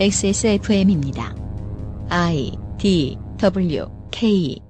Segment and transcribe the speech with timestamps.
[0.00, 1.32] XSFM입니다.
[2.08, 4.60] I D W K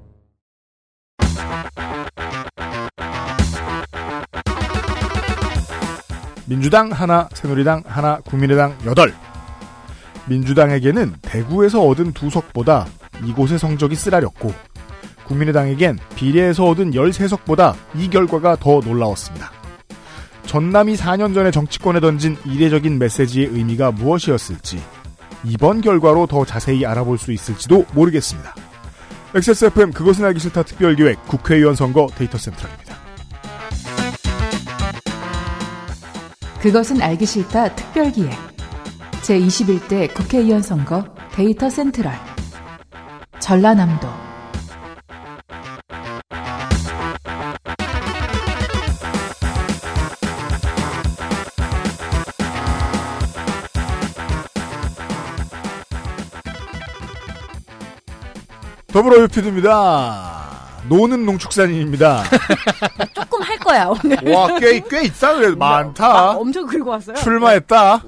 [6.45, 9.14] 민주당 하나, 새누리당 하나, 국민의당 여덟.
[10.29, 12.86] 민주당에게는 대구에서 얻은 두 석보다
[13.25, 14.52] 이곳의 성적이 쓰라렸고
[15.27, 19.50] 국민의당에겐 비례에서 얻은 13석보다 이 결과가 더 놀라웠습니다.
[20.45, 24.82] 전남이 4년 전에 정치권에 던진 이례적인 메시지의 의미가 무엇이었을지
[25.46, 28.54] 이번 결과로 더 자세히 알아볼 수 있을지도 모르겠습니다.
[29.35, 32.94] XSFM 그것은 알기 싫다 특별기획 국회의원 선거 데이터 센트럴입니다.
[36.61, 38.33] 그것은 알기 싫다 특별기획
[39.22, 42.12] 제21대 국회의원 선거 데이터 센트럴
[43.41, 44.23] 전라남도
[58.95, 60.50] 더불어 유피드입니다.
[60.89, 62.23] 노는 농축산인입니다.
[63.12, 64.17] 조금 할 거야 오늘.
[64.33, 65.34] 와, 꽤, 꽤 있다.
[65.34, 65.48] 그래.
[65.48, 66.31] 아, 많다.
[66.37, 67.17] 엄청 긁고 왔어요.
[67.17, 68.05] 출마했다.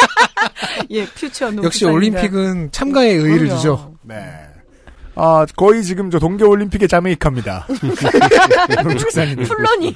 [0.88, 1.66] 예, 퓨처 농.
[1.66, 3.92] 역시 올림픽은 참가의 의의를 주죠.
[4.04, 4.16] 네.
[5.16, 7.66] 아, 거의 지금 저 동계올림픽의 자메이카입니다.
[8.84, 9.44] 농축산인.
[9.44, 9.94] 플러닝.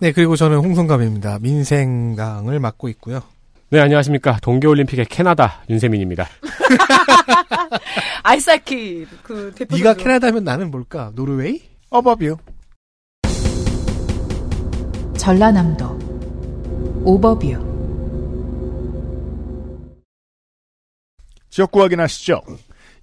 [0.00, 1.38] 네, 그리고 저는 홍성갑입니다.
[1.40, 3.22] 민생당을 맡고 있고요.
[3.70, 4.38] 네, 안녕하십니까.
[4.42, 6.28] 동계올림픽의 캐나다 윤세민입니다.
[8.22, 9.76] 아이스하키 그 대표.
[9.76, 9.94] 네가.
[9.94, 11.10] 캐나다면 나는 뭘까?
[11.14, 11.62] 노르웨이?
[11.90, 12.36] 어바비요.
[15.16, 15.98] 전라남도
[17.04, 17.74] 오버뷰
[21.48, 22.42] 지역구 확인하시죠.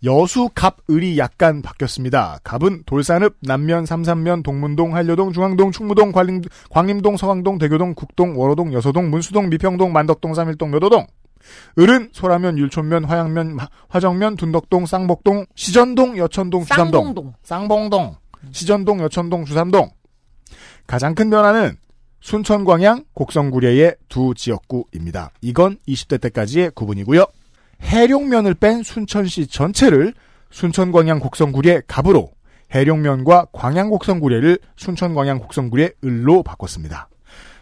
[0.03, 2.39] 여수, 갑, 을이 약간 바뀌었습니다.
[2.43, 9.11] 갑은 돌산읍, 남면, 삼산면, 동문동, 한려동, 중앙동, 충무동, 광림, 광림동, 서강동, 대교동, 국동, 월호동, 여서동,
[9.11, 11.05] 문수동, 미평동, 만덕동, 삼일동, 묘도동.
[11.77, 16.91] 을은 소라면, 율촌면, 화양면, 화- 화정면, 둔덕동, 쌍복동, 시전동, 여천동, 주삼동.
[17.03, 17.33] 쌍봉동.
[17.43, 18.15] 쌍봉동,
[18.51, 19.91] 시전동, 여천동, 주삼동.
[20.87, 21.77] 가장 큰 변화는
[22.21, 25.31] 순천, 광양, 곡성구례의 두 지역구입니다.
[25.41, 27.25] 이건 20대 때까지의 구분이고요.
[27.81, 30.13] 해룡면을 뺀 순천시 전체를
[30.51, 32.31] 순천, 광양, 곡성구례 갑으로
[32.73, 37.09] 해룡면과 광양, 곡성구례를 순천, 광양, 곡성구례 을로 바꿨습니다.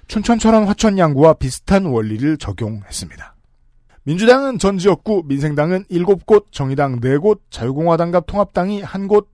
[0.07, 3.35] 춘천, 철원, 화천, 양구와 비슷한 원리를 적용했습니다.
[4.03, 9.27] 민주당은 전 지역구, 민생당은 7곳, 정의당 4곳, 자유공화당과 통합당이 1곳,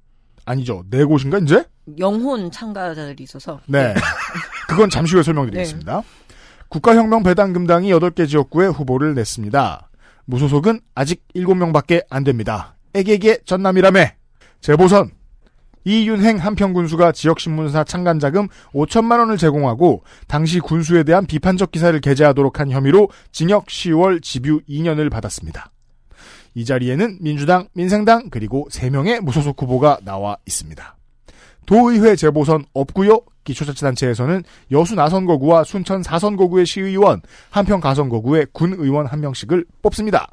[0.44, 0.84] 아니죠.
[0.92, 1.64] 4곳인가, 이제?
[1.98, 3.62] 영혼 참가자들이 있어서.
[3.68, 3.94] 네.
[4.68, 6.04] 그건 잠시 후에 설명드리겠습니다.
[6.68, 9.90] 국가혁명 배당금당이 8개 지역구에 후보를 냈습니다.
[10.26, 12.76] 무소속은 아직 7명밖에 안 됩니다.
[12.94, 14.06] 애게게 전남이라며.
[14.62, 15.12] 재보선.
[15.88, 23.10] 이윤행 한평군수가 지역신문사 창간자금 5천만 원을 제공하고 당시 군수에 대한 비판적 기사를 게재하도록 한 혐의로
[23.32, 25.72] 징역 10월 집유 2년을 받았습니다.
[26.56, 30.96] 이 자리에는 민주당, 민생당 그리고 3명의 무소속 후보가 나와 있습니다.
[31.66, 33.22] 도의회 재보선 없고요.
[33.44, 37.22] 기초자치단체에서는 여수 나선거구와 순천 사선거구의 시의원,
[37.52, 40.30] 한평 가선거구의 군의원 한 명씩을 뽑습니다.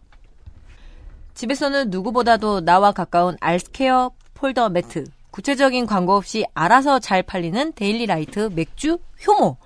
[1.34, 5.04] 집에서는 누구보다도 나와 가까운 아이스케어 폴더 매트.
[5.30, 9.56] 구체적인 광고 없이 알아서 잘 팔리는 데일리 라이트 맥주 효모.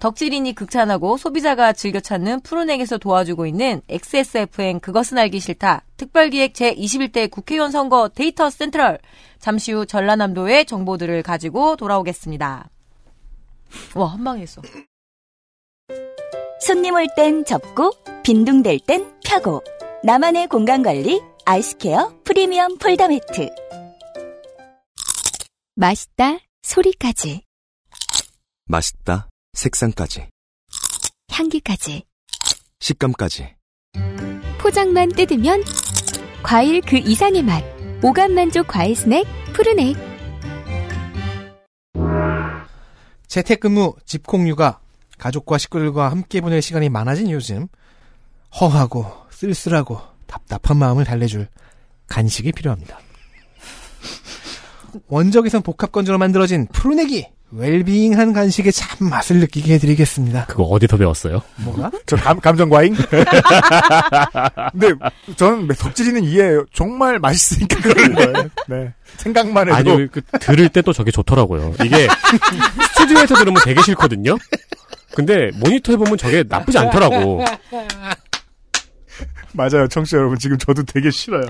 [0.00, 5.84] 덕질인이 극찬하고 소비자가 즐겨 찾는 푸르넥에서 도와주고 있는 XSFM 그것은 알기 싫다.
[5.96, 9.00] 특별기획 제21대 국회의원 선거 데이터 센트럴.
[9.40, 12.70] 잠시 후 전라남도의 정보들을 가지고 돌아오겠습니다.
[13.94, 14.62] 와, 한 방에 했어.
[16.60, 17.92] 손님 올 땐 접고
[18.22, 19.62] 빈둥댈 땐 펴고
[20.04, 23.48] 나만의 공간 관리 아이스케어 프리미엄 폴더 매트
[25.76, 27.42] 맛있다 소리까지
[28.66, 29.27] 맛있다.
[29.54, 30.28] 색상까지.
[31.30, 32.04] 향기까지
[32.80, 33.54] 식감까지.
[34.58, 35.62] 포장만 뜯으면
[36.42, 37.62] 과일 그 이상의 맛
[38.02, 39.96] 오감 만족 과일 스낵 푸르넥
[43.26, 44.80] 재택근무, 집콕육아,
[45.18, 47.68] 가족과 식구들과 함께 보낼 시간이 많아진 요즘
[48.58, 51.48] 허하고 쓸쓸하고 답답한 마음을 달래줄
[52.06, 52.98] 간식이 필요합니다.
[55.08, 60.46] 원적에선 복합 건조로 만들어진 푸르넥이 웰빙한 간식의 참 맛을 느끼게 해드리겠습니다.
[60.46, 61.40] 그거 어디서 배웠어요?
[61.56, 61.90] 뭐가?
[62.06, 62.94] 저 감, 감정과잉?
[64.72, 64.92] 근데
[65.36, 66.64] 저는 덕질이는 이해해요.
[66.74, 68.48] 정말 맛있으니까 그런 거예요.
[68.68, 68.92] 네.
[69.16, 69.92] 생각만 해도.
[69.92, 71.74] 아니, 그, 들을 때 또 저게 좋더라고요.
[71.84, 72.06] 이게
[72.94, 74.36] 스튜디오에서 들으면 되게 싫거든요?
[75.14, 77.44] 근데 모니터 해보면 저게 나쁘지 않더라고.
[79.52, 79.88] 맞아요.
[79.88, 80.38] 청취자 여러분.
[80.38, 81.42] 지금 저도 되게 싫어요.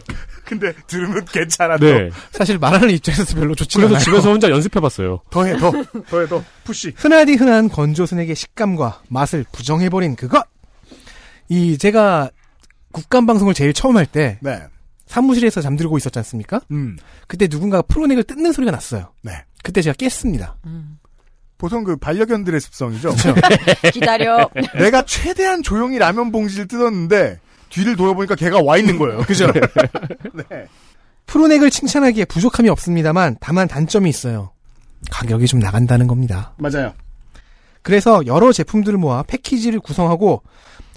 [0.44, 1.84] 근데 들으면 괜찮아도.
[1.86, 2.10] 네.
[2.30, 4.04] 사실 말하는 입장에서 별로 좋지 그래서 않아요.
[4.04, 5.20] 집에서 혼자 연습해봤어요.
[5.30, 5.70] 더해, 더.
[6.08, 6.42] 더해, 더.
[6.64, 6.92] 푸시.
[6.96, 10.44] 흔하디 흔한 건조 스낵의 식감과 맛을 부정해버린 그것.
[11.48, 12.30] 이 제가
[12.92, 14.62] 국감 방송을 제일 처음 할 때 네.
[15.06, 16.60] 사무실에서 잠들고 있었지 않습니까?
[16.70, 16.96] 음.
[17.26, 19.12] 그때 누군가가 프로넥을 뜯는 소리가 났어요.
[19.22, 19.32] 네.
[19.62, 20.56] 그때 제가 깼습니다.
[21.56, 23.10] 보통 그 반려견들의 습성이죠.
[23.92, 24.48] 기다려.
[24.78, 29.18] 내가 최대한 조용히 라면 봉지를 뜯었는데 뒤를 돌아보니까 걔가 와 있는 거예요.
[29.22, 29.50] 그죠?
[29.52, 30.66] 네.
[31.26, 34.50] 프로넥을 칭찬하기에 부족함이 없습니다만 다만 단점이 있어요.
[35.10, 36.52] 가격이 좀 나간다는 겁니다.
[36.56, 36.92] 맞아요.
[37.82, 40.42] 그래서 여러 제품들을 모아 패키지를 구성하고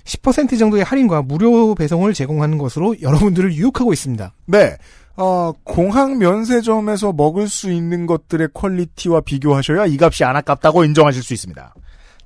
[0.05, 4.33] 10% 정도의 할인과 무료 배송을 제공하는 것으로 여러분들을 유혹하고 있습니다.
[4.47, 4.77] 네.
[5.17, 11.33] 어, 공항 면세점에서 먹을 수 있는 것들의 quality와 비교하셔야 이 값이 안 아깝다고 인정하실 수
[11.33, 11.75] 있습니다.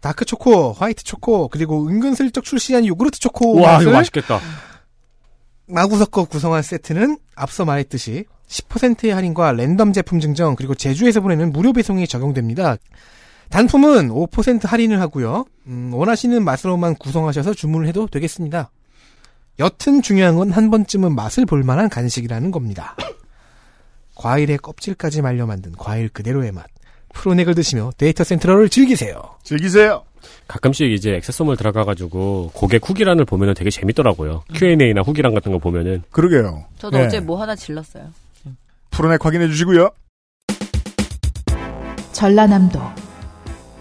[0.06, 4.40] 다크 초코, 화이트 초코, 그리고 은근슬쩍 출시한 요구르트 초코 와, 맛을 이거 맛있겠다.
[5.66, 11.74] 마구 섞어 구성한 세트는 앞서 말했듯이 10%의 할인과 랜덤 제품 증정 그리고 제주에서 보내는 무료
[11.74, 12.78] 배송이 적용됩니다.
[13.50, 15.46] 단품은 5% 할인을 하고요.
[15.66, 18.70] 음, 원하시는 맛으로만 구성하셔서 주문을 해도 되겠습니다.
[19.58, 22.96] 여튼 중요한 건 한 번쯤은 맛을 볼 만한 간식이라는 겁니다.
[24.14, 26.68] 과일의 껍질까지 말려 만든 과일 그대로의 맛.
[27.16, 29.16] 프로넥을 드시며 데이터 센트럴을 즐기세요.
[29.42, 30.04] 즐기세요.
[30.48, 34.44] 가끔씩 이제 액세서몰 들어가가지고 고객 후기란을 보면은 되게 재밌더라고요.
[34.54, 36.04] Q&A나 후기란 같은 거 보면은.
[36.12, 36.66] 그러게요.
[36.78, 37.06] 저도 네.
[37.06, 38.10] 어제 뭐 하나 질렀어요.
[38.92, 39.90] 프로넥 확인해 주시고요.
[42.12, 42.80] 전라남도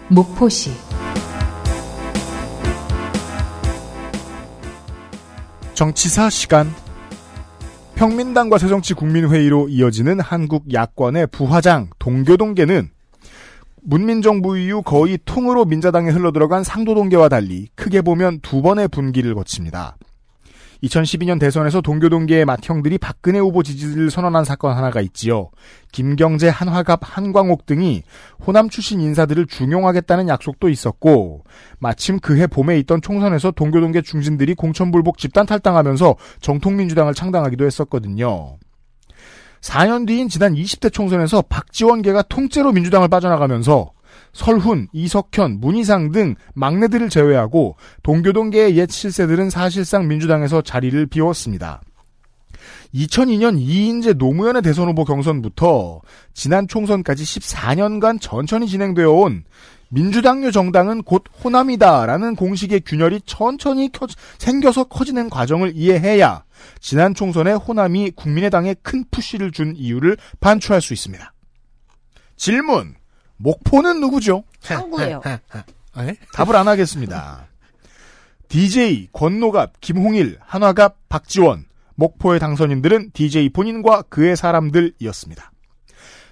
[0.09, 0.71] 목포시
[5.73, 6.73] 정치사 시간.
[7.95, 12.89] 평민당과 새정치 국민회의로 이어지는 한국 야권의 부화장 동교동계는
[13.87, 19.95] 문민정부 이후 거의 통으로 민자당에 흘러들어간 상도동계와 달리 크게 보면 두 번의 분기를 거칩니다.
[20.83, 25.49] 2012년 대선에서 동교동계의 맏형들이 박근혜 후보 지지를 선언한 사건 하나가 있지요.
[25.91, 28.03] 김경재, 한화갑, 한광옥 등이
[28.45, 31.43] 호남 출신 인사들을 중용하겠다는 약속도 있었고
[31.79, 38.57] 마침 그해 봄에 있던 총선에서 동교동계 중진들이 공천불복 집단 탈당하면서 정통민주당을 창당하기도 했었거든요.
[39.65, 43.91] 4년 뒤인 지난 20대 총선에서 박지원계가 통째로 민주당을 빠져나가면서
[44.31, 51.81] 설훈, 이석현, 문희상 등 막내들을 제외하고 동교동계의 옛 실세들은 사실상 민주당에서 자리를 비웠습니다.
[52.93, 56.01] 2002년 이인재 노무현의 대선 후보 경선부터
[56.33, 59.43] 지난 총선까지 14년간 천천히 진행되어 온
[59.89, 66.43] 민주당류 정당은 곧 호남이다라는 공식의 균열이 천천히 켜- 생겨서 커지는 과정을 이해해야
[66.79, 71.33] 지난 총선에 호남이 국민의당에 큰 푸시를 준 이유를 반추할 수 있습니다.
[72.35, 72.95] 질문.
[73.37, 74.43] 목포는 누구죠?
[74.75, 75.21] 항구예요.
[75.97, 76.15] 네?
[76.33, 77.47] 답을 안 하겠습니다.
[78.47, 81.65] DJ, 권노갑, 김홍일, 한화갑, 박지원,
[81.95, 85.51] 목포의 당선인들은 DJ 본인과 그의 사람들이었습니다.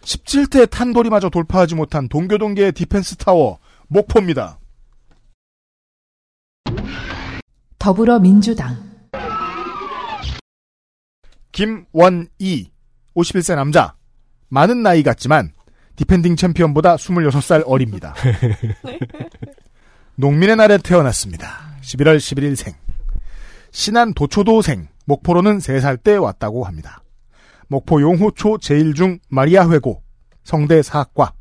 [0.03, 4.59] 17대 탄돌이마저 돌파하지 못한 동교동계의 defense tower, 목포입니다.
[7.79, 8.93] 더불어민주당
[11.51, 12.71] 김원희,
[13.15, 13.95] 51세 남자.
[14.49, 15.51] 많은 나이 같지만
[15.95, 18.15] defending champion보다 26살 어립니다.
[20.15, 21.75] 농민의 날에 태어났습니다.
[21.81, 22.73] 11월 11일생.
[23.71, 24.87] 신안 도초도생.
[25.05, 27.02] 목포로는 3살 때 왔다고 합니다.
[27.73, 30.03] 목포 용호초 제1중 마리아 회고.
[30.43, 31.33] 성대 사학과.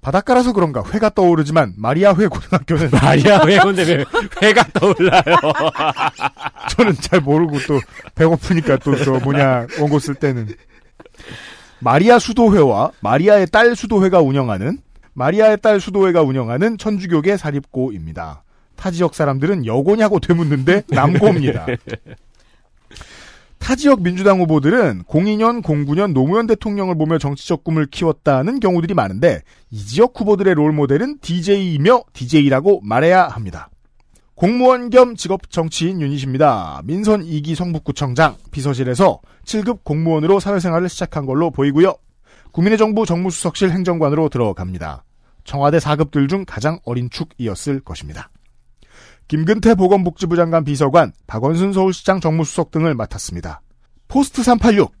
[0.00, 4.04] 바닷가라서 그런가 회가 떠오르지만 마리아 회 고등학교는 마리아 회인데 왜
[4.42, 5.22] 회가 떠올라요?
[6.70, 7.78] 저는 잘 모르고 또
[8.16, 10.48] 배고프니까 또 저 뭐냐 원고 쓸 때는
[11.78, 14.78] 마리아 수도회와 마리아의 딸 수도회가 운영하는
[15.12, 18.42] 마리아의 딸 수도회가 운영하는 천주교계 사립고입니다.
[18.74, 21.66] 타 지역 사람들은 여고냐고 되묻는데 남고입니다.
[23.62, 29.78] 타 지역 민주당 후보들은 02년, 09년 노무현 대통령을 보며 정치적 꿈을 키웠다는 경우들이 많은데 이
[29.78, 33.70] 지역 후보들의 롤 모델은 DJ이며 DJ라고 말해야 합니다.
[34.34, 36.82] 공무원 겸 직업 정치인 유닛입니다.
[36.82, 41.94] 민선 2기 성북구청장 비서실에서 7급 공무원으로 사회생활을 시작한 걸로 보이고요.
[42.50, 45.04] 국민의 정부 정무수석실 행정관으로 들어갑니다.
[45.44, 48.28] 청와대 4급들 중 가장 어린 축이었을 것입니다.
[49.32, 53.62] 김근태 보건복지부 장관 비서관, 박원순 서울시장 정무수석 등을 맡았습니다.
[54.06, 54.92] post 386.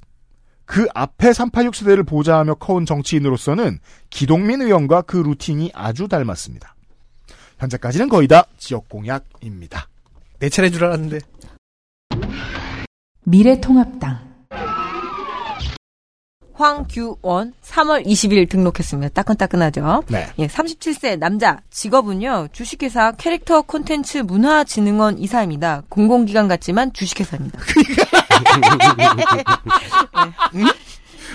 [0.64, 6.74] 그 앞에 386 세대를 보좌하며 커온 정치인으로서는 기동민 의원과 그 routine이 아주 닮았습니다.
[7.58, 9.86] 현재까지는 거의 다 지역 공약입니다.
[10.38, 11.18] 내 차례인 줄 알았는데.
[13.24, 14.31] 미래통합당
[16.62, 19.12] 황규원 3월 20일 등록했습니다.
[19.14, 20.04] 따끈따끈하죠.
[20.08, 20.28] 네.
[20.38, 25.82] 예, 37세 남자 직업은요 주식회사 캐릭터 콘텐츠 문화진흥원 이사입니다.
[25.88, 27.58] 공공기관 같지만 주식회사입니다.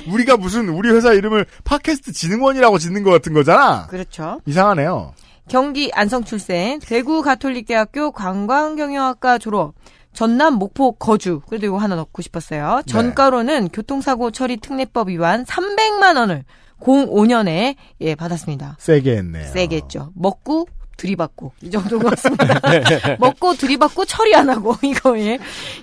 [0.08, 3.88] 우리가 무슨 우리 회사 이름을 팟캐스트 진흥원이라고 짓는 것 같은 거잖아.
[3.88, 4.40] 그렇죠.
[4.46, 5.14] 이상하네요.
[5.50, 9.74] 경기 안성 출생, 대구 가톨릭대학교 관광경영학과 졸업,
[10.14, 11.42] 전남, 목포, 거주.
[11.48, 12.82] 그래도 이거 하나 넣고 싶었어요.
[12.88, 16.44] 전가로는 교통사고 처리 특례법 위반 300만 원을
[16.80, 18.78] 05년에 예 받았습니다.
[18.80, 19.52] 세게 했네요.
[19.52, 20.12] 세게 했죠.
[20.16, 22.60] 먹고 들이받고 이 정도인 것 같습니다.
[23.20, 25.38] 먹고 들이받고 처리 안 하고 이거에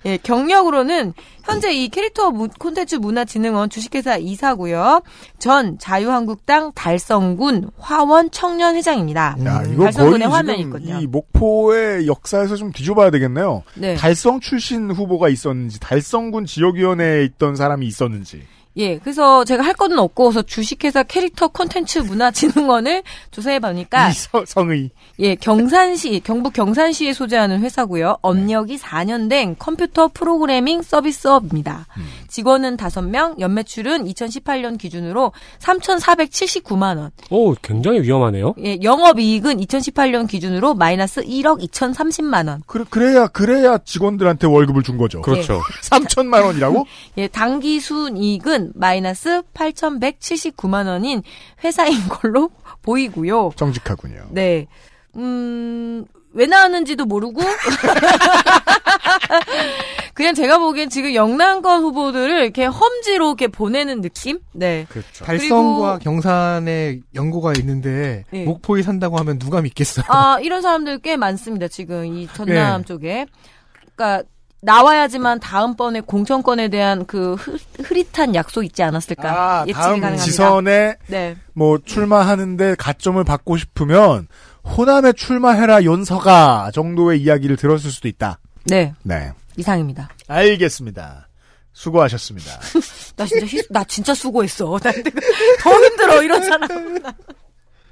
[0.04, 5.02] 예, 경력으로는 현재 이 캐릭터 무- 콘텐츠 문화진흥원 주식회사 이사고요.
[5.38, 9.37] 전 자유한국당 달성군 화원 청년 회장입니다.
[9.44, 10.99] 야, 이거 달성군의 화면이 있거든요.
[11.00, 13.62] 이 목포의 역사에서 좀 뒤져봐야 되겠네요.
[13.75, 13.94] 네.
[13.94, 18.42] 달성 출신 후보가 있었는지, 달성군 지역위원회에 있던 사람이 있었는지.
[18.76, 24.11] 예, 그래서 제가 할 거는 없고 서 주식회사 캐릭터 콘텐츠 문화진흥원을 조사해 보니까
[24.47, 24.90] 성의.
[25.21, 28.19] 예, 경산시, 경북 경산시에 소재하는 회사고요.
[28.21, 31.87] 업력이 4년 된 컴퓨터 프로그래밍 서비스업입니다.
[32.28, 37.11] 직원은 5명, 연매출은 2018년 기준으로 3,479만 원.
[37.31, 38.54] 오, 굉장히 위험하네요.
[38.64, 42.62] 예, 영업 이익은 2018년 기준으로 마이너스 1억 2,030만 원.
[42.66, 45.21] 그, 그래야, 그래야 직원들한테 월급을 준 거죠.
[45.23, 45.61] 그렇죠.
[45.83, 46.87] 3천만 원이라고?
[47.19, 51.23] 예, 당기 순이익은 마이너스 8,179만 원인
[51.62, 52.50] 회사인 걸로
[52.83, 53.52] 보이고요.
[53.56, 54.26] 정직하군요.
[54.30, 54.66] 네.
[55.16, 57.40] 음, 왜 나왔는지도 모르고.
[60.14, 64.38] 그냥 제가 보기엔 지금 영남권 후보들을 이렇게 험지로 이렇게 보내는 느낌?
[64.52, 64.87] 네.
[64.88, 65.25] 그렇죠.
[65.25, 68.44] 달성과 그리고- 경산에 연고가 있는데 네.
[68.44, 70.04] 목포에 산다고 하면 누가 믿겠어요?
[70.09, 72.87] 아, 이런 사람들 꽤 많습니다, 지금 이 전남 네.
[72.87, 73.26] 쪽에.
[73.97, 74.28] 그러니까,
[74.64, 79.30] 나와야지만 다음번에 공천권에 대한 그 흐, 흐릿한 약속 있지 않았을까.
[79.30, 80.25] 아, 예측이 다음 가능합니다.
[80.25, 81.37] 지선에 네.
[81.52, 84.26] 뭐 출마하는데 가점을 받고 싶으면
[84.64, 88.38] 호남에 출마해라 연서가 정도의 이야기를 들었을 수도 있다.
[88.64, 88.94] 네.
[89.02, 89.33] 네.
[89.56, 90.09] 이상입니다.
[90.28, 91.28] 알겠습니다.
[91.73, 92.50] 수고하셨습니다.
[93.16, 94.78] 나 진짜, 희- 나 진짜 수고했어.
[94.78, 96.99] 나 더 힘들어, 사람.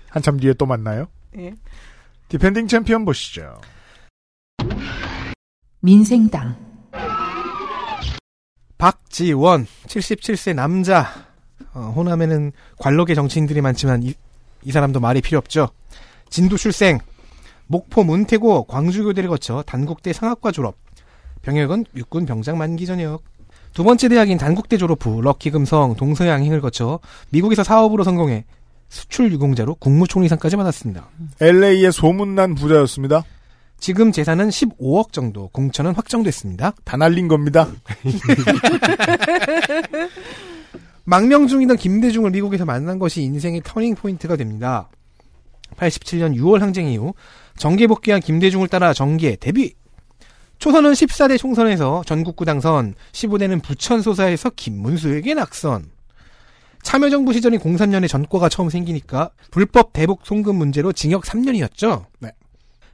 [0.08, 1.08] 한참 뒤에 또 만나요.
[1.38, 1.52] 예.
[2.28, 3.60] defending champion 보시죠.
[5.84, 6.54] 민생당
[8.78, 11.08] 박지원 77세 남자
[11.74, 14.14] 어, 호남에는 관록의 정치인들이 많지만 이,
[14.62, 15.70] 이 사람도 말이 필요 없죠.
[16.30, 17.00] 진도 출생
[17.66, 20.76] 목포 문태고 광주교대를 거쳐 단국대 상학과 졸업
[21.42, 23.24] 병역은 육군 병장 만기 전역
[23.74, 28.44] 두 번째 대학인 단국대 졸업 후 럭키금성 동서양행을 거쳐 미국에서 사업으로 성공해
[28.88, 31.08] 수출 유공자로 국무총리상까지 받았습니다.
[31.40, 33.24] LA의 소문난 부자였습니다.
[33.82, 36.72] 지금 재산은 15억 정도, 공천은 확정됐습니다.
[36.84, 37.66] 다 날린 겁니다.
[41.02, 44.88] 망명 중이던 김대중을 미국에서 만난 것이 인생의 turning point가 됩니다.
[45.74, 47.12] 87년 6월 항쟁 이후
[47.56, 49.74] 정계 복귀한 김대중을 따라 정계 데뷔.
[50.60, 55.90] 초선은 14대 총선에서 전국구 당선, 15대는 부천 소사에서 김문수에게 낙선.
[56.84, 62.04] 참여정부 시절인 03년에 전과가 처음 생기니까 불법 대북 송금 문제로 징역 3년이었죠.
[62.20, 62.30] 네.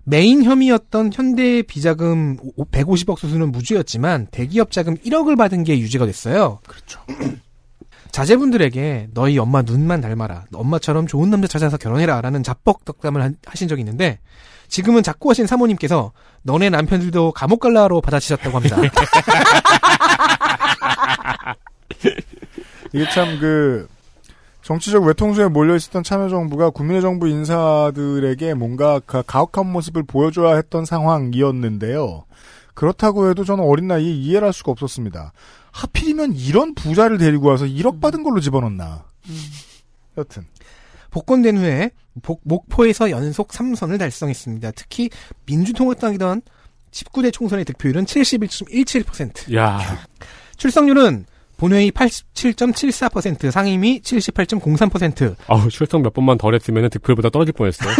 [0.09, 2.39] 메인 혐의였던 현대 비자금
[2.73, 6.61] 150억 수수는 무죄였지만 대기업 자금 1억을 받은 게 유죄가 됐어요.
[6.67, 7.01] 그렇죠.
[8.11, 10.47] 자제분들에게 너희 엄마 눈만 닮아라.
[10.55, 12.23] 엄마처럼 좋은 남자 찾아서 결혼해라.
[12.23, 14.19] 라는 자뻑 덕담을 한- 하신 적이 있는데
[14.69, 16.13] 지금은 자꾸 하신 사모님께서
[16.43, 18.79] 너네 남편들도 감옥 갈라로 받아치셨다고 합니다.
[22.95, 23.87] 이게 참 그
[24.69, 32.27] 정치적 외통수에 몰려 있었던 참여정부가 국민의 정부 인사들에게 뭔가 가- 가혹한 모습을 보여줘야 했던 상황이었는데요.
[32.75, 35.33] 그렇다고 해도 저는 어린 나이에 이해를 할 수가 없었습니다.
[35.73, 39.07] 하필이면 이런 부자를 데리고 와서 1억 받은 걸로 집어넣나.
[40.19, 40.45] 여튼
[41.13, 44.73] 복권된 후에 복- 목포에서 연속 3선을 달성했습니다.
[44.73, 45.09] 특히
[45.47, 46.43] 민주통합당이던
[46.91, 49.55] 19대 총선의 득표율은 71.17%.
[49.57, 49.81] 야,
[50.59, 51.25] 출석률은
[51.59, 57.93] 본회의 87.74%, 상임위 78.03%, 아우, 출석 몇 번만 덜 했으면 득표율보다 떨어질 뻔했어요.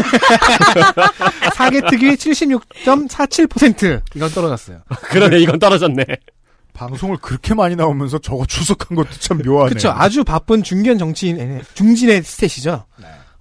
[1.55, 4.01] 사개특위 76.47%.
[4.15, 4.81] 이건 떨어졌어요.
[5.11, 6.05] 그러네, 이건 떨어졌네.
[6.73, 9.69] 방송을 그렇게 많이 나오면서 저거 추석한 것도 참 묘하네요.
[9.71, 9.91] 그렇죠.
[9.91, 12.85] 아주 바쁜 중견 정치인, 중진의 스탯이죠.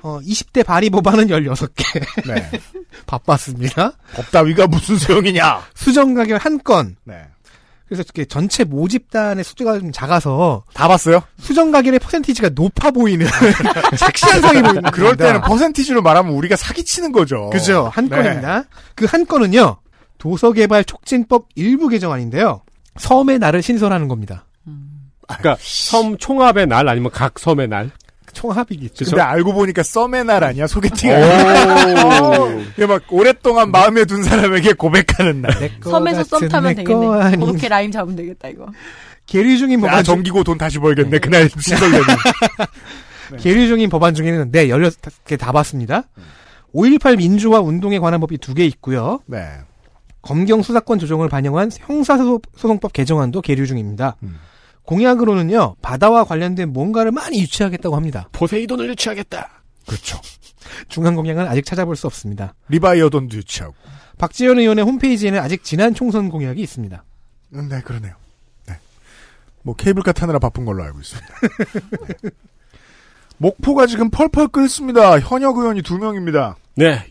[0.02, 2.26] 어, 20대 발의 법안은 16개.
[2.28, 2.50] 네.
[3.06, 3.92] 바빴습니다.
[4.16, 5.62] 법 따위가 무슨 소용이냐.
[5.76, 6.96] 수정 가결 한 건.
[7.04, 7.22] 네.
[7.88, 11.24] 그래서 이렇게 전체 모집단의 숫자가 좀 작아서 다 봤어요?
[11.40, 13.26] 수정 가결의 퍼센티지가 높아 보이는
[13.96, 14.92] 섹시한 상이 보입니다.
[14.92, 17.50] 그럴 때는 퍼센티지로 말하면 우리가 사기치는 거죠.
[17.50, 17.90] 그죠.
[17.94, 18.16] 한 네.
[18.18, 18.64] 건입니다.
[18.96, 19.78] 그 한 건은요.
[20.18, 22.62] 도서개발 촉진법 일부 개정안인데요.
[22.98, 24.46] 섬의 날을 신설하는 겁니다.
[25.28, 27.92] 그러니까 섬 총합의 날 아니면 각 섬의 날.
[28.38, 29.06] 총합이겠죠.
[29.06, 30.68] 근데 알고 보니까 썸의 날 아니야?
[30.68, 31.14] 소개팅 오.
[31.14, 32.64] 아니야?
[32.76, 35.72] 이게 막 오랫동안 마음에 둔 사람에게 고백하는 날.
[35.84, 37.38] 섬에서 썸 타면 되겠네.
[37.38, 38.68] 그렇게 라임 잡으면 되겠다, 이거.
[39.26, 41.20] 계류 중인 아, 법안 중, 정기고 돈 다시 벌겠네.
[41.20, 42.06] 그날 신설되면.
[43.42, 46.04] 계류 중인 법안 중에는 네 16개 다 봤습니다.
[46.74, 49.20] 5.18 민주화 운동에 관한 법이 두 개 있고요.
[49.26, 49.44] 네.
[50.22, 54.16] 검경 수사권 조정을 반영한 형사소송법 개정안도 계류 중입니다.
[54.24, 54.38] 음.
[54.88, 58.30] 공약으로는요, 바다와 관련된 뭔가를 많이 유치하겠다고 합니다.
[58.32, 59.50] 포세이돈을 유치하겠다.
[59.86, 60.20] 그렇죠.
[60.88, 62.56] 중간 공약은 아직 찾아볼 수 없습니다.
[62.70, 63.76] 리바이어돈도 유치하고.
[64.18, 67.04] 박지원 의원의 홈페이지에는 아직 지난 총선 공약이 있습니다.
[67.56, 68.16] 음, 네, 그러네요.
[68.66, 68.76] 네.
[69.62, 71.36] 뭐 케이블카 타느라 바쁜 걸로 알고 있습니다.
[72.24, 72.30] 네.
[73.40, 75.20] 목포가 지금 펄펄 끓습니다.
[75.20, 76.56] 현역 의원이 두 명입니다.
[76.76, 77.08] 네.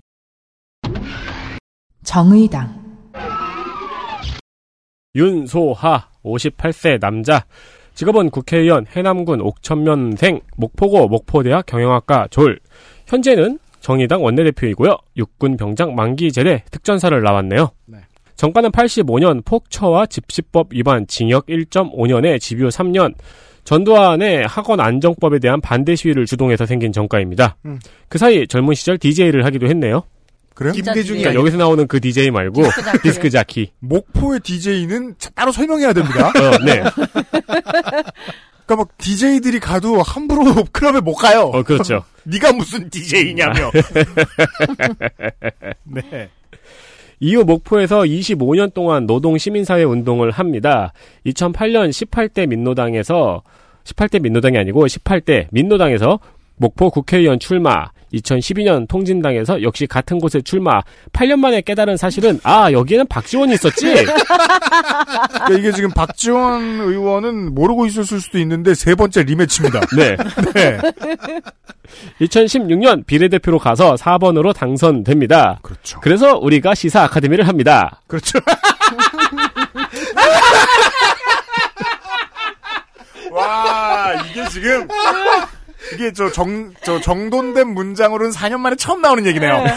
[2.04, 2.86] 정의당
[5.14, 7.44] 윤소하 58세 남자
[7.94, 12.58] 직업은 국회의원 해남군 옥천면생 목포고 목포대학 경영학과 졸
[13.06, 14.96] 현재는 정의당 원내대표이고요.
[15.16, 17.70] 육군 병장 만기 제대 특전사를 나왔네요.
[17.86, 17.98] 네.
[18.34, 23.14] 정가는 85년 폭처와 집시법 위반 징역 1.5년에 집유 3년
[23.64, 27.56] 전두환의 학원 안정법에 대한 반대 시위를 주동해서 생긴 정가입니다.
[27.64, 27.78] 음.
[28.08, 30.02] 그 사이 젊은 시절 DJ를 하기도 했네요.
[30.56, 30.72] 그래요?
[30.72, 33.02] 김대중이 그러니까 여기서 나오는 그 DJ 말고 디스크 자키.
[33.02, 33.72] 디스크 자키.
[33.80, 36.28] 목포의 DJ는 따로 설명해야 됩니다.
[36.34, 36.82] 어, 네.
[38.64, 41.42] 그러니까 막 DJ들이 가도 함부로 클럽에 못 가요.
[41.52, 42.04] 어, 그렇죠.
[42.24, 43.70] 네가 무슨 DJ냐며.
[45.84, 46.30] 네.
[47.20, 50.94] 이후 목포에서 25년 동안 노동 시민사회 운동을 합니다.
[51.26, 53.42] 2008년 18대 민노당에서
[53.84, 56.18] 18대 민노당이 아니고 18대 민노당에서
[56.56, 57.90] 목포 국회의원 출마.
[58.12, 60.80] 2012년 통진당에서 역시 같은 곳에 출마.
[61.12, 63.86] 8년 만에 깨달은 사실은 아 여기에는 박지원이 있었지.
[64.06, 69.80] 그러니까 이게 지금 박지원 의원은 모르고 있었을 수도 있는데 세 번째 리매치입니다.
[69.96, 70.16] 네.
[70.54, 70.78] 네.
[72.20, 75.60] 2016년 비례대표로 가서 4번으로 당선됩니다.
[75.62, 76.00] 그렇죠.
[76.00, 78.02] 그래서 우리가 시사 아카데미를 합니다.
[78.06, 78.38] 그렇죠.
[83.30, 84.88] 와, 이게 지금,
[85.94, 89.64] 이게 저 정, 저 정돈된 문장으로는 4년 만에 처음 나오는 얘기네요.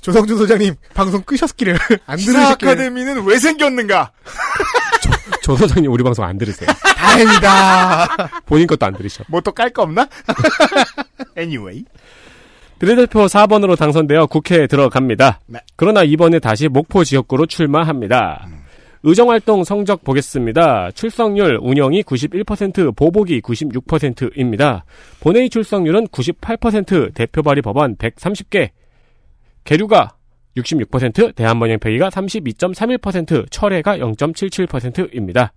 [0.00, 4.10] 조성준 소장님 방송 끄셨기를 안 들으셨기를 아카데미는 왜 생겼는가?
[5.42, 6.68] 조 소장님 우리 방송 안 들으세요.
[6.96, 8.16] 다행이다.
[8.46, 9.24] 본인 것도 안 들으셔.
[9.28, 10.08] 뭐 또 깔 거 없나?
[11.36, 11.84] anyway.
[12.78, 15.40] 비례대표 4번으로 당선되어 국회에 들어갑니다.
[15.46, 15.60] 네.
[15.76, 18.46] 그러나 이번에 다시 목포 지역구로 출마합니다.
[19.02, 20.90] 의정활동 성적 보겠습니다.
[20.90, 24.84] 출석률 운영이 91%, 보복이 96%입니다.
[25.20, 28.70] 본회의 출석률은 98%, 대표 발의 법안 130개,
[29.64, 30.16] 계류가
[30.56, 35.52] 66%, 대한번영 폐기가 32.31%, 철회가 0.77%입니다.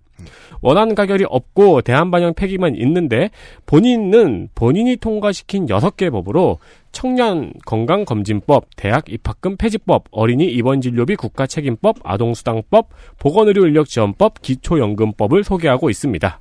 [0.60, 3.30] 원안 가결이 없고 대한반영 폐기만 있는데
[3.66, 6.58] 본인은 본인이 통과시킨 6개 법으로
[6.92, 16.40] 청년 건강검진법, 대학 입학금 폐지법, 어린이 입원진료비 국가책임법, 아동수당법, 보건의료인력지원법, 기초연금법을 소개하고 있습니다.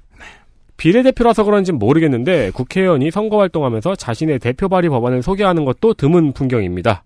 [0.77, 7.03] 비례대표라서 그런진 모르겠는데 국회의원이 선거활동하면서 자신의 대표 발의 법안을 소개하는 것도 드문 풍경입니다.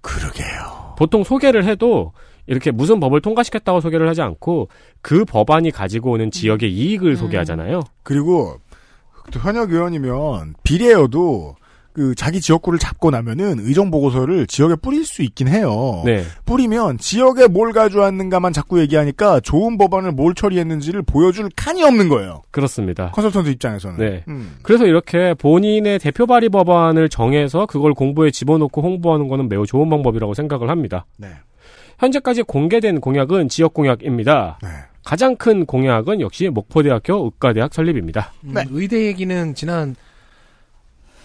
[0.00, 0.94] 그러게요.
[0.98, 2.12] 보통 소개를 해도
[2.46, 4.68] 이렇게 무슨 법을 통과시켰다고 소개를 하지 않고
[5.00, 7.80] 그 법안이 가지고 오는 지역의 이익을 소개하잖아요.
[8.02, 8.56] 그리고
[9.32, 11.56] 또 현역 의원이면 비례여도
[11.94, 16.02] 그 자기 지역구를 잡고 나면은 의정 보고서를 지역에 뿌릴 수 있긴 해요.
[16.04, 16.24] 네.
[16.44, 22.42] 뿌리면 지역에 뭘 가져왔는가만 자꾸 얘기하니까 좋은 법안을 뭘 처리했는지를 보여줄 칸이 없는 거예요.
[22.50, 23.12] 그렇습니다.
[23.12, 23.98] 컨설턴트 입장에서는.
[23.98, 24.24] 네.
[24.26, 24.56] 음.
[24.62, 30.34] 그래서 이렇게 본인의 대표 발의 법안을 정해서 그걸 공부에 집어넣고 홍보하는 거는 매우 좋은 방법이라고
[30.34, 31.06] 생각을 합니다.
[31.16, 31.28] 네.
[31.98, 34.58] 현재까지 공개된 공약은 지역 공약입니다.
[34.62, 34.68] 네.
[35.04, 38.32] 가장 큰 공약은 역시 목포대학교 의과대학 설립입니다.
[38.44, 38.64] 음, 네.
[38.70, 39.94] 의대 얘기는 지난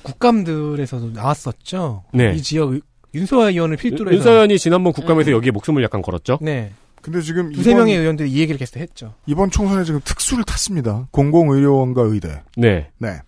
[0.03, 2.03] 국감들에서도 나왔었죠.
[2.13, 2.33] 네.
[2.35, 2.81] 이 지역 의-
[3.13, 5.35] 윤소아 의원을 필두로 해서 윤서연이 지난번 국감에서 음.
[5.35, 6.37] 여기에 목숨을 약간 걸었죠.
[6.41, 6.71] 네.
[7.01, 9.13] 근데 지금 두세 이번, 명의 의원들이 이 얘기를 계속 했죠.
[9.25, 11.07] 이번 총선에 지금 특수를 탔습니다.
[11.11, 12.41] 공공의료원과 의대.
[12.57, 12.89] 네.
[12.97, 13.19] 네.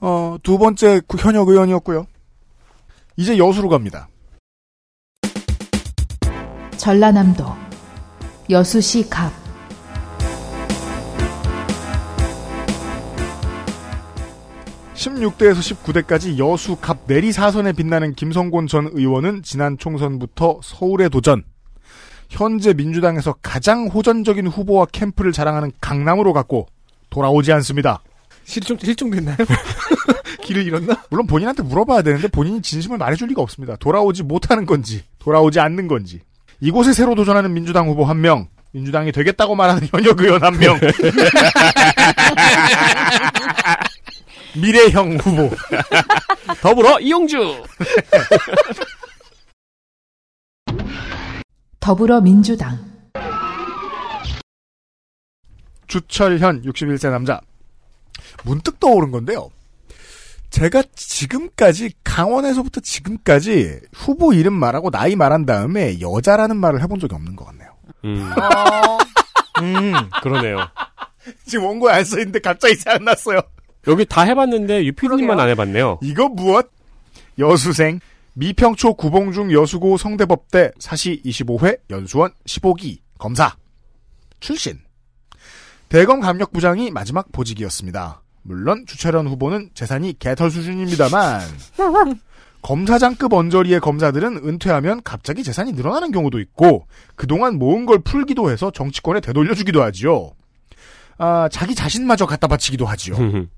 [0.00, 2.06] 어, 두 번째 그 현역 의원이었고요.
[3.16, 4.08] 이제 여수로 갑니다.
[6.84, 7.46] 전라남도
[8.50, 9.32] 여수시 갑
[14.94, 21.44] 16대에서 19대까지 여수 갑 내리 사선에 빛나는 김성곤 전 의원은 지난 총선부터 서울에 도전.
[22.28, 26.66] 현재 민주당에서 가장 호전적인 후보와 캠프를 자랑하는 강남으로 갔고
[27.08, 28.02] 돌아오지 않습니다.
[28.44, 29.38] 실종 실종됐나요?
[30.44, 31.02] 길을 잃었나?
[31.08, 33.76] 물론 본인한테 물어봐야 되는데 본인이 진심을 말해줄 리가 없습니다.
[33.76, 36.20] 돌아오지 못하는 건지 돌아오지 않는 건지.
[36.64, 40.80] 이곳에 새로 도전하는 민주당 후보 한 명, 민주당이 되겠다고 말하는 현역 의원 한 명.
[44.56, 45.50] 미래형 후보.
[46.62, 47.64] 더불어 이용주.
[51.80, 52.78] 더불어민주당
[55.86, 57.42] 주철현 61세 남자.
[58.42, 59.50] 문득 떠오른 건데요.
[60.54, 67.34] 제가 지금까지 당원에서부터 지금까지 후보 이름 말하고 나이 말한 다음에 여자라는 말을 해본 적이 없는
[67.34, 67.70] 것 같네요.
[68.04, 68.98] 음, 어,
[69.62, 69.92] 음.
[70.22, 70.58] 그러네요.
[71.44, 73.40] 지금 원고에 안 써있는데 갑자기 생각났어요.
[73.88, 75.40] 여기 다 해봤는데 유피디님만.
[75.40, 75.98] 안 해봤네요.
[76.02, 76.70] 이거 무엇?
[77.36, 77.98] 여수생
[78.34, 83.56] 미평초 구봉중 여수고 성대법대 사시 25회 연수원 15기 검사
[84.38, 84.78] 출신
[85.88, 88.22] 대검 감력부장이 마지막 보직이었습니다.
[88.44, 91.40] 물론 주철현 후보는 재산이 개털 수준입니다만
[92.62, 99.20] 검사장급 언저리의 검사들은 은퇴하면 갑자기 재산이 늘어나는 경우도 있고 그동안 모은 걸 풀기도 해서 정치권에
[99.20, 100.32] 되돌려주기도 하지요.
[101.18, 103.16] 아, 자기 자신마저 갖다 바치기도 하지요.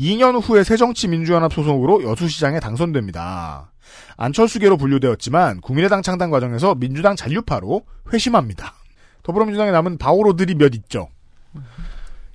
[0.00, 3.70] 2년 후에 새정치민주연합 소속으로 여수시장에 당선됩니다.
[4.16, 8.74] 안철수계로 분류되었지만 국민의당 창당 과정에서 민주당 잔류파로 회심합니다.
[9.22, 11.08] 더불어민주당에 남은 바오로들이 몇 있죠.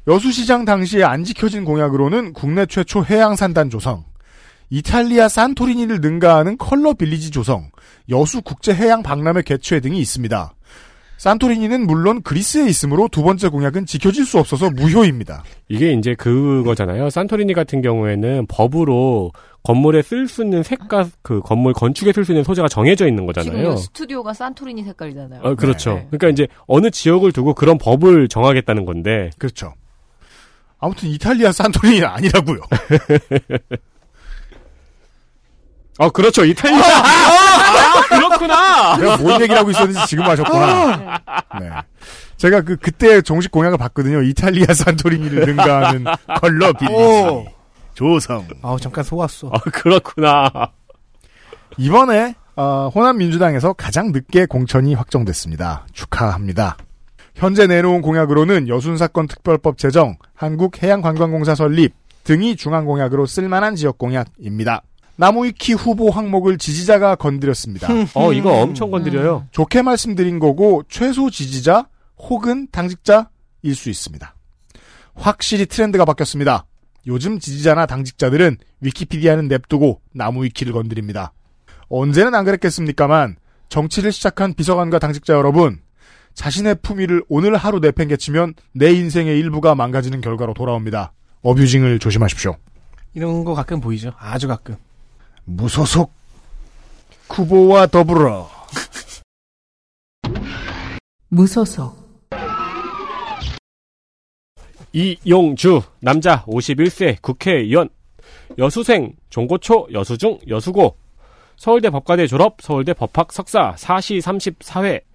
[0.07, 4.05] 여수시장 당시에 안 지켜진 공약으로는 국내 최초 해양산단 조성,
[4.69, 7.69] 이탈리아 산토리니를 능가하는 컬러 빌리지 조성,
[8.09, 10.53] 여수 국제 해양 박람회 개최 등이 있습니다.
[11.17, 15.43] 산토리니는 물론 그리스에 있으므로 두 번째 공약은 지켜질 수 없어서 무효입니다.
[15.67, 17.09] 이게 이제 그거잖아요.
[17.09, 19.31] 산토리니 같은 경우에는 법으로
[19.63, 23.33] 건물에 쓸 수 있는 색깔, 그 건물 건축에 쓸 수 있는 소재가 정해져 있는 지금
[23.33, 23.73] 거잖아요.
[23.73, 25.41] 이 스튜디오가 산토리니 색깔이잖아요.
[25.43, 25.95] 어, 그렇죠.
[25.95, 26.07] 네.
[26.11, 29.31] 그러니까 이제 어느 지역을 두고 그런 법을 정하겠다는 건데.
[29.39, 29.73] 그렇죠.
[30.79, 32.59] 아무튼 이탈리아 산토리니는 아니라고요.
[35.99, 36.45] 아, 그렇죠.
[36.45, 36.79] 이탈리아.
[36.79, 38.97] 아, 그렇구나.
[38.97, 41.19] 내가 뭔 얘기를 하고 있었는지 지금 아셨구나.
[41.59, 41.69] 네.
[42.37, 44.21] 제가 그 그때 정식 공약을 봤거든요.
[44.21, 46.05] 이탈리아 산토리니를 능가하는
[46.39, 47.47] 컬러 빌리지 오.
[47.95, 48.47] 조성.
[48.61, 49.49] 아우 잠깐 속았어.
[49.51, 50.51] 아, 그렇구나.
[51.77, 55.87] 이번에 어, 호남 민주당에서 가장 늦게 공천이 확정됐습니다.
[55.93, 56.77] 축하합니다.
[57.37, 64.81] 현재 내놓은 공약으로는 여순사건 특별법 제정, 한국해양관광공사 설립 등이 중앙 공약으로 쓸만한 지역 공약입니다.
[65.17, 67.87] 나무위키 후보 항목을 지지자가 건드렸습니다.
[68.15, 69.45] 어, 이거 엄청 건드려요.
[69.51, 74.35] 좋게 말씀드린 거고 최소 지지자 혹은 당직자일 수 있습니다.
[75.13, 76.65] 확실히 트렌드가 바뀌었습니다.
[77.05, 81.33] 요즘 지지자나 당직자들은 위키피디아는 냅두고 나무위키를 건드립니다.
[81.89, 83.35] 언제는 안 그랬겠습니까만
[83.69, 85.79] 정치를 시작한 비서관과 당직자 여러분
[86.37, 91.11] 자신의 품위를 오늘 하루 내팽개치면 내 인생의 일부가 망가지는 결과로 돌아옵니다.
[91.41, 92.55] 어뷰징을 조심하십시오.
[93.15, 94.13] 이런 거 가끔 보이죠.
[94.19, 94.75] 아주 가끔.
[95.45, 96.13] 무소속
[97.29, 98.49] 후보와 더불어
[101.29, 102.05] 무소속
[104.93, 107.89] 이용주, 남자 51세 국회의원.
[108.59, 110.97] 여수생, 종고초, 여수중, 여수고.
[111.55, 115.06] 서울대 법과대 졸업, 서울대 법학 석사, 사시 34회.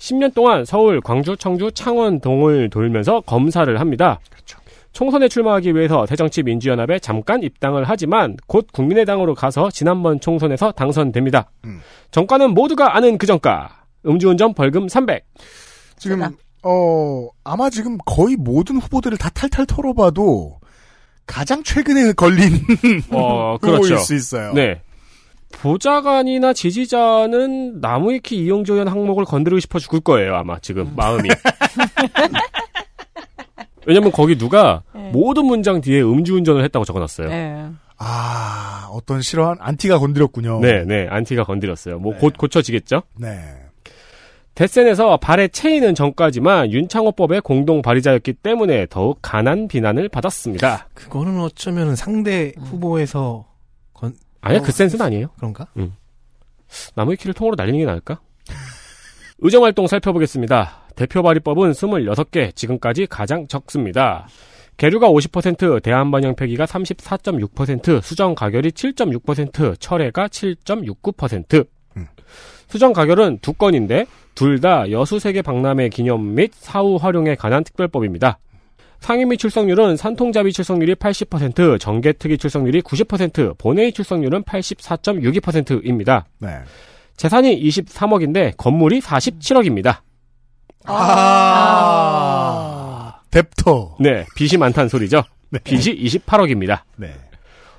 [0.00, 4.18] 10년 동안 서울, 광주, 청주, 창원 동을 돌면서 검사를 합니다.
[4.92, 11.48] 총선에 출마하기 위해서 새정치 민주연합에 잠깐 입당을 하지만 곧 국민의당으로 가서 지난번 총선에서 당선됩니다.
[11.64, 11.80] 음.
[12.10, 13.84] 정가는 모두가 아는 그 정가.
[14.04, 15.24] 음주운전 벌금 300.
[15.96, 16.22] 지금
[16.64, 20.58] 어 아마 지금 거의 모든 후보들을 다 탈탈 털어봐도
[21.26, 22.54] 가장 최근에 걸린
[23.12, 23.96] 어, 후보일 그렇죠.
[23.98, 24.52] 수 있어요.
[24.54, 24.80] 네.
[25.52, 31.28] 보좌관이나 지지자는 나무위키 이용조 의원 항목을 건드리고 싶어 죽을 거예요, 아마 지금 마음이.
[33.86, 35.10] 왜냐면 거기 누가 네.
[35.12, 37.28] 모든 문장 뒤에 음주운전을 했다고 적어놨어요.
[37.28, 37.66] 네, 네.
[37.98, 40.60] 아 어떤 싫어한 안티가 건드렸군요.
[40.60, 41.98] 네, 안티가 건드렸어요.
[41.98, 43.02] 뭐곧 고쳐지겠죠?
[43.18, 43.38] 네.
[44.54, 50.88] 데센에서 발에 채이는 전까지만 윤창호법의 공동 발의자였기 때문에 더욱 간한 비난을 받았습니다.
[50.92, 53.49] 그거는 어쩌면 상대 후보에서 건
[54.40, 54.62] 아니야, 어.
[54.62, 55.28] 그 센스는 아니에요.
[55.36, 55.66] 그런가?
[56.94, 58.20] 나무위키를 통으로 날리는 게 나을까?
[59.38, 60.82] 의정활동 살펴보겠습니다.
[60.96, 64.28] 대표 발의법은 26개, 지금까지 가장 적습니다.
[64.76, 71.66] 계류가 50%, 대한반영 폐기가 34.6%, 수정 가결이 7.6%, 철회가 7.69%.
[71.96, 72.06] 음.
[72.68, 78.38] 수정 가결은 두 건인데 둘 다 여수세계 박람회 기념 및 사후 활용에 관한 특별법입니다.
[79.00, 86.26] 상임위 출석률은 산통자비 출석률이 80%, 정개특위 출석률이 90%, 본회의 출석률은 84.62%입니다.
[86.38, 86.58] 네.
[87.16, 89.98] 재산이 23억인데 건물이 47억입니다.
[91.90, 93.20] 아.
[93.30, 93.96] 뎁터.
[94.00, 95.22] 네, 빚이 많다는 소리죠.
[95.64, 96.80] 빚이 28억입니다.
[96.96, 97.12] 네.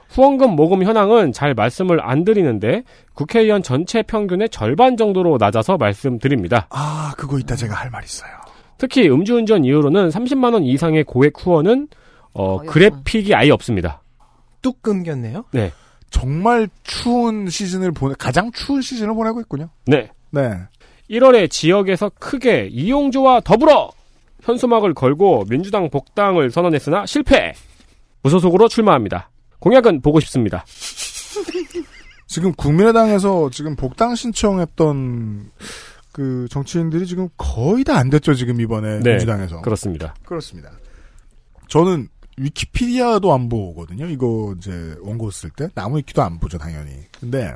[0.09, 6.67] 후원금 모금 현황은 잘 말씀을 안 드리는데 국회의원 전체 평균의 절반 정도로 낮아서 말씀드립니다.
[6.69, 8.31] 아 그거 이따 제가 할 말 있어요.
[8.81, 11.87] 특히 음주운전 이후로는 30만 원 이상의 고액 후원은
[12.33, 12.57] 어.
[12.63, 14.01] 그래픽이 아예 없습니다.
[14.63, 15.45] 뚝 끊겼네요.
[15.51, 15.71] 네,
[16.09, 19.69] 정말 추운 시즌을 보내 가장 추운 시즌을 보내고 있군요.
[19.85, 20.09] 네.
[20.31, 20.57] 네.
[21.11, 23.91] 1월에 지역에서 크게 이용조와 더불어
[24.41, 27.53] 현수막을 걸고 민주당 복당을 선언했으나 실패.
[28.23, 29.29] 무소속으로 출마합니다.
[29.59, 30.65] 공약은 보고 싶습니다.
[32.25, 35.51] 지금 국민의당에서 지금 복당 신청했던
[36.11, 39.11] 그 정치인들이 지금 거의 다 안 됐죠 지금 이번에 네.
[39.11, 40.13] 민주당에서 그렇습니다.
[40.25, 40.71] 그렇습니다.
[41.67, 44.05] 저는 위키피디아도 안 보거든요.
[44.07, 46.91] 이거 이제 원고 쓸 때 나무 위키도 안 보죠 당연히.
[47.19, 47.53] 근데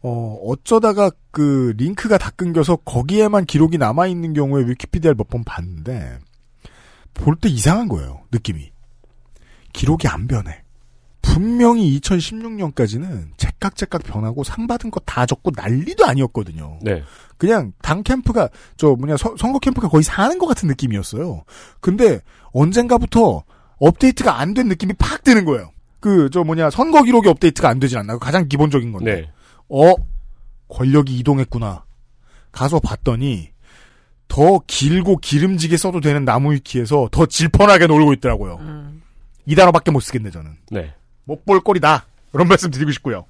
[0.00, 6.18] 어 어쩌다가 그 링크가 다 끊겨서 거기에만 기록이 남아 있는 경우에 위키피디아를 몇 번 봤는데
[7.14, 8.72] 볼 때 이상한 거예요 느낌이.
[9.72, 10.62] 기록이 안 변해.
[11.22, 13.30] 분명히 2016년까지는
[13.66, 16.78] 제깍제깍 변하고 상 받은 거 다 적고 난리도 아니었거든요.
[16.82, 17.02] 네.
[17.36, 21.44] 그냥 당 캠프가 저 뭐냐 서- 선거 캠프가 거의 사는 것 같은 느낌이었어요.
[21.80, 22.20] 근데
[22.52, 23.42] 언젠가부터
[23.78, 25.70] 업데이트가 안 된 느낌이 팍 드는 거예요.
[26.00, 28.18] 그 저 뭐냐 선거 기록이 업데이트가 안 되진 않나요?
[28.18, 29.14] 가장 기본적인 건데.
[29.22, 29.30] 네.
[29.68, 29.92] 어
[30.68, 31.84] 권력이 이동했구나.
[32.52, 33.50] 가서 봤더니
[34.28, 38.56] 더 길고 기름지게 써도 되는 나무 위키에서 더 질펀하게 놀고 있더라고요.
[38.60, 39.02] 음.
[39.46, 40.52] 이 단어밖에 못 쓰겠네 저는.
[40.70, 40.94] 네.
[41.24, 42.06] 못 볼 꼴이다.
[42.30, 43.26] 그런 말씀 드리고 싶고요.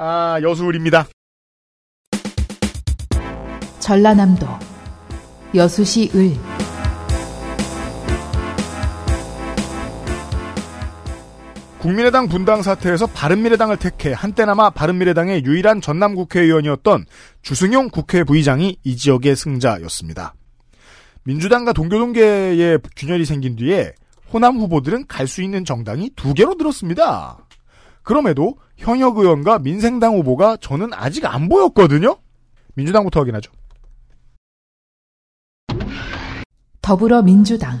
[0.00, 1.08] 아 여수울입니다.
[3.80, 4.46] 전라남도
[5.56, 6.34] 여수시 을
[11.80, 17.06] 국민의당 분당 사태에서 바른미래당을 택해 한때나마 바른미래당의 유일한 전남 국회의원이었던
[17.42, 20.34] 주승용 국회 부의장이 이 지역의 승자였습니다.
[21.24, 23.94] 민주당과 동교동계의 균열이 생긴 뒤에
[24.32, 27.47] 호남 후보들은 갈 수 있는 정당이 두 개로 늘었습니다.
[28.08, 32.16] 그럼에도 현역 의원과 민생당 후보가 저는 아직 안 보였거든요.
[32.72, 33.52] 민주당부터 확인하죠.
[36.80, 37.78] 더불어민주당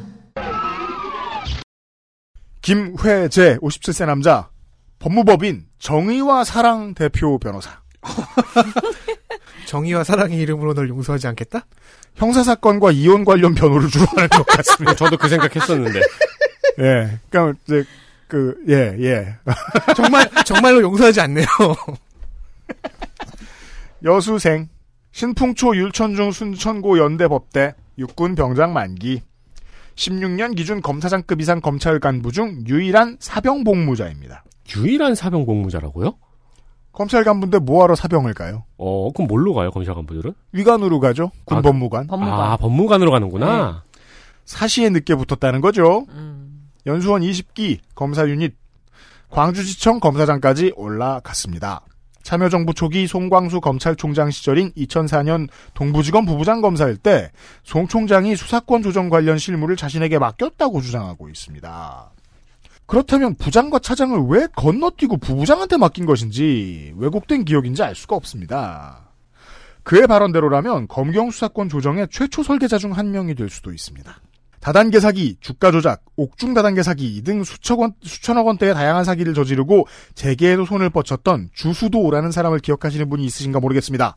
[2.60, 4.50] 김회재 57세 남자
[4.98, 7.80] 법무법인 정의와 사랑 대표 변호사
[9.66, 11.64] 정의와 사랑의 이름으로 널 용서하지 않겠다?
[12.16, 14.94] 형사사건과 이혼 관련 변호를 주로 하는 것 같습니다.
[14.94, 16.00] 저도 그 생각했었는데.
[16.80, 17.18] 예.
[17.30, 17.84] 그러니까 이제
[18.28, 19.36] 그 예, 예.
[19.96, 21.46] 정말 정말로 용서하지 않네요.
[24.04, 24.68] 여수생
[25.10, 29.22] 신풍초 율천중 순천고 연대법대 육군 병장 만기
[29.96, 34.44] 16년 기준 검사장급 이상 검찰 간부 중 유일한 사병 복무자입니다.
[34.76, 36.14] 유일한 사병 복무자라고요?
[36.92, 38.64] 검찰 간부인데 뭐하러 사병을 가요?
[38.76, 40.34] 어, 그럼 뭘로 가요, 검찰 간부들은?
[40.52, 41.30] 위관으로 가죠.
[41.44, 42.06] 군 아, 법무관.
[42.08, 42.40] 법무관.
[42.40, 43.84] 아, 법무관으로 가는구나.
[44.44, 46.06] 사시에 늦게 붙었다는 거죠.
[46.10, 46.37] 음.
[46.86, 48.54] 연수원 20기 검사 유닛
[49.30, 51.82] 광주지청 검사장까지 올라갔습니다.
[52.22, 57.30] 참여정부 초기 송광수 검찰총장 시절인 2004년 동부지검 부부장 검사일 때
[57.62, 62.10] 송 총장이 수사권 조정 관련 실무를 자신에게 맡겼다고 주장하고 있습니다.
[62.86, 69.10] 그렇다면 부장과 차장을 왜 건너뛰고 부부장한테 맡긴 것인지 왜곡된 기억인지 알 수가 없습니다.
[69.82, 74.14] 그의 발언대로라면 검경 수사권 조정의 최초 설계자 중 한 명이 될 수도 있습니다.
[74.60, 79.86] 다단계 사기, 주가 조작, 옥중 다단계 사기 등 수천억 원, 수천억 원대의 다양한 사기를 저지르고
[80.14, 84.16] 재계에도 손을 뻗쳤던 주수도라는 사람을 기억하시는 분이 있으신가 모르겠습니다.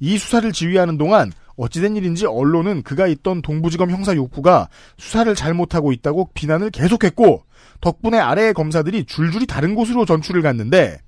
[0.00, 6.30] 이 수사를 지휘하는 동안 어찌된 일인지 언론은 그가 있던 동부지검 형사 6부가 수사를 잘못하고 있다고
[6.34, 7.44] 비난을 계속했고
[7.80, 10.98] 덕분에 아래의 검사들이 줄줄이 다른 곳으로 전출을 갔는데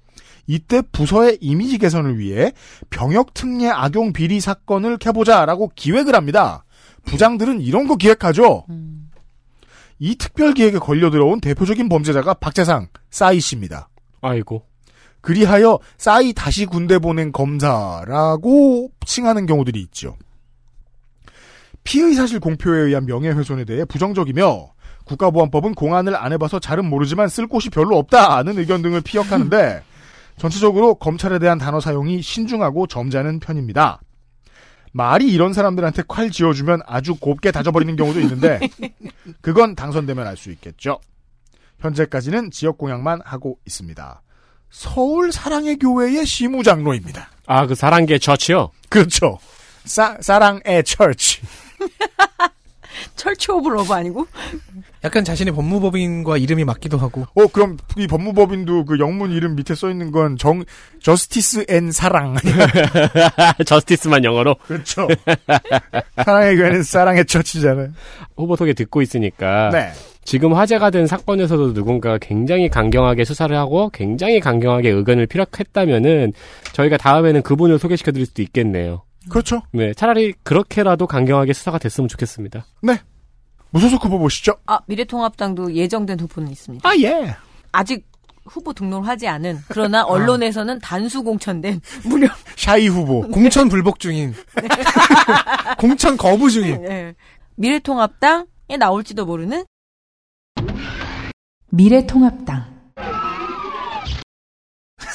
[0.47, 2.53] 이때 부서의 이미지 개선을 위해
[2.91, 6.65] 병역 특례 악용 비리 사건을 캐보자라고 기획을 합니다.
[7.07, 8.67] 부장들은 이런 거 기획하죠.
[8.69, 9.11] 음.
[9.99, 13.89] 이 특별 기획에 걸려 들어온 대표적인 범죄자가 박재상 싸이 씨입니다.
[14.21, 14.65] 아이고.
[15.23, 20.17] 그리하여 싸이 다시 군대 보낸 검사라고 칭하는 경우들이 있죠.
[21.83, 24.69] 피의 사실 공표에 의한 명예훼손에 대해 부정적이며
[25.05, 29.83] 국가보안법은 공안을 안 해봐서 잘은 모르지만 쓸 곳이 별로 없다는 의견 등을 피력하는데
[30.37, 34.01] 전체적으로 검찰에 대한 단어 사용이 신중하고 점잖은 편입니다.
[34.97, 38.61] 말이 이런 사람들한테 칼 쥐어주면 아주 곱게 다져버리는 경우도 있는데
[39.43, 41.01] 그건 당선되면 알 수 있겠죠.
[41.81, 44.23] 현재까지는 지역 공약만 하고 있습니다.
[44.71, 47.29] 서울 사랑의 교회의 시무장로입니다.
[47.47, 48.71] 아, 그 사랑의 church요?
[48.89, 49.39] 그렇죠.
[49.85, 51.43] 사, 사랑의 church.
[53.15, 54.27] church of love 아니고?
[55.07, 57.27] 약간 자신의 법무법인과 이름이 맞기도 하고.
[57.35, 60.65] 어, 그럼 이 법무법인도 그 영문 이름 밑에 써 있는 건 정,
[61.01, 62.35] justice and 사랑.
[63.65, 65.07] justice만 영어로 그렇죠.
[66.25, 67.91] 사랑의 교회는 사랑의 철치잖아요.
[68.37, 69.93] 후보 소개 듣고 있으니까 네.
[70.25, 76.33] 지금 화제가 된 사건에서도 누군가가 굉장히 강경하게 수사를 하고 굉장히 강경하게 의견을 피력했다면은
[76.73, 79.05] 저희가 다음에는 그분을 소개시켜 드릴 수도 있겠네요.
[79.31, 79.63] 그렇죠.
[79.73, 82.67] 네, 차라리 그렇게라도 강경하게 수사가 됐으면 좋겠습니다.
[83.71, 84.57] 무소속 후보 보시죠.
[84.67, 86.89] 아, 미래통합당도 예정된 후보는 있습니다.
[86.89, 87.37] 아, 예.
[87.73, 88.07] 아직
[88.45, 93.23] 후보 등록을 하지 않은, 그러나 언론에서는 단수 공천된 무려, 샤이 후보.
[93.31, 94.35] 공천 불복 중인.
[95.79, 96.85] 공천 거부 중인.
[96.85, 97.15] 예.
[97.57, 99.65] 미래통합당에 나올지도 모르는
[101.71, 102.77] 미래통합당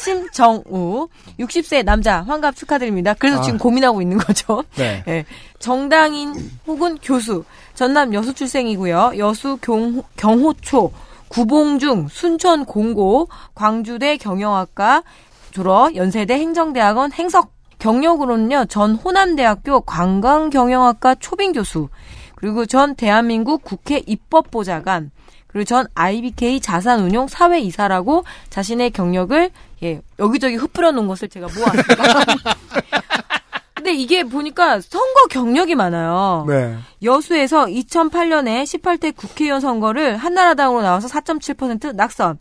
[0.01, 1.07] 심정우
[1.39, 3.13] 60세 남자 환갑 축하드립니다.
[3.13, 3.41] 그래서 아.
[3.41, 4.63] 지금 고민하고 있는 거죠.
[4.75, 5.03] 네.
[5.07, 5.25] 예.
[5.59, 6.33] 정당인
[6.65, 7.43] 혹은 교수
[7.81, 9.13] 전남 여수 출생이고요.
[9.17, 10.91] 여수 경, 경호초
[11.29, 15.01] 구봉중 순천 공고 광주대 경영학과
[15.49, 18.65] 졸업 연세대 행정대학원 행석 경력으로는요.
[18.65, 21.89] 전 호남대학교 관광경영학과 초빙 교수
[22.35, 25.09] 그리고 전 대한민국 국회 입법보좌관
[25.47, 29.49] 그리고 전 IBK 자산운용 사회이사라고 자신의 경력을
[29.81, 32.03] 예, 여기저기 흩뿌려 놓은 것을 제가 모았습니다.
[33.81, 36.45] 근데 이게 보니까 선거 경력이 많아요.
[36.47, 36.77] 네.
[37.01, 42.37] 여수에서 2008년에 18대 국회의원 선거를 한나라당으로 나와서 4.7% 낙선.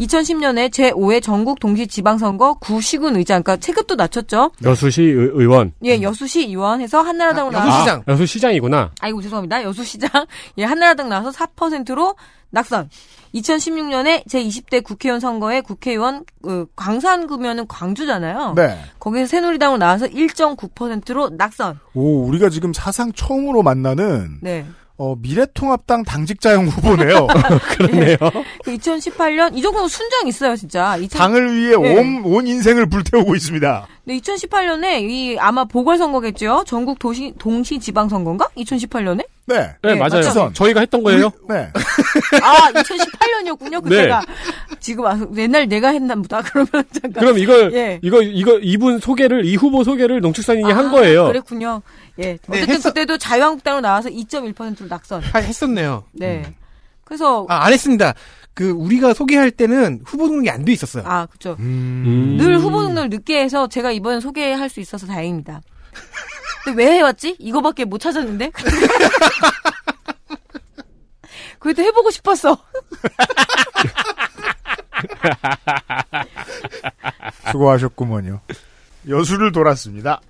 [0.00, 4.50] 2010년에 제5회 전국 동시 지방선거 구시군 의장, 그러니까 체급도 낮췄죠.
[4.62, 5.72] 여수시 의, 의원.
[5.82, 8.02] 예, 여수시 의원 해서 한나라당으로 아, 나와서 여수시장.
[8.06, 8.90] 아, 여수시장이구나.
[9.00, 9.62] 아이고 죄송합니다.
[9.62, 10.10] 여수시장
[10.58, 12.16] 예 한나라당 나와서 4%로
[12.50, 12.90] 낙선.
[13.34, 18.54] 2016년에 제 20대 국회의원 선거에 국회의원 그 광산구면은 광주잖아요.
[18.56, 18.78] 네.
[18.98, 21.78] 거기서 새누리당으로 나와서 1.9%로 낙선.
[21.94, 24.66] 오, 우리가 지금 사상 처음으로 만나는 네.
[24.98, 27.26] 어, 미래통합당 당직자형 후보네요.
[27.76, 28.16] 그렇네요.
[28.62, 30.96] 그 2018년 이 정도면 순정 있어요, 진짜.
[30.96, 31.98] 2000, 당을 위해 네.
[31.98, 33.86] 온, 온 인생을 불태우고 있습니다.
[34.04, 36.64] 네, 2018년에 이 아마 보궐선거겠죠.
[36.66, 38.50] 전국 도시 동시 지방선거인가?
[38.56, 39.24] 2018년에?
[39.46, 39.56] 네.
[39.82, 40.22] 네, 네, 맞아요.
[40.24, 40.50] 맞죠.
[40.54, 41.30] 저희가 했던 거예요.
[41.48, 41.68] 네.
[42.42, 43.82] 아, 2018년이었군요.
[43.84, 43.96] 네.
[43.96, 44.22] 그때가
[44.78, 46.40] 지금 아, 옛날 내가 했나 보다.
[46.46, 47.12] 그러면 잠깐.
[47.12, 47.98] 그럼 이걸 예.
[48.02, 51.26] 이거 이거 이분 소개를 이 후보 소개를 농축산인이 한 아, 거예요.
[51.26, 51.82] 그랬군요.
[52.20, 52.38] 예.
[52.48, 52.90] 어쨌든 했어.
[52.90, 55.22] 그때도 자유한국당으로 나와서 2.1%로 낙선.
[55.22, 56.04] 하- 했었네요.
[56.12, 56.54] 네.
[57.04, 58.14] 그래서 아, 아, 안 했습니다.
[58.54, 61.26] 그 우리가 소개할 때는 후보 등록이 안 돼 있었어요.
[61.32, 61.56] 그죠.
[61.58, 62.36] 음.
[62.38, 65.62] 늘 후보 등록을 늦게 해서 제가 이번에 소개할 수 있어서 다행입니다.
[66.64, 67.36] 근데 왜 해왔지?
[67.38, 68.50] 이거밖에 못 찾았는데?
[71.58, 72.56] 그래도 해보고 싶었어.
[77.50, 78.40] 수고하셨구먼요.
[79.08, 80.20] 여수를 돌았습니다.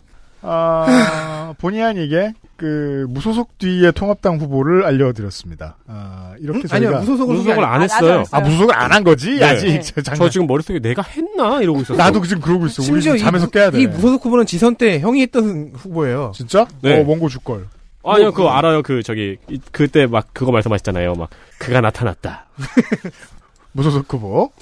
[0.42, 5.78] 아, 본의 아니게 그 무소속 뒤에 통합당 후보를 알려드렸습니다.
[5.88, 6.66] 아, 이렇게 음?
[6.68, 8.24] 저희가 아니요, 무소속은 무소속을 소개 안 아, 했어요.
[8.30, 9.44] 안아 무소속을 안 한 거지 네.
[9.44, 9.80] 아직 네.
[9.80, 11.96] 저 장난- 저 지금 머릿속에 내가 했나 이러고 있었어.
[11.96, 12.82] 나도 지금 그러고 있어.
[12.82, 13.80] 우리 심지어 지금 잠에서 이, 깨야 돼.
[13.82, 16.30] 이 무소속 후보는 지선 때 형이 했던 후보예요.
[16.36, 16.64] 진짜?
[16.82, 17.00] 네.
[17.02, 17.66] 어 원고 줄 걸.
[18.04, 18.82] 아니요, 그거 알아요.
[18.82, 21.14] 그 저기 이- 그때 막 그거 말씀하셨잖아요.
[21.14, 22.46] 막 그가 나타났다.
[23.72, 24.52] 무소속 후보.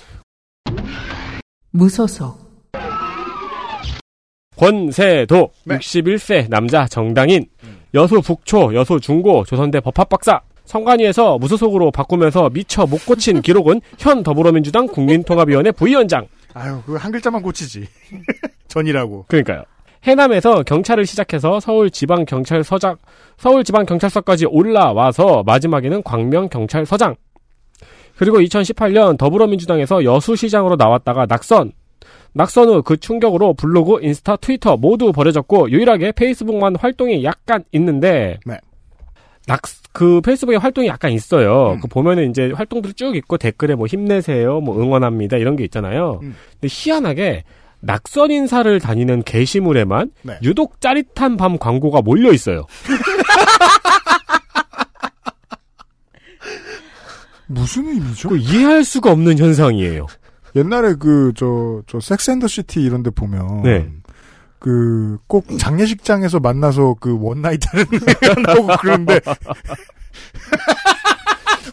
[1.72, 2.48] 무소속
[4.56, 5.78] 권세도 네.
[5.78, 7.46] 61세 남자 정당인
[7.94, 14.86] 여수 북초 여수 중고 조선대 법학박사 성관위에서 무소속으로 바꾸면서 미처 못 고친 기록은 현 더불어민주당
[14.86, 17.86] 국민통합위원회 부위원장 아유 그 한 글자만 고치지.
[18.68, 19.24] 전이라고.
[19.28, 19.64] 그러니까요.
[20.04, 22.96] 해남에서 경찰을 시작해서 서울 지방 경찰서장
[23.36, 27.16] 서울 지방 경찰서까지 올라와서 마지막에는 광명 경찰서장
[28.16, 31.72] 그리고 2018년 더불어민주당에서 여수시장으로 나왔다가 낙선
[32.32, 38.58] 낙선 후 그 충격으로 블로그, 인스타, 트위터 모두 버려졌고 유일하게 페이스북만 활동이 약간 있는데 네.
[39.46, 39.62] 낙,
[39.92, 41.72] 그 페이스북에 활동이 약간 있어요.
[41.72, 41.80] 음.
[41.80, 46.20] 그 보면은 이제 활동들이 쭉 있고 댓글에 뭐 힘내세요, 뭐 응원합니다 이런 게 있잖아요.
[46.22, 46.36] 음.
[46.52, 47.42] 근데 희한하게
[47.80, 50.38] 낙선 인사를 다니는 게시물에만 네.
[50.42, 52.66] 유독 짜릿한 밤 광고가 몰려 있어요.
[57.46, 58.28] 무슨 의미죠?
[58.28, 60.06] 그 이해할 수가 없는 현상이에요.
[60.56, 63.88] 옛날에 그 저 저 Sex and the City 이런 데 보면 네.
[64.58, 67.84] 그 꼭 장례식장에서 만나서 그 one night 하는
[68.22, 69.20] 애가 나오고 그러는데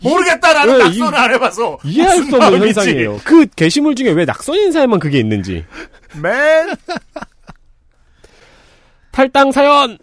[0.02, 2.68] 모르겠다 나는 이- 안 해봐서 이해할 수 없는 마음인지.
[2.68, 3.20] 현상이에요.
[3.24, 5.66] 그 게시물 중에 왜 낙선 인사에만 그게 있는지.
[6.22, 6.76] 맨
[9.12, 9.98] 탈당 사연!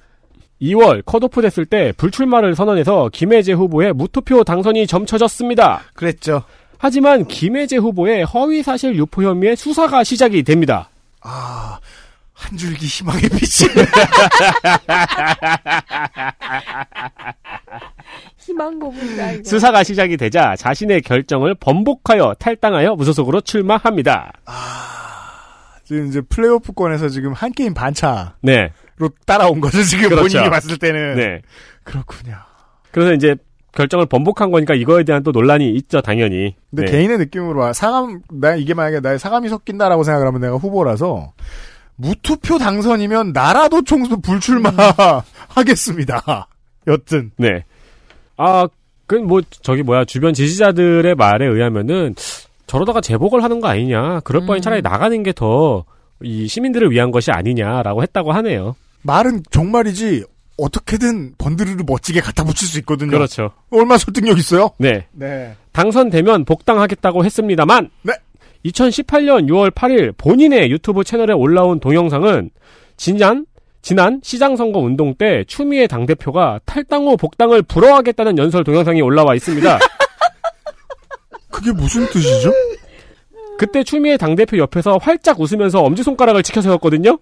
[0.60, 5.82] 2월 컷오프 됐을 때 불출마를 선언해서 김혜재 후보의 무투표 당선이 점쳐졌습니다.
[5.94, 6.42] 그랬죠.
[6.84, 10.90] 하지만 김혜재 후보의 허위 사실 유포 혐의의 수사가 시작이 됩니다.
[11.22, 11.78] 아,
[12.34, 13.70] 한 줄기 희망의 빛이.
[18.36, 19.32] 희망 고문이다.
[19.32, 19.48] 이거.
[19.48, 24.34] 수사가 시작이 되자 자신의 결정을 번복하여 탈당하여 무소속으로 출마합니다.
[25.84, 28.74] 지금 이제 플레이오프권에서 지금 한 게임 반차로 네.
[29.24, 30.36] 따라온 거죠, 지금 그렇죠.
[30.36, 31.16] 본인이 봤을 때는.
[31.16, 31.40] 네.
[31.82, 32.36] 그렇군요.
[32.90, 33.36] 그래서 이제
[33.74, 36.54] 결정을 번복한 거니까 이거에 대한 또 논란이 있죠, 당연히.
[36.70, 36.92] 근데 네.
[36.92, 37.72] 개인의 느낌으로 봐.
[37.72, 41.32] 사감, 나 이게 만약에 나의 사감이 섞인다라고 생각을 하면 내가 후보라서
[41.96, 44.70] 무투표 당선이면 나라도 총수 불출마
[45.48, 46.48] 하겠습니다.
[46.86, 47.30] 여튼.
[47.36, 47.64] 네.
[48.36, 48.66] 아,
[49.06, 52.14] 그, 뭐, 저기 뭐야, 주변 지지자들의 말에 의하면은,
[52.66, 54.20] 저러다가 재복을 하는 거 아니냐.
[54.20, 54.62] 그럴 바엔 음.
[54.62, 55.84] 차라리 나가는 게 더,
[56.22, 58.74] 이 시민들을 위한 것이 아니냐라고 했다고 하네요.
[59.02, 60.24] 말은 정말이지
[60.56, 63.10] 어떻게든 번드르르 멋지게 갖다 붙일 수 있거든요.
[63.10, 63.50] 그렇죠.
[63.70, 64.70] 얼마나 설득력 있어요?
[64.78, 65.06] 네.
[65.12, 65.56] 네.
[65.72, 68.12] 당선되면 복당하겠다고 했습니다만, 네.
[68.64, 72.50] 2018년 6월 8일 본인의 유튜브 채널에 올라온 동영상은
[72.96, 73.46] 지난
[73.82, 79.34] 지난 시장 선거 운동 때 추미애 당 대표가 탈당 후 복당을 불허하겠다는 연설 동영상이 올라와
[79.34, 79.78] 있습니다.
[81.50, 82.50] 그게 무슨 뜻이죠?
[83.58, 87.18] 그때 추미애 당 대표 옆에서 활짝 웃으면서 엄지 손가락을 치켜 세웠거든요?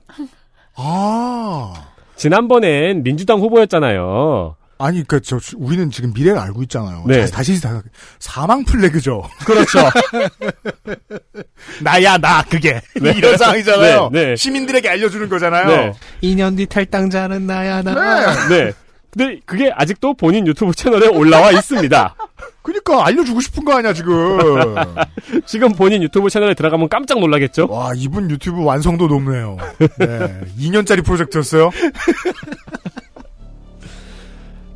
[0.77, 1.92] 아.
[2.27, 4.55] 지난번엔 민주당 후보였잖아요.
[4.79, 7.03] 아니, 그니까, 저, 우리는 지금 미래를 알고 있잖아요.
[7.09, 7.21] 네.
[7.23, 7.83] 다시, 다시, 다-
[8.21, 9.29] 사망 플래그죠.
[9.45, 9.79] 그렇죠.
[11.83, 12.81] 나야, 나, 그게.
[13.01, 13.13] 네.
[13.17, 14.11] 이런 상황이잖아요.
[14.13, 14.37] 네, 네.
[14.37, 15.67] 시민들에게 알려주는 거잖아요.
[15.67, 15.93] 네.
[16.23, 18.49] 2년 뒤 탈당자는 나야 나.
[18.49, 18.73] 네.
[19.13, 22.17] 근데 그게 아직도 본인 유튜브 채널에 올라와 있습니다.
[22.63, 24.39] 그니까, 알려주고 싶은 거 아니야, 지금.
[25.45, 27.67] 지금 본인 유튜브 채널에 들어가면 깜짝 놀라겠죠?
[27.69, 29.59] 와, 이분 유튜브 완성도 높네요.
[29.99, 30.41] 네.
[30.59, 31.71] 2년짜리 프로젝트였어요?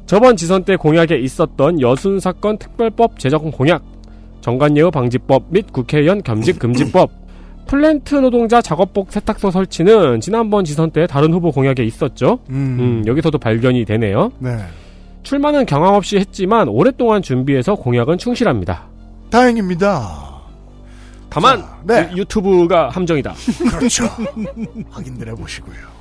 [0.05, 3.83] 저번 지선 때 공약에 있었던 여순 사건 특별법 제정 공약,
[4.43, 7.11] 정관예우 방지법 및 국회의원 겸직 금지법,
[7.67, 12.39] 플랜트 노동자 작업복 세탁소 설치는 지난번 지선 때 다른 후보 공약에 있었죠.
[12.51, 12.77] 음.
[12.81, 14.31] 음, 여기서도 발견이 되네요.
[14.39, 14.57] 네.
[15.25, 18.87] 출마는 경황 없이 했지만 오랫동안 준비해서 공약은 충실합니다.
[19.31, 20.25] 다행입니다.
[21.29, 22.09] 다만 자, 네.
[22.13, 23.35] 유- 유튜브가 함정이다.
[23.77, 24.05] 그렇죠.
[24.91, 25.97] 확인들 해보시고요.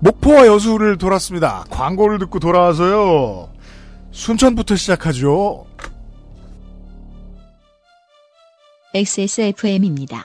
[0.00, 1.64] 목포와 여수를 돌았습니다.
[1.70, 3.48] 광고를 듣고 돌아와서요.
[4.10, 5.64] 순천부터 시작하죠.
[8.94, 10.24] XSFM입니다.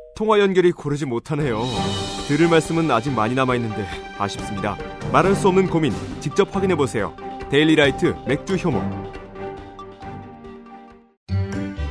[0.15, 1.63] 통화 연결이 고르지 못하네요.
[2.27, 3.85] 들을 말씀은 아직 많이 남아있는데
[4.17, 4.77] 아쉽습니다.
[5.11, 7.15] 말할 수 없는 고민 직접 확인해보세요.
[7.49, 8.81] 데일리라이트 맥주 효모.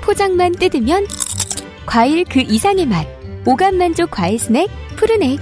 [0.02, 1.06] 포장만 뜯으면
[1.86, 3.06] 과일 그 이상의 맛.
[3.46, 5.40] 오감 만족 과일 스낵 푸르넥.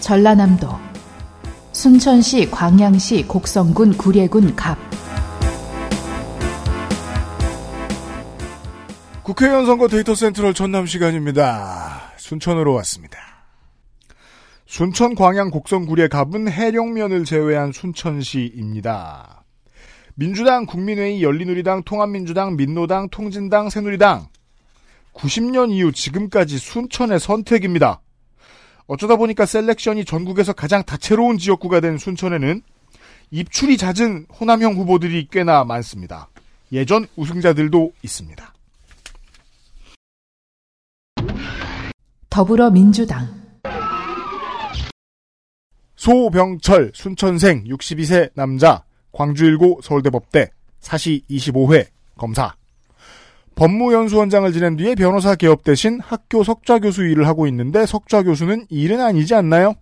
[0.00, 0.68] 전라남도
[1.72, 4.76] 순천시 광양시 곡성군 구례군 갑
[9.30, 12.14] 국회의원 선거 데이터 센트럴 전남 시간입니다.
[12.16, 13.16] 순천으로 왔습니다.
[14.66, 19.44] 순천 광양 곡성구례 갑은 해령면을 제외한 순천시입니다.
[20.16, 24.26] 민주당, 국민회의, 열린우리당, 통합민주당, 민노당, 통진당, 새누리당
[25.14, 28.00] 90년 이후 지금까지 순천의 선택입니다.
[28.88, 32.62] 어쩌다 보니까 selection이 전국에서 가장 다채로운 지역구가 된 순천에는
[33.30, 36.28] 입출이 잦은 호남형 후보들이 꽤나 많습니다.
[36.72, 38.54] 예전 우승자들도 있습니다.
[42.30, 43.26] 더불어민주당
[45.96, 52.54] 소병철 순천생 62세 남자 광주일고 서울대법대 사시 25회 검사
[53.56, 59.00] 법무연수원장을 지낸 뒤에 변호사 개업 대신 학교 석좌 교수 일을 하고 있는데 석좌 교수는 일은
[59.00, 59.74] 아니지 않나요?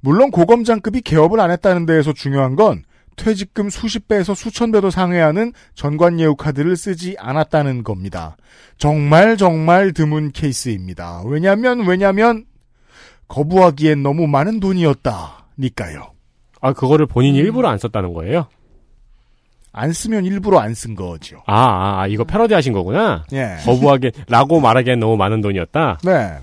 [0.00, 2.84] 물론 고검장급이 개업을 안 했다는 데에서 중요한 건
[3.16, 8.36] 퇴직금 수십 배에서 수천 배도 상회하는 전관예우 카드를 쓰지 않았다는 겁니다.
[8.78, 11.22] 정말 정말 드문 케이스입니다.
[11.26, 12.44] 왜냐면 왜냐면
[13.28, 16.12] 거부하기엔 너무 많은 돈이었다니까요.
[16.60, 18.46] 아, 그거를 본인이 일부러 안 썼다는 거예요?
[19.72, 21.42] 안 쓰면 일부러 안 쓴 거죠.
[21.46, 23.24] 아, 아, 아, 이거 패러디 하신 거구나?
[23.32, 23.56] 예.
[23.64, 25.98] 거부하기엔, 라고 말하기엔 너무 많은 돈이었다?
[26.04, 26.38] 네.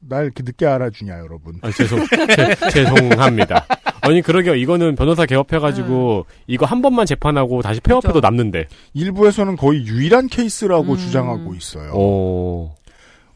[0.00, 1.58] 날 이렇게 늦게 알아주냐, 여러분.
[1.62, 3.66] 아, 죄송, 죄, 죄송합니다.
[4.04, 4.54] 아니, 그러게요.
[4.54, 8.66] 이거는 변호사 개업해가지고, 이거 한 번만 재판하고 다시 폐업해도 남는데.
[8.92, 10.96] 일부에서는 거의 유일한 케이스라고 음.
[10.96, 11.92] 주장하고 있어요.
[11.94, 12.74] 오.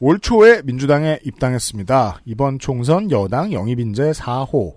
[0.00, 2.20] 올 초에 민주당에 입당했습니다.
[2.24, 4.74] 이번 총선 여당 영입인재 4호.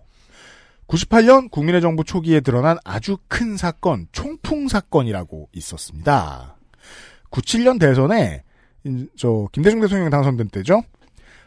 [0.87, 6.55] 98년 국민의 정부 초기에 드러난 아주 큰 사건, 총풍 사건이라고 있었습니다.
[7.29, 8.43] 97년 대선에
[8.83, 10.81] 인- 저 김대중 대통령 당선된 때죠.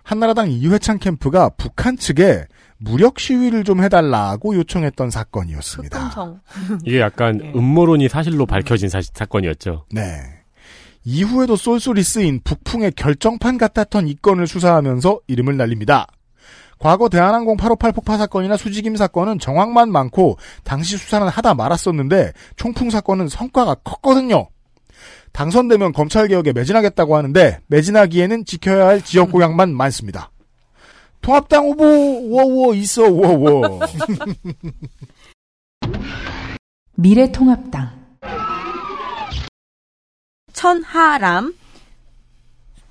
[0.03, 2.45] 한나라당 이회창 캠프가 북한 측에
[2.85, 5.99] 무력 시위를 좀 해달라고 요청했던 사건이었습니다.
[5.99, 6.41] 흑금성.
[6.85, 7.53] 이게 약간 네.
[7.57, 9.87] 음모론이 사실로 밝혀진 사, 사건이었죠.
[9.91, 10.21] 네.
[11.05, 16.07] 이후에도 쏠쏠이 쓰인 북풍의 결정판 같았던 이 건을 수사하면서 이름을 날립니다.
[16.79, 23.29] 과거 대한항공 858 폭파 사건이나 수지김 사건은 정황만 많고 당시 수사는 하다 말았었는데 총풍 사건은
[23.29, 24.49] 성과가 컸거든요.
[25.33, 30.31] 당선되면 검찰개혁에 매진하겠다고 하는데 매진하기에는 지켜야 할 지역 공약만 많습니다.
[31.25, 33.81] 통합당 후보 워워 있어 워워.
[36.97, 38.05] 미래통합당
[40.53, 41.55] 천하람.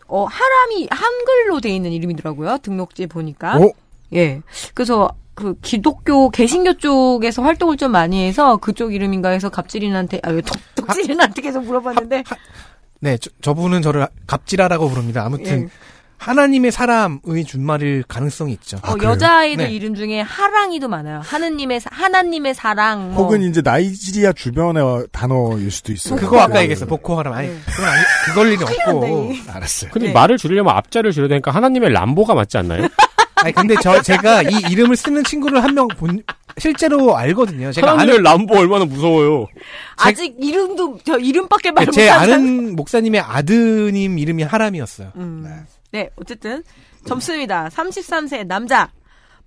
[0.07, 2.57] 어, 하람이 한글로 돼 있는 이름이더라고요.
[2.57, 3.57] 등록지 보니까.
[3.57, 3.71] 오.
[4.13, 4.41] 예.
[4.73, 10.41] 그래서 그 기독교 개신교 쪽에서 활동을 좀 많이 해서 그쪽 이름인가 해서 갑질인한테 아왜
[10.75, 12.23] 독질인한테 계속 물어봤는데
[12.99, 15.23] 네, 저, 저분은 저를 갑질하라고 부릅니다.
[15.25, 15.67] 아무튼 예.
[16.17, 18.77] 하나님의 사람의 준말일 가능성이 있죠.
[18.83, 19.71] 어, 여자아이들 네.
[19.71, 21.19] 이름 중에 하랑이도 많아요.
[21.23, 26.17] 하느님의 사- 하나님의 사랑 뭐 혹은 이제 나이지리아 주변의 단어일 수도 있어요.
[26.17, 26.85] 그거 아까 얘기했어.
[26.85, 27.33] 보코하람.
[27.33, 29.33] 아니, 그건 아니, 그걸 일이 없고.
[29.49, 29.91] 알았어요.
[29.91, 30.13] 근데 네.
[30.13, 32.87] 말을 줄이려면 앞자를 줄여야 되니까 하나님의 람보가 맞지 않나요?
[33.35, 36.23] 아니, 근데 저, 제가 이 이름을 쓰는 친구를 한 명 본,
[36.57, 37.73] 실제로 알거든요.
[37.73, 39.47] 제가 하나님의 아는, 람보 얼마나 무서워요.
[39.97, 45.11] 아직 이름도 저 이름밖에 말제 못하는 아는 목사님의 아드님 이름이 하람이었어요.
[45.17, 45.41] 음.
[45.45, 45.49] 네,
[46.15, 46.63] 어쨌든
[47.05, 47.69] 점수입니다.
[47.69, 48.89] 33세 남자.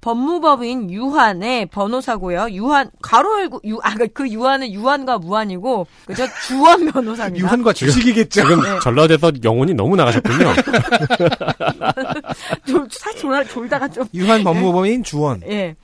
[0.00, 2.48] 법무법인 유한의 변호사고요.
[2.52, 6.26] 유한 가로 열고 유, 아, 그 유한은 유한과 무한이고 그죠?
[6.46, 7.44] 주원 변호사입니다.
[7.44, 8.42] 유한과 주식이겠죠.
[8.42, 8.78] 지금 네.
[8.80, 10.52] 전라도에서 영혼이 너무 나가셨군요.
[12.68, 15.40] 좀 사실 졸, 졸다가 좀 유한 법무법인 주원.
[15.48, 15.74] 예.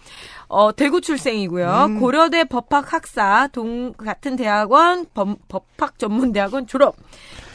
[0.47, 1.87] 어, 대구 출생이고요.
[1.89, 1.99] 음.
[1.99, 6.95] 고려대 법학 학사, 동, 같은 대학원, 법, 법학 전문 대학원 졸업.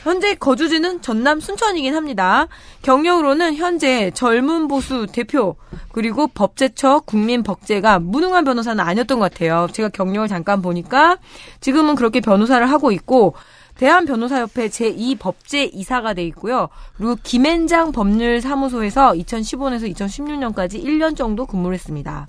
[0.08, 2.48] 현재 거주지는 전남 순천이긴 합니다.
[2.82, 5.58] 경력으로는 현재 젊은 보수 대표,
[5.92, 9.68] 그리고 법제처 국민법제가 무능한 변호사는 아니었던 것 같아요.
[9.74, 11.18] 제가 경력을 잠깐 보니까
[11.60, 13.34] 지금은 그렇게 변호사를 하고 있고,
[13.78, 16.70] 대한변호사협회 제2법제 이사가 돼 있고요.
[16.96, 22.28] 그리고 김앤장 법률사무소에서 2015년에서 2016년까지 1년 정도 근무를 했습니다.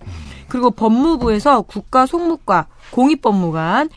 [0.48, 3.88] 그리고 법무부에서 국가속무과 공익법무관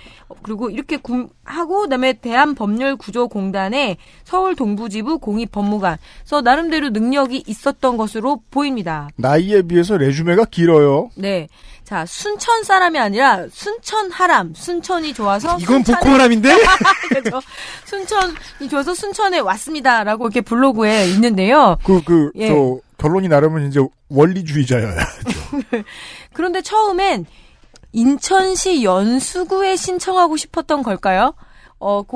[0.41, 5.97] 그리고 이렇게 군- 하고 그다음에 대한법률구조공단의 서울 동부지부 공익법무관.
[6.21, 9.09] 그래서 나름대로 능력이 있었던 것으로 보입니다.
[9.17, 11.09] 나이에 비해서 레주메가 길어요.
[11.15, 11.47] 네.
[11.83, 14.53] 자, 순천 사람이 아니라 순천 하람.
[14.53, 16.55] 순천이 좋아서 이건 순천에- 보코하람인데?
[17.09, 17.41] 그죠.
[17.85, 21.77] 순천이 좋아서 순천에 왔습니다라고 이렇게 블로그에 있는데요.
[21.83, 22.47] 그, 그, 예.
[22.47, 23.79] 저, 결론이 나르면 이제
[24.09, 24.95] 원리주의자여야.
[26.33, 27.25] 그런데 처음엔
[27.93, 31.33] 인천시 연수구에 신청하고 싶었던 걸까요?
[31.83, 32.15] 어, 그,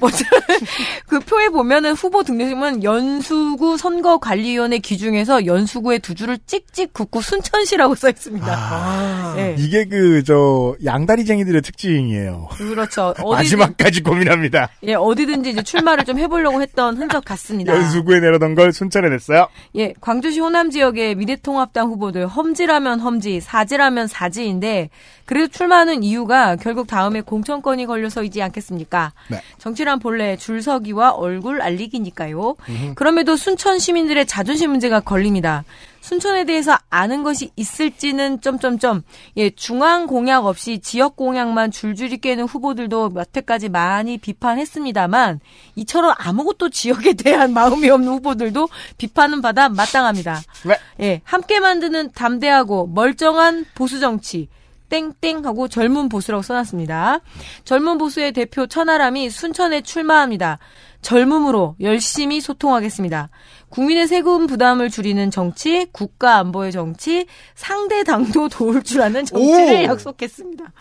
[0.00, 0.22] 뭐죠?
[1.08, 8.10] 그 표에 보면은 후보 등록이면 연수구 선거관리위원회 기준에서 연수구에 두 줄을 찍찍 긋고 순천시라고 써
[8.10, 8.46] 있습니다.
[8.46, 9.32] 아.
[9.34, 9.56] 네.
[9.58, 12.48] 이게 그, 저, 양다리쟁이들의 특징이에요.
[12.52, 13.14] 그렇죠.
[13.24, 14.68] 어디든, 마지막까지 고민합니다.
[14.82, 17.74] 예, 어디든지 이제 출마를 좀 해보려고 했던 흔적 같습니다.
[17.74, 19.48] 연수구에 내려던 걸 순천에 냈어요.
[19.76, 24.90] 예, 광주시 호남 지역의 미래통합당 후보들 험지라면 험지, 사지라면 사지인데
[25.24, 28.97] 그래도 출마하는 이유가 결국 다음에 공천권이 걸려서이지 않겠습니까?
[29.28, 29.40] 네.
[29.58, 32.56] 정치란 본래 줄서기와 얼굴 알리기니까요.
[32.94, 35.64] 그럼에도 순천 시민들의 자존심 문제가 걸립니다.
[36.00, 39.02] 순천에 대해서 아는 것이 있을지는 점점점
[39.36, 45.40] 예 중앙 공약 없이 지역 공약만 줄줄이 깨는 후보들도 몇 회까지 많이 비판했습니다만
[45.76, 50.40] 이처럼 아무것도 지역에 대한 마음이 없는 후보들도 비판은 받아 마땅합니다.
[50.64, 50.78] 네.
[51.00, 54.48] 예 함께 만드는 담대하고 멀쩡한 보수 정치.
[54.88, 57.20] 땡땡 하고 젊은 보수라고 써놨습니다.
[57.64, 60.58] 젊은 보수의 대표 천하람이 순천에 출마합니다.
[61.02, 63.30] 젊음으로 열심히 소통하겠습니다.
[63.68, 69.82] 국민의 세금 부담을 줄이는 정치, 국가 안보의 정치, 상대 당도 도울 줄 아는 정치를 오!
[69.84, 70.72] 약속했습니다.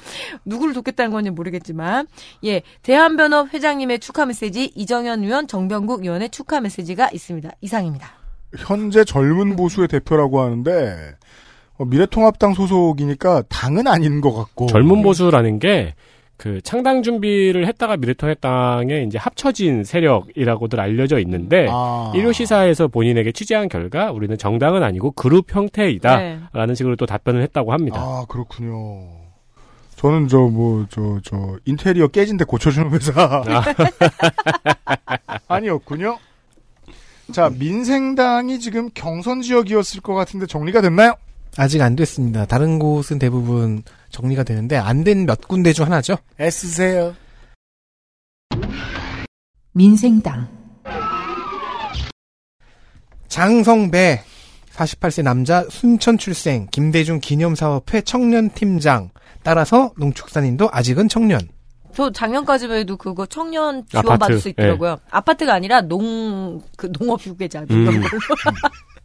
[0.45, 2.07] 누구를 돕겠다는 건지 모르겠지만,
[2.45, 7.51] 예, 대한변협 회장님의 축하 메시지, 이정현 의원, 정병국 의원의 축하 메시지가 있습니다.
[7.61, 8.11] 이상입니다.
[8.57, 11.15] 현재 젊은 보수의 대표라고 하는데,
[11.77, 14.67] 어, 미래통합당 소속이니까 당은 아닌 것 같고.
[14.67, 15.93] 젊은 보수라는 게
[16.37, 22.11] 그 창당 준비를 했다가 미래통합당에 이제 합쳐진 세력이라고들 알려져 있는데 아.
[22.15, 26.75] 일요 시사에서 본인에게 취재한 결과 우리는 정당은 아니고 그룹 형태이다라는 네.
[26.75, 27.99] 식으로 또 답변을 했다고 합니다.
[27.99, 29.07] 아, 그렇군요.
[29.95, 33.43] 저는 저, 뭐, 저, 저, 인테리어 깨진 데 고쳐주는 회사.
[35.47, 36.19] 아니었군요.
[37.31, 41.15] 자, 민생당이 지금 경선 지역이었을 것 같은데 정리가 됐나요?
[41.55, 42.45] 아직 안 됐습니다.
[42.45, 46.17] 다른 곳은 대부분 정리가 되는데 안 된 몇 군데 중 하나죠.
[46.39, 47.15] 애쓰세요.
[49.73, 50.47] 민생당
[53.27, 54.21] 장성배
[54.73, 59.09] 48세 남자 순천 출생 김대중 기념사업회 청년팀장
[59.43, 61.39] 따라서 농축산인도 아직은 청년
[61.93, 64.97] 저 작년까지만 해도 그거 청년 지원 아파트, 받을 수 있더라고요.
[65.09, 68.01] 아파트가 아니라 농, 그 농업 유계자 이런 음.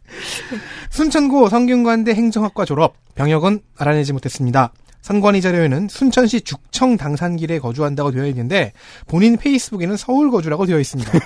[0.89, 4.71] 순천고 성균관대 행정학과 졸업 병역은 알아내지 못했습니다.
[5.01, 8.71] 선관위 자료에는 순천시 죽청 당산길에 거주한다고 되어 있는데
[9.07, 11.11] 본인 페이스북에는 서울 거주라고 되어 있습니다.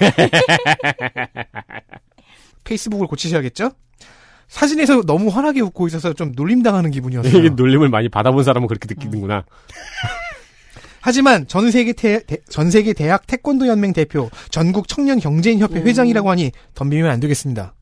[2.64, 3.72] 페이스북을 고치셔야겠죠?
[4.48, 7.38] 사진에서 너무 환하게 웃고 있어서 좀 놀림당하는 기분이었어요.
[7.38, 9.46] 이게 놀림을 많이 받아본 사람은 그렇게 느끼는구나.
[11.02, 15.80] 하지만 전 세계 태, 대- 전 세계 대학 태권도 연맹 대표, 전국 청년 경제인 협회
[15.82, 17.74] 회장이라고 하니 덤비면 안 되겠습니다.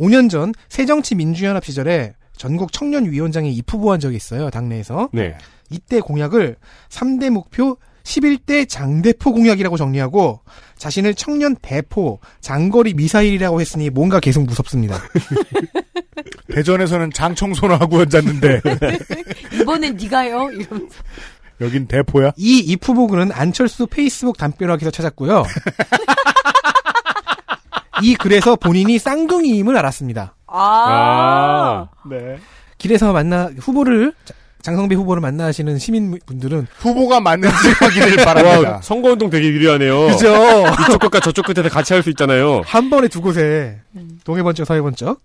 [0.00, 4.48] 5년 전 새정치민주연합 시절에 전국 청년위원장에 입후보한 적이 있어요.
[4.50, 5.10] 당내에서.
[5.12, 5.36] 네.
[5.68, 6.56] 이때 공약을
[6.88, 10.40] 3대 목표 11대 장대포 공약이라고 정리하고
[10.78, 14.98] 자신을 청년 대포 장거리 미사일이라고 했으니 뭔가 계속 무섭습니다.
[16.52, 18.62] 대전에서는 장청소나 하고 앉았는데
[19.60, 20.50] 이번엔 네가요?
[20.50, 20.96] 이러면서.
[21.60, 22.32] 여긴 대포야.
[22.36, 25.44] 이 입후보글은 안철수 페이스북 담벼락에서 찾았고요.
[28.02, 30.34] 이 글에서 본인이 쌍둥이임을 알았습니다.
[30.46, 31.86] 아.
[32.08, 32.38] 네.
[32.78, 38.72] 길에서 만나 후보를 자- 장성배 후보를 만나시는 시민분들은 후보가 맞는지 확인을 바랍니다.
[38.72, 40.08] 와, 선거운동 되게 유리하네요.
[40.08, 40.34] 그죠?
[40.86, 42.60] 이쪽 끝과 저쪽 끝에서 같이 할 수 있잖아요.
[42.66, 43.78] 한 번에 두 곳에
[44.24, 45.18] 동해번쩍 서해번쩍.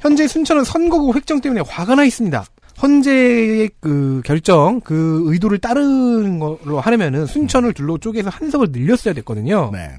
[0.00, 2.44] 현재 순천은 선거구 획정 때문에 화가 나 있습니다.
[2.82, 9.70] 헌재의 그 결정, 그 의도를 따르는 걸로 하려면은 순천을 둘로 쪼개서 한 석을 늘렸어야 됐거든요.
[9.72, 9.90] 네.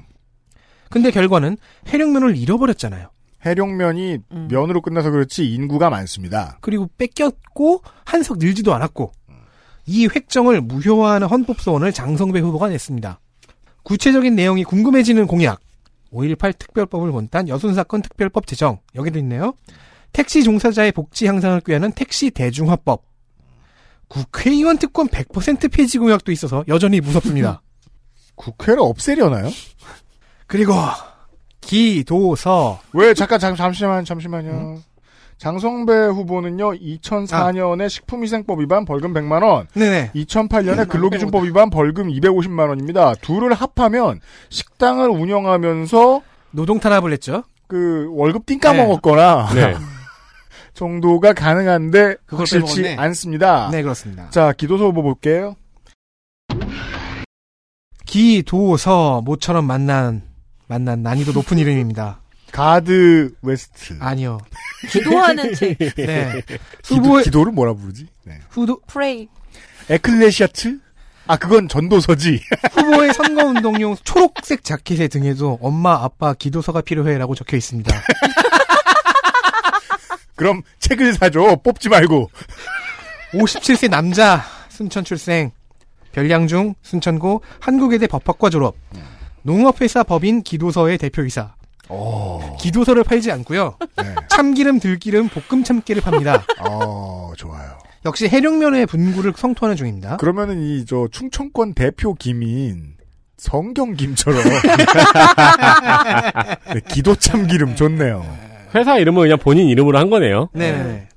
[0.90, 1.56] 근데 결과는
[1.88, 3.08] 해령면을 잃어버렸잖아요.
[3.44, 4.48] 해룡면이 음.
[4.50, 6.58] 면으로 끝나서 그렇지 인구가 많습니다.
[6.60, 9.12] 그리고 뺏겼고 한석 늘지도 않았고
[9.86, 13.20] 이 획정을 무효화하는 헌법소원을 장성배 후보가 냈습니다.
[13.84, 15.60] 구체적인 내용이 궁금해지는 공약
[16.12, 19.54] 5.18 특별법을 본딴 여순사건 특별법 제정 여기도 있네요.
[20.12, 23.04] 택시 종사자의 복지 향상을 꾀하는 택시 대중화법
[24.08, 27.62] 국회의원 특권 100% 폐지 공약도 있어서 여전히 무섭습니다.
[28.34, 29.50] 국회를 없애려나요?
[30.46, 30.74] 그리고
[31.60, 34.78] 기도서 왜 잠깐 잠, 잠시만 잠시만요.
[35.38, 43.14] 장성배 후보는요 2004년에 식품위생법 위반 벌금 100만 원, 네네 2008년에 근로기준법 위반 벌금 250만 원입니다.
[43.16, 46.22] 둘을 합하면 식당을 운영하면서
[46.52, 47.42] 노동 탄압을 했죠.
[47.68, 49.74] 그 월급 띵 까 먹었거나 네.
[50.72, 52.96] 정도가 가능한데 그걸 빼먹었네.
[52.96, 53.68] 않습니다.
[53.70, 54.30] 네 그렇습니다.
[54.30, 55.56] 자 기도서 후보 볼게요.
[58.06, 60.22] 기도서 모처럼 만난
[60.66, 62.20] 만난 난이도 높은 이름입니다.
[62.52, 63.96] 가드 웨스트.
[64.00, 64.38] 아니요.
[64.90, 65.78] 기도하는 책.
[65.78, 66.42] 네.
[66.82, 68.06] 기도, 후보의 기도를 뭐라 부르지?
[68.24, 68.40] 네.
[68.50, 69.28] 후도, 프레이.
[69.90, 70.78] 에클레시아트?
[71.28, 72.40] 아 그건 전도서지.
[72.72, 77.94] 후보의 선거 운동용 초록색 자켓의 등에도 엄마 아빠 기도서가 필요해라고 적혀 있습니다.
[80.36, 81.56] 그럼 책을 사줘.
[81.62, 82.30] 뽑지 말고.
[83.32, 85.50] 57세 남자 순천 출생
[86.12, 88.76] 별량중 순천고 한국외대 법학과 졸업
[89.46, 91.54] 농업회사 법인 기도서의 대표이사.
[92.60, 93.76] 기도서를 팔지 않고요.
[93.96, 94.14] 네.
[94.28, 96.44] 참기름 들기름 볶음 참깨를 팝니다.
[96.58, 97.78] 어 좋아요.
[98.04, 100.16] 역시 해룡면의 분구를 성토하는 중입니다.
[100.16, 102.94] 그러면은 이 저 충청권 대표 김인
[103.36, 104.42] 성경 김처럼.
[106.74, 108.26] 네, 기도 참기름 좋네요.
[108.74, 110.48] 회사 이름은 그냥 본인 이름으로 한 거네요.
[110.54, 111.08] 네 네.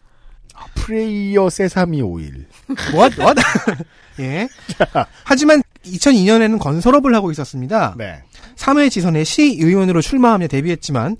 [0.75, 2.45] 프레이어 세사미 오일.
[2.93, 3.19] what?
[3.19, 3.41] What?
[4.19, 4.47] 예.
[5.23, 8.21] 하지만 2002년에는 건설업을 하고 있었습니다 네.
[8.55, 11.15] 3회 지선에 시의원으로 출마하며 데뷔했지만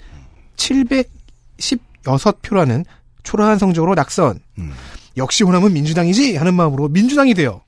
[0.57, 2.83] 716표라는
[3.23, 4.39] 초라한 성적으로 낙선.
[4.57, 4.73] 음.
[5.17, 7.61] 역시 호남은 민주당이지 하는 마음으로 민주당이 되어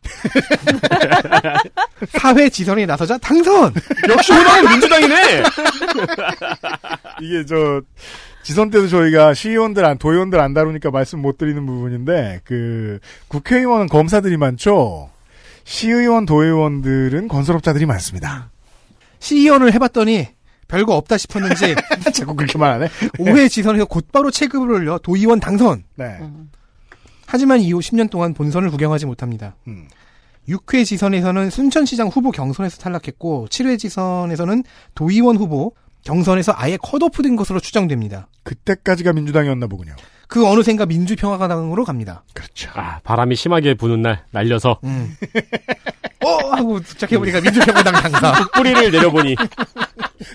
[2.13, 3.73] 4회 지선에 나서자 당선.
[4.09, 5.43] 역시 호남은 민주당이네!
[7.21, 7.81] 이게 저
[8.43, 14.37] 지선 때도 저희가 시의원들 안 도의원들 안 다루니까 말씀 못 드리는 부분인데 그 국회의원은 검사들이
[14.37, 15.09] 많죠.
[15.63, 18.51] 시의원 도의원들은 건설업자들이 많습니다.
[19.19, 20.27] 시의원을 해봤더니
[20.67, 21.75] 별거 없다 싶었는지
[22.13, 22.87] 자꾸 그렇게 말하네.
[23.19, 25.83] 5회 지선에서 곧바로 체급을 올려 도의원 당선.
[25.95, 26.19] 네.
[27.27, 29.55] 하지만 이후 10년 동안 본선을 구경하지 못합니다.
[29.67, 29.87] 음.
[30.49, 34.63] 6회 지선에서는 순천시장 후보 경선에서 탈락했고 7회 지선에서는
[34.95, 35.73] 도의원 후보
[36.03, 38.27] 경선에서 아예 컷오프된 것으로 추정됩니다.
[38.43, 39.95] 그때까지가 민주당이었나 보군요.
[40.27, 42.23] 그 어느샌가 민주평화당으로 갑니다.
[42.33, 42.71] 그렇죠.
[42.73, 45.15] 아, 바람이 심하게 부는 날, 날려서 음.
[46.23, 48.47] 어 하고 도착해보니까 민주평화당 당사.
[48.55, 49.35] 뿌리를 내려보니,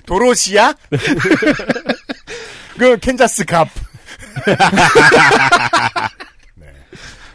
[0.04, 0.74] 도로시야?
[2.76, 3.68] 그 캔자스 갑.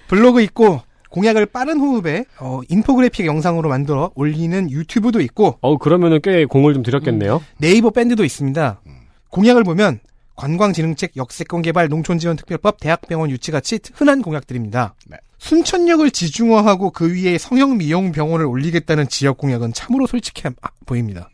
[0.07, 6.45] 블로그 있고 공약을 빠른 호흡에 어, 인포그래픽 영상으로 만들어 올리는 유튜브도 있고 어 그러면은 꽤
[6.45, 7.41] 공을 좀 들였겠네요.
[7.59, 8.81] 네이버 밴드도 있습니다.
[9.29, 9.99] 공약을 보면
[10.35, 14.95] 관광진흥책, 역세권 개발, 농촌지원특별법, 대학병원 유치같이 흔한 공약들입니다.
[15.07, 15.17] 네.
[15.37, 21.29] 순천역을 지중화하고 그 위에 성형 미용 병원을 올리겠다는 지역 공약은 참으로 솔직해 아, 보입니다.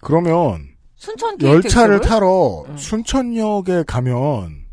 [0.00, 2.00] 그러면 순천 열차를?
[2.00, 4.64] 타러 순천역에 가면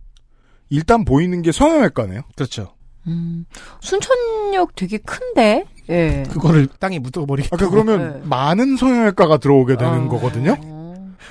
[0.69, 2.21] 일단 보이는 게 성형외과네요.
[2.35, 2.76] 그렇죠.
[3.07, 3.45] 음,
[3.81, 5.65] 순천역 되게 큰데?
[5.89, 6.23] 예.
[6.29, 7.55] 그거를 땅에 묻어버리겠다.
[7.55, 8.27] 아까 그러면 네.
[8.27, 10.09] 많은 성형외과가 들어오게 되는 어.
[10.09, 10.57] 거거든요.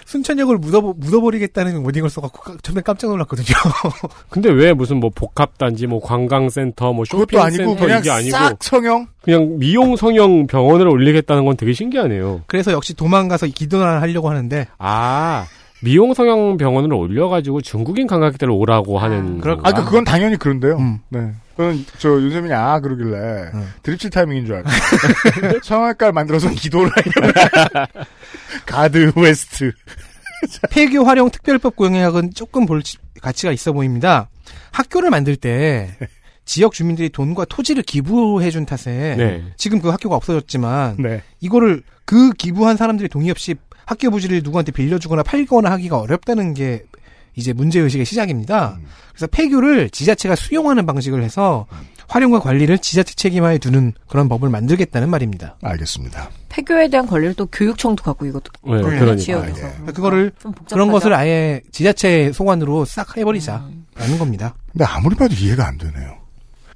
[0.07, 3.47] 순천역을 묻어 묻어버리겠다는 워딩을 써갖고 까- 처음에 깜짝 놀랐거든요.
[4.31, 8.57] 근데 왜 무슨 뭐 복합단지, 뭐 관광센터, 뭐 그것도 아니고 쇼핑센터 그냥 이게 아니고 싹
[8.62, 9.09] 성형.
[9.22, 12.43] 그냥 미용 성형 병원을 올리겠다는 건 되게 신기하네요.
[12.47, 15.45] 그래서 역시 도망가서 기도를 하려고 하는데 아
[15.83, 19.41] 미용 성형 병원을 올려가지고 중국인 관광객들 을 오라고 하는.
[19.43, 19.72] 아, 건가?
[19.72, 20.77] 그 그건 당연히 그런데요.
[20.77, 21.01] 음.
[21.09, 21.33] 네.
[21.57, 23.72] 그건 저 윤세민이 아 그러길래 음.
[23.82, 24.68] 드립칠 타이밍인 줄 알고
[25.64, 27.92] 성형외과를 만들어서 기도를 하려고
[28.66, 29.72] God West.
[30.70, 34.28] 폐교 활용 특별법 공약은 조금 볼 지- 가치가 있어 보입니다.
[34.70, 35.96] 학교를 만들 때
[36.44, 39.42] 지역 주민들이 돈과 토지를 기부해준 탓에 네.
[39.57, 41.22] 지금 그 학교가 없어졌지만 네.
[41.40, 43.54] 이거를 그 기부한 사람들의 동의 없이
[43.86, 46.82] 학교 부지를 누구한테 빌려주거나 팔거나 하기가 어렵다는 게
[47.37, 48.78] 이제 문제의식의 시작입니다.
[48.80, 48.87] 음.
[49.11, 51.66] 그래서 폐교를 지자체가 수용하는 방식을 해서
[52.09, 55.57] 활용과 관리를 지자체 책임하에 두는 그런 법을 만들겠다는 말입니다.
[55.62, 56.30] 알겠습니다.
[56.49, 59.16] 폐교에 대한 권리를 또 교육청도 갖고 이것도 네, 네, 그러니까.
[59.16, 59.66] 지역에서.
[59.66, 59.93] 아, 예.
[59.93, 60.74] 그거를 좀 복잡하죠?
[60.74, 64.18] 그런 것을 아예 지자체 소관으로 싹 해버리자라는 음.
[64.18, 64.55] 겁니다.
[64.72, 66.26] 근데 아무리 봐도 이해가 안 되네요.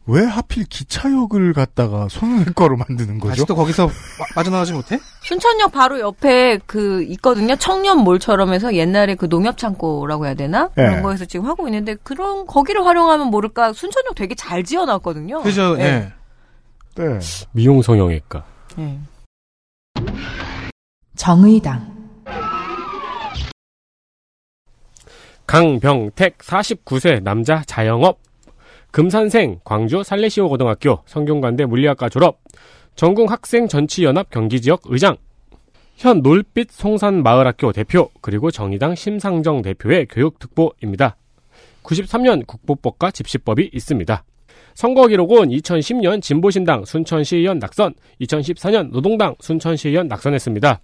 [0.07, 3.33] 왜 하필 기차역을 갖다가 성형외과로 만드는 거죠?
[3.33, 3.93] 아직도 거기서 빠-
[4.35, 4.99] 빠져나오지 못해?
[5.23, 7.55] 순천역 바로 옆에 그 있거든요.
[7.57, 10.69] 청년몰처럼 해서 옛날에 그 농협창고라고 해야 되나?
[10.75, 10.87] 네.
[10.87, 15.43] 그런 거에서 지금 하고 있는데 그런 거기를 활용하면 모를까 순천역 되게 잘 지어놨거든요.
[15.43, 15.77] 그죠?
[15.79, 15.85] 예.
[15.85, 16.13] 예.
[16.97, 17.19] 네.
[17.53, 18.45] 미용 성형외과.
[18.79, 18.99] 예.
[21.15, 21.95] 정의당,
[25.47, 28.19] 강병택 49세 남자 자영업.
[28.91, 32.41] 금산생 광주 살레시오 고등학교 성균관대 물리학과 졸업.
[32.97, 35.17] 전국 학생 전치연합 경기지역 의장.
[35.97, 41.17] 현 놀빛 송산마을학교 대표 그리고 정의당 심상정 대표의 교육특보입니다.
[41.85, 44.25] 93년 국보법과 집시법이 있습니다.
[44.75, 50.81] 선거 기록은 2010년 진보신당 순천시의원 낙선, 2014년 노동당 순천시의원 낙선했습니다.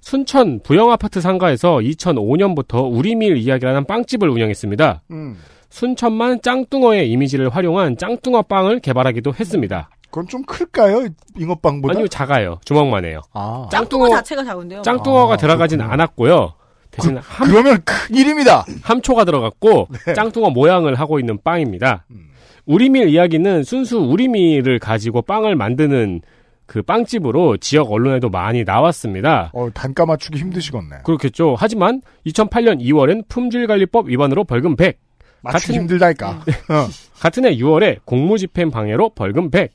[0.00, 5.02] 순천 부영아파트 상가에서 2005년부터 우리밀 이야기라는 빵집을 운영했습니다.
[5.10, 5.36] 음.
[5.76, 9.90] 순천만 짱뚱어의 이미지를 활용한 짱뚱어 빵을 개발하기도 했습니다.
[10.08, 11.06] 그건 좀 클까요?
[11.36, 11.92] 잉어빵보다?
[11.92, 12.58] 아니요, 작아요.
[12.64, 13.20] 주먹만 해요.
[13.34, 13.68] 아.
[13.70, 14.80] 짱뚱어 자체가 작은데요.
[14.80, 15.92] 짱뚱어가 아, 들어가진 그렇구나.
[15.92, 16.54] 않았고요.
[16.90, 18.64] 대신 함, 그러면 큰 일입니다.
[18.84, 20.14] 함초가 들어갔고 네.
[20.14, 22.06] 짱뚱어 모양을 하고 있는 빵입니다.
[22.10, 22.30] 음.
[22.64, 26.22] 우리밀 이야기는 순수 우리밀을 가지고 빵을 만드는
[26.64, 29.50] 그 빵집으로 지역 언론에도 많이 나왔습니다.
[29.52, 31.00] 어, 단가 맞추기 힘드시겠네.
[31.04, 31.54] 그렇겠죠.
[31.58, 35.04] 하지만 2008년 2월엔 품질관리법 위반으로 벌금 100.
[35.52, 36.28] 같은- 힘들다니까.
[36.70, 36.88] 어.
[37.18, 39.70] 같은 해 6월에 공무집행 방해로 벌금 100.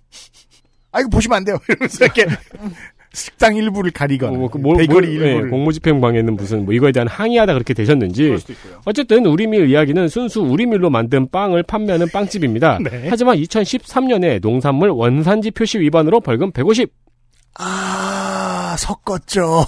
[0.91, 1.57] 아, 이거 보시면 안 돼요.
[1.69, 2.25] 이러면서 이렇게
[3.13, 4.37] 식당 일부를 가리거나.
[4.37, 5.49] 뭐, 그 뭘- 베이커리 뭘- 예, 일부를.
[5.49, 8.37] 공무집행 방해는 무슨 뭐 이거에 대한 항의하다 그렇게 되셨는지.
[8.85, 12.79] 어쨌든 우리밀 이야기는 순수 우리밀로 만든 빵을 판매하는 빵집입니다.
[12.89, 13.07] 네.
[13.09, 16.89] 하지만 2013년에 농산물 원산지 표시 위반으로 벌금 150.
[17.59, 18.20] 아,
[18.77, 19.65] 섞었죠.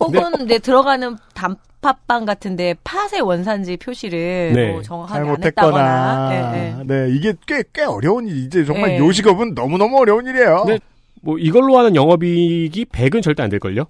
[0.00, 4.72] 혹은 네, 들어가는 단팥빵 같은데 팥의 원산지 표시를 네.
[4.72, 6.30] 뭐 정확하게 안 했다거나.
[6.30, 6.54] 잘못했거나.
[6.56, 6.84] 예, 예.
[6.84, 8.46] 네, 이게 꽤, 꽤 어려운 일.
[8.46, 8.98] 이제 정말 네.
[8.98, 10.64] 요식업은 너무너무 어려운 일이에요.
[10.66, 10.78] 네.
[11.22, 13.86] 뭐 이걸로 하는 영업이익이 100은 절대 안 될걸요?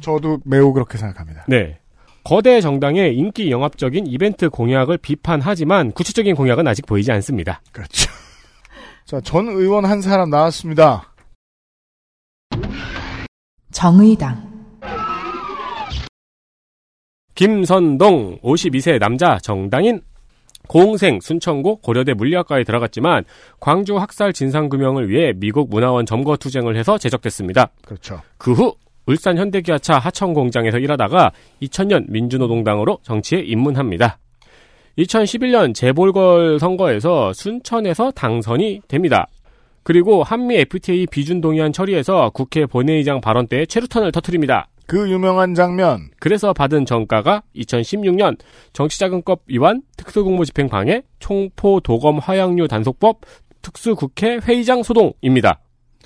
[0.00, 1.44] 저도 매우 그렇게 생각합니다.
[1.48, 1.78] 네.
[2.24, 7.60] 거대 정당의 인기 영합적인 이벤트 공약을 비판하지만 구체적인 공약은 아직 보이지 않습니다.
[7.70, 8.10] 그렇죠.
[9.04, 11.12] 자, 전 의원 한 사람 나왔습니다.
[13.74, 14.40] 정의당,
[17.34, 20.00] 김선동 52세 남자 정당인
[20.68, 23.24] 고흥생 순천고 고려대 물리학과에 들어갔지만
[23.58, 27.70] 광주 학살 진상규명을 위해 미국 문화원 점거 투쟁을 해서 제적됐습니다.
[27.84, 28.20] 그렇죠.
[28.38, 34.18] 그 후 울산 현대기아차 하천공장에서 일하다가 2000년 민주노동당으로 정치에 입문합니다.
[34.98, 39.26] 2011년 재보궐 선거에서 순천에서 당선이 됩니다.
[39.84, 44.66] 그리고 한미 FTA 비준 동의안 처리해서 국회 본회의장 발언 때 최루탄을 터뜨립니다.
[44.86, 46.08] 그 유명한 장면.
[46.18, 48.36] 그래서 받은 정가가 2016년
[48.72, 53.20] 정치자금법 위반, 특수공무집행 방해, 총포 도검 화약류 단속법,
[53.62, 55.60] 특수국회 회의장 소동입니다.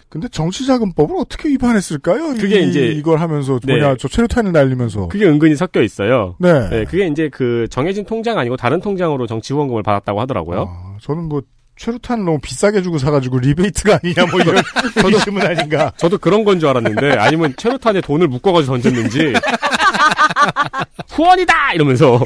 [0.08, 2.34] 근데 정치자금법을 어떻게 위반했을까요?
[2.34, 3.94] 그게 이, 이제- 이걸 하면서 뭐냐 네.
[3.98, 5.08] 저 최루탄을 날리면서.
[5.08, 6.34] 그게 은근히 섞여 있어요.
[6.38, 6.68] 네.
[6.70, 10.66] 네, 그게 이제 그 정해진 통장 아니고 다른 통장으로 정치 후원금을 받았다고 하더라고요.
[10.68, 11.42] 아, 저는 뭐
[11.78, 14.62] 최루탄을 너무 비싸게 주고 사가지고 리베이트가 아니냐 뭐 이런
[15.04, 15.92] 의심은 아닌가.
[15.98, 19.32] 저도 그런 건 줄 알았는데 아니면 최루탄에 돈을 묶어가지고 던졌는지
[21.10, 22.20] 후원이다 이러면서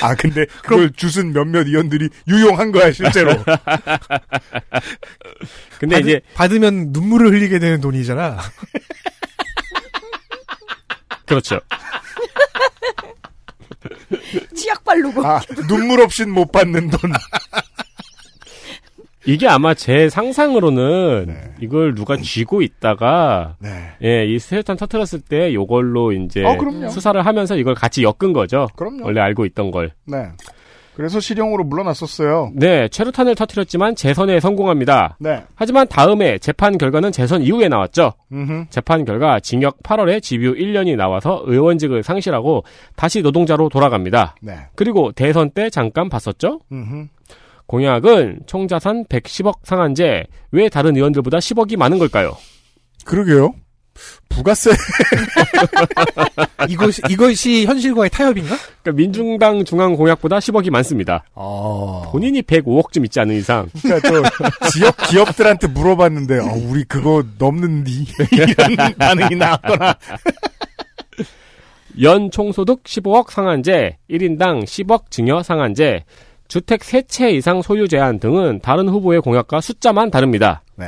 [0.00, 3.32] 아 근데 그걸 주순 몇몇 의원들이 유용한 거야 실제로.
[5.78, 8.38] 근데 받, 이제 받으면 눈물을 흘리게 되는 돈이잖아.
[11.26, 11.60] 그렇죠.
[14.54, 15.24] 치약 바르고.
[15.26, 17.12] 아, 눈물 없인 못 받는 돈.
[19.26, 21.54] 이게 아마 제 상상으로는 네.
[21.60, 23.90] 이걸 누가 쥐고 있다가 네.
[24.02, 26.56] 예, 이 스테탄 터트렸을 때 요걸로 이제 어.
[26.88, 28.68] 수사를 하면서 이걸 같이 엮은 거죠.
[28.76, 29.04] 그럼요.
[29.04, 29.92] 원래 알고 있던 걸.
[30.06, 30.28] 네.
[30.98, 32.50] 그래서 실형으로 물러났었어요.
[32.56, 35.16] 네, 최루탄을 터트렸지만 재선에 성공합니다.
[35.20, 35.44] 네.
[35.54, 38.14] 하지만 다음에 재판 결과는 재선 이후에 나왔죠.
[38.32, 38.64] 음흠.
[38.70, 42.64] 재판 결과 징역 8월에 집유 1년이 나와서 의원직을 상실하고
[42.96, 44.34] 다시 노동자로 돌아갑니다.
[44.42, 44.56] 네.
[44.74, 46.62] 그리고 대선 때 잠깐 봤었죠?
[46.72, 47.06] 음흠.
[47.66, 50.24] 공약은 총자산 110억 상한제.
[50.50, 52.36] 왜 다른 의원들보다 10억이 많은 걸까요?
[53.04, 53.54] 그러게요.
[54.28, 54.70] 부가세.
[56.68, 58.56] 이것이, 이것이 현실과의 타협인가?
[58.82, 61.24] 그러니까 민중당 중앙 공약보다 10억이 많습니다.
[61.34, 62.02] 아.
[62.10, 63.68] 본인이 105억쯤 있지 않은 이상.
[63.82, 64.22] 그러니까 또
[64.70, 69.96] 지역 기업들한테 물어봤는데 어, 우리 그거 넘는디 이런 반응이 나왔거나.
[72.02, 76.04] 연 총소득 15억 상한제, 1인당 10억 증여 상한제,
[76.46, 80.62] 주택 세채 이상 소유 제한 등은 다른 후보의 공약과 숫자만 다릅니다.
[80.76, 80.86] 네.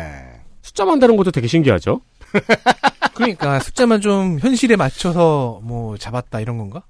[0.63, 2.01] 숫자만 다른 것도 되게 신기하죠?
[3.21, 6.83] 그러니까 숫자만 좀 현실에 맞춰서 뭐 잡았다 이런 건가?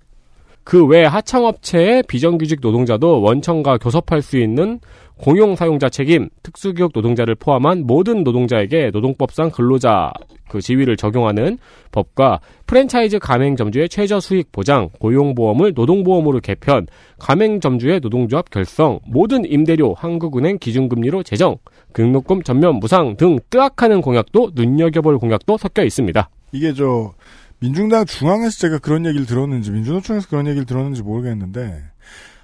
[0.65, 4.81] 그 외 하청업체의 비정규직 노동자도 원청과 교섭할 수 있는
[5.17, 10.13] 공용 사용자 책임, 특수교육 노동자를 포함한 모든 노동자에게 노동법상 근로자
[10.49, 11.59] 그 지위를 적용하는
[11.93, 16.87] 법과 프랜차이즈 가맹점주의 최저 수익 보장, 고용보험을 노동보험으로 개편,
[17.19, 21.57] 가맹점주의 노동조합 결성, 모든 임대료 한국은행 기준금리로 제정,
[21.93, 26.29] 등록금 전면 무상 등 뜨악하는 공약도 눈여겨볼 공약도 섞여 있습니다.
[26.53, 27.13] 이게 저
[27.61, 31.83] 민중당 중앙에서 제가 그런 얘기를 들었는지 민주노총에서 그런 얘기를 들었는지 모르겠는데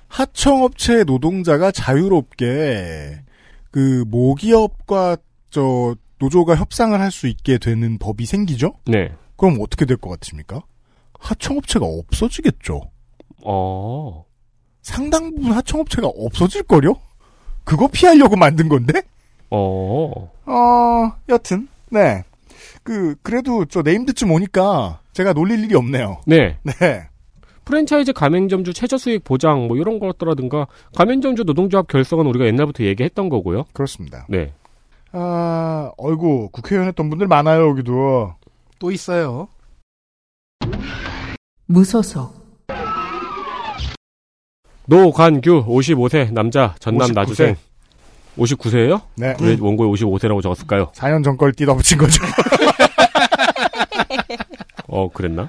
[0.09, 3.23] 하청업체 노동자가 자유롭게
[3.71, 5.17] 그 모기업과
[5.51, 8.75] 저 노조가 협상을 할 수 있게 되는 법이 생기죠?
[8.87, 9.11] 네.
[9.37, 10.63] 그럼 어떻게 될 것 같습니까?
[11.19, 12.83] 하청업체가 없어지겠죠.
[13.45, 14.25] 어.
[14.83, 16.95] 상당 부분 하청업체가 없어질 거요?
[17.65, 19.03] 그거 피하려고 만든 건데?
[19.51, 20.31] 어.
[20.47, 22.23] 어, 여튼, 네.
[22.83, 26.19] 그, 그래도 저 네임드쯤 오니까 제가 놀릴 일이 없네요.
[26.27, 26.59] 네.
[26.63, 27.09] 네.
[27.65, 33.65] 프랜차이즈 가맹점주 최저 수익 보장 뭐 이런 거라든가 가맹점주 노동조합 결성은 우리가 옛날부터 얘기했던 거고요.
[33.73, 34.27] 그렇습니다.
[34.29, 34.53] 네.
[35.13, 38.35] 아, 어이구, 국회의원 했던 분들 많아요, 여기도.
[38.79, 39.49] 또 있어요.
[41.65, 42.45] 무소속
[44.85, 47.15] 노관규 55세 남자 전남 59세.
[47.15, 47.57] 나주생
[48.37, 49.01] 59세예요?
[49.17, 49.35] 네.
[49.41, 50.93] 왜 원고에 55세라고 적었을까요?
[50.95, 52.23] 4년 전 걸 띠다 붙인 거죠.
[54.89, 55.49] 어 그랬나?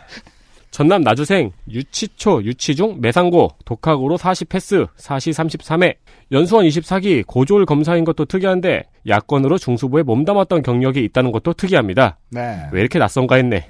[0.71, 5.95] 전남 나주생 유치초 유치중 매상고 독학으로 40 패스 4시 33회
[6.31, 12.19] 연수원 24기 고졸 검사인 것도 특이한데 야권으로 중수부에 몸담았던 경력이 있다는 것도 특이합니다.
[12.29, 12.67] 네.
[12.71, 13.69] 왜 이렇게 낯선가 했네.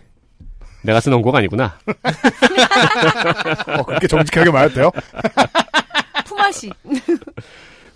[0.84, 1.78] 내가 쓴 원고가 아니구나.
[3.78, 4.92] 어, 그렇게 정직하게 돼요?
[6.26, 6.72] 품앗이.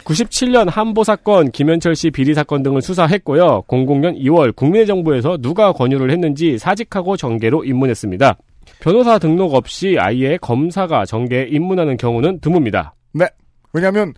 [0.03, 3.63] 97년 한보 사건, 김현철 씨 비리 사건 등을 수사했고요.
[3.67, 8.37] 00년 2월 국내 정부에서 누가 권유를 했는지 사직하고 정계로 입문했습니다.
[8.79, 12.91] 변호사 등록 없이 아예 검사가 정계에 입문하는 경우는 드뭅니다.
[13.13, 13.25] 네.
[13.73, 14.13] 왜냐면,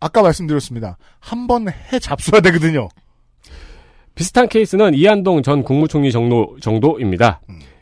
[0.00, 0.96] 아까 말씀드렸습니다.
[1.20, 2.88] 한 번 해 잡숴야 되거든요.
[4.14, 7.40] 비슷한 케이스는 이한동 전 국무총리 정도, 정도입니다.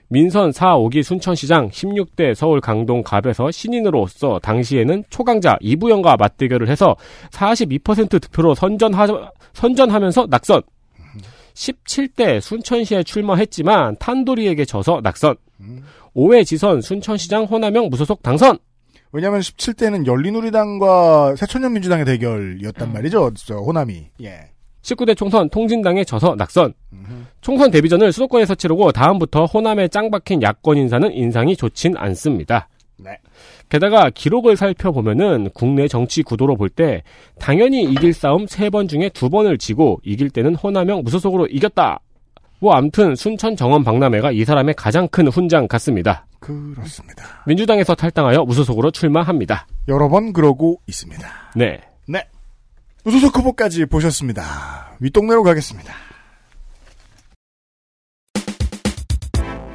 [0.09, 6.97] 민선 4, 5기 순천시장 16대 서울 강동 갑에서 신인으로서 당시에는 초강자 이부영과 맞대결을 해서
[7.31, 9.07] 42% 득표로 선전하,
[9.55, 10.63] 선전하면서 낙선.
[11.55, 15.37] 17대 순천시에 출마했지만 탄도리에게 져서 낙선.
[16.15, 18.59] 5회 지선 순천시장 호남형 무소속 당선.
[19.13, 23.33] 왜냐면 17대는 열린우리당과 새천년민주당의 대결이었단 말이죠.
[23.35, 24.11] 저 호남이.
[24.23, 24.51] 예.
[24.87, 26.73] 19대 총선 통진당에 져서 낙선.
[27.41, 32.69] 총선 데뷔전을 수도권에서 치르고 다음부터 호남에 짱 박힌 야권 인사는 인상이 좋진 않습니다.
[32.99, 33.11] 네.
[33.69, 37.03] 게다가 기록을 살펴보면은 국내 정치 구도로 볼 때
[37.39, 42.01] 당연히 이길 싸움 세 번 중에 두 번을 지고 이길 때는 호남형 무소속으로 이겼다.
[42.61, 46.27] 뭐 암튼 순천 정원 박람회가 이 사람의 가장 큰 훈장 같습니다.
[46.41, 47.25] 그렇습니다.
[47.47, 49.67] 민주당에서 탈당하여 무소속으로 출마합니다.
[49.89, 51.29] 여러 번 그러고 있습니다.
[51.57, 51.81] 네.
[52.09, 52.25] 네.
[53.07, 54.97] 무소속 후보까지 보셨습니다.
[54.99, 55.95] 윗동네로 가겠습니다.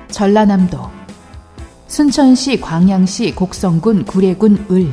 [0.09, 0.77] 전라남도
[1.87, 4.91] 순천시 광양시 곡성군 구례군 을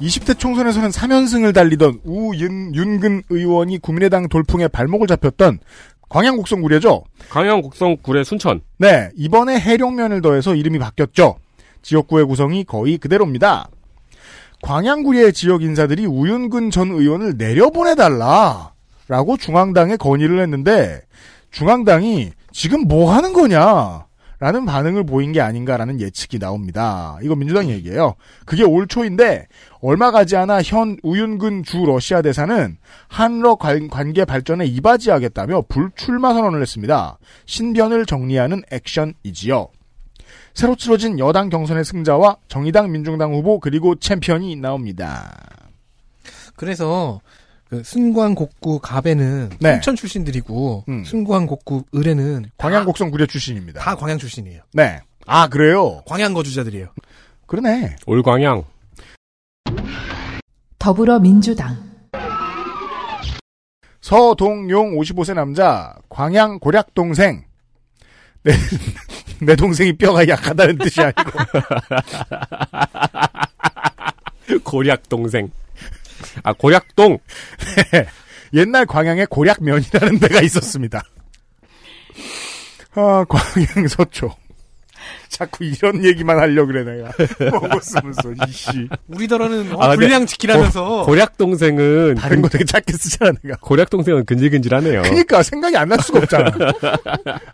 [0.00, 5.58] 20대 총선에서는 3연승을 달리던 우윤, 윤근 의원이 국민의당 돌풍에 발목을 잡혔던
[6.08, 7.02] 광양 곡성 구례죠.
[7.30, 8.60] 광양 곡성 구례 순천.
[8.78, 11.36] 네, 이번에 해룡면을 더해서 이름이 바뀌었죠.
[11.82, 13.68] 지역구의 구성이 거의 그대로입니다.
[14.62, 18.72] 광양구리의 지역 인사들이 우윤근 전 의원을 내려보내달라.
[19.08, 21.00] 라고 중앙당에 건의를 했는데,
[21.50, 24.06] 중앙당이 지금 뭐 하는 거냐?
[24.38, 27.18] 라는 반응을 보인 게 아닌가라는 예측이 나옵니다.
[27.22, 28.14] 이거 민주당 얘기예요.
[28.46, 29.46] 그게 올 초인데
[29.82, 32.78] 얼마 가지 않아 현 우윤근 주 러시아 대사는
[33.08, 37.18] 한러 관- 관계 발전에 이바지하겠다며 불출마 선언을 했습니다.
[37.44, 39.68] 신변을 정리하는 액션이지요.
[40.54, 45.36] 새로 치러진 여당 경선의 승자와 정의당 민중당 후보 그리고 챔피언이 나옵니다.
[46.56, 47.20] 그래서
[47.68, 49.72] 그 순관 곡구 갑에는 네.
[49.74, 51.04] 순천 출신들이고 음.
[51.04, 53.80] 순관 곡구 을에는 광양 곡성 구례 출신입니다.
[53.80, 54.62] 다 광양 출신이에요.
[54.72, 55.00] 네.
[55.26, 56.02] 아 그래요?
[56.06, 56.88] 광양 거주자들이에요.
[57.46, 57.96] 그러네.
[58.06, 58.64] 올광양.
[60.78, 61.90] 더불어민주당
[64.00, 67.44] 서동용 55세 남자 광양 고략 동생.
[68.42, 68.52] 내,
[69.42, 71.30] 내 동생이 뼈가 약하다는 뜻이 아니고
[74.64, 75.50] 고략 동생.
[76.42, 77.18] 아 고략동.
[78.52, 81.02] 옛날 광양에 고략면이라는 데가 있었습니다.
[82.94, 84.34] 아 광양 서초.
[85.28, 87.10] 자꾸 이런 얘기만 하려 그래 내가
[87.50, 93.32] 먹었으면서 이씨 우리더러는 어, 아, 근데 분량 지키라면서 고략 동생은 다른 거 되게 짧게 쓰잖아
[93.42, 93.56] 내가.
[93.60, 95.02] 고략 동생은 근질근질하네요.
[95.02, 96.52] 그니까 생각이 안 날 수가 없잖아.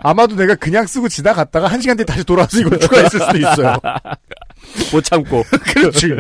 [0.01, 3.77] 아마도 내가 그냥 쓰고 지나갔다가 한 시간 뒤에 다시 돌아와서 이걸 추가했을 수도 있어요.
[4.93, 5.43] 못 참고.
[5.75, 6.15] 그렇지.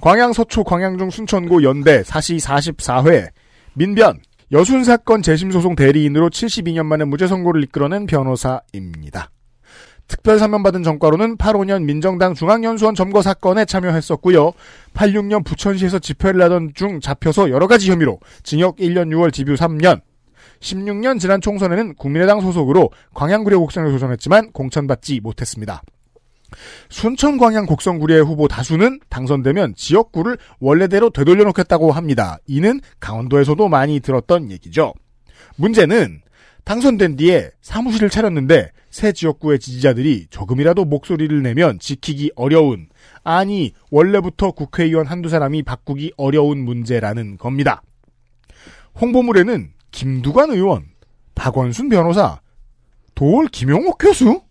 [0.00, 3.28] 광양 서초 광양중 순천고 연대 사시 44회
[3.74, 4.20] 민변
[4.52, 9.30] 여순 사건 재심 소송 대리인으로 72년 만에 무죄 선고를 이끌어낸 변호사입니다.
[10.08, 14.52] 특별 사면받은 전과로는 85년 민정당 중앙연수원 점거 사건에 참여했었고요.
[14.94, 20.00] 86년 부천시에서 집회를 하던 중 잡혀서 여러 가지 혐의로 징역 1년 6월 집유 3년.
[20.60, 25.82] 16년 지난 총선에는 국민의당 소속으로 광양구례 곡선에 도전했지만 공천받지 못했습니다.
[26.88, 32.38] 순천 광양 곡성구례 후보 다수는 당선되면 지역구를 원래대로 되돌려 놓겠다고 합니다.
[32.46, 34.94] 이는 강원도에서도 많이 들었던 얘기죠.
[35.56, 36.22] 문제는
[36.64, 42.88] 당선된 뒤에 사무실을 차렸는데 새 지역구의 지지자들이 조금이라도 목소리를 내면 지키기 어려운
[43.22, 47.80] 아니 원래부터 국회의원 한두 사람이 바꾸기 어려운 문제라는 겁니다.
[49.00, 50.86] 홍보물에는 김두관 의원,
[51.36, 52.40] 박원순 변호사,
[53.14, 54.42] 도올 김용옥 교수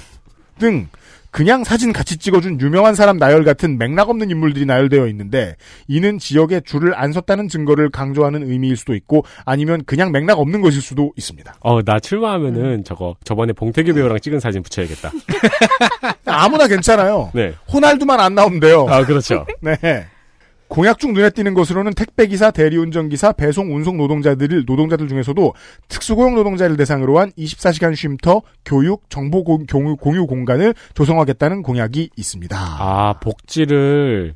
[0.60, 0.88] 등
[1.36, 5.56] 그냥 사진 같이 찍어준 유명한 사람 나열 같은 맥락 없는 인물들이 나열되어 있는데
[5.86, 10.80] 이는 지역에 줄을 안 섰다는 증거를 강조하는 의미일 수도 있고 아니면 그냥 맥락 없는 것일
[10.80, 11.56] 수도 있습니다.
[11.60, 15.12] 어, 나 출마하면은 저거 저번에 봉태규 배우랑 찍은 사진 붙여야겠다.
[16.24, 17.30] 아무나 괜찮아요.
[17.34, 17.52] 네.
[17.70, 18.86] 호날두만 안 나오면 돼요.
[18.88, 19.44] 아, 그렇죠.
[19.60, 20.06] 네.
[20.76, 25.54] 공약 중 눈에 띄는 것으로는 택배기사, 대리운전기사, 배송, 운송 노동자들을, 노동자들 중에서도
[25.88, 32.58] 특수고용 노동자를 대상으로 한 24시간 쉼터, 교육, 정보 공, 공유, 공유 공간을 조성하겠다는 공약이 있습니다.
[32.60, 34.34] 아, 복지를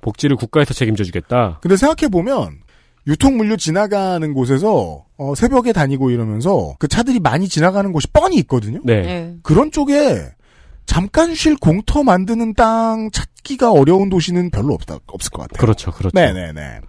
[0.00, 1.58] 복지를 국가에서 책임져 주겠다.
[1.60, 2.62] 근데 생각해보면,
[3.06, 8.80] 유통물류 지나가는 곳에서, 어, 새벽에 다니고 이러면서 그 차들이 많이 지나가는 곳이 뻔히 있거든요?
[8.82, 9.02] 네.
[9.02, 9.36] 네.
[9.42, 10.30] 그런 쪽에
[10.86, 15.60] 잠깐 쉴 공터 만드는 땅 찾기가 어려운 도시는 별로 없다, 없을 것 같아요.
[15.60, 15.90] 그렇죠.
[15.90, 16.14] 그렇죠.
[16.14, 16.80] 네네네.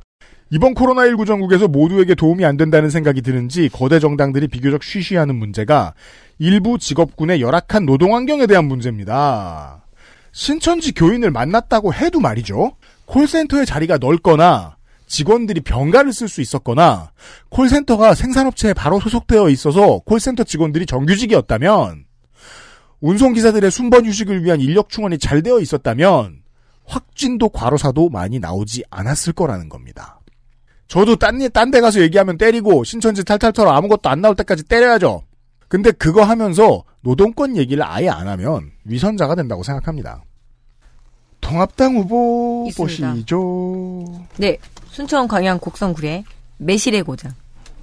[0.50, 5.94] 이번 코로나19 전국에서 모두에게 도움이 안 된다는 생각이 드는지 거대 정당들이 비교적 쉬쉬하는 문제가
[6.38, 9.86] 일부 직업군의 열악한 노동 환경에 대한 문제입니다.
[10.32, 12.76] 신천지 교인을 만났다고 해도 말이죠.
[13.06, 14.78] 콜센터의 자리가 넓거나
[15.08, 17.12] 직원들이 병가를 쓸 수 있었거나
[17.50, 22.06] 콜센터가 생산업체에 바로 소속되어 있어서 콜센터 직원들이 정규직이었다면
[23.04, 26.42] 운송기사들의 순번 휴식을 위한 인력 충원이 잘 되어 있었다면
[26.86, 30.22] 확진도 과로사도 많이 나오지 않았을 거라는 겁니다.
[30.88, 35.22] 저도 딴, 딴데 가서 얘기하면 때리고 신천지 탈탈 털어 아무것도 안 나올 때까지 때려야죠.
[35.68, 40.24] 근데 그거 하면서 노동권 얘기를 아예 안 하면 위선자가 된다고 생각합니다.
[41.42, 43.14] 통합당 후보 있습니다.
[43.14, 44.26] 보시죠.
[44.38, 44.58] 네.
[44.92, 46.24] 순천 광양 곡성구례
[46.58, 47.34] 매실의 고장.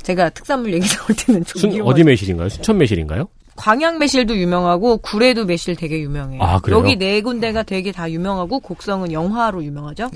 [0.02, 1.82] 제가 특산물 얘기 나올 때는 좀 순.
[1.82, 2.48] 어디 매실인가요?
[2.48, 3.28] 순천 매실인가요?
[3.60, 6.42] 광양 매실도 유명하고 구례도 매실 되게 유명해요.
[6.42, 6.78] 아, 그래요?
[6.78, 10.08] 여기 네 군데가 되게 다 유명하고 곡성은 영화로 유명하죠.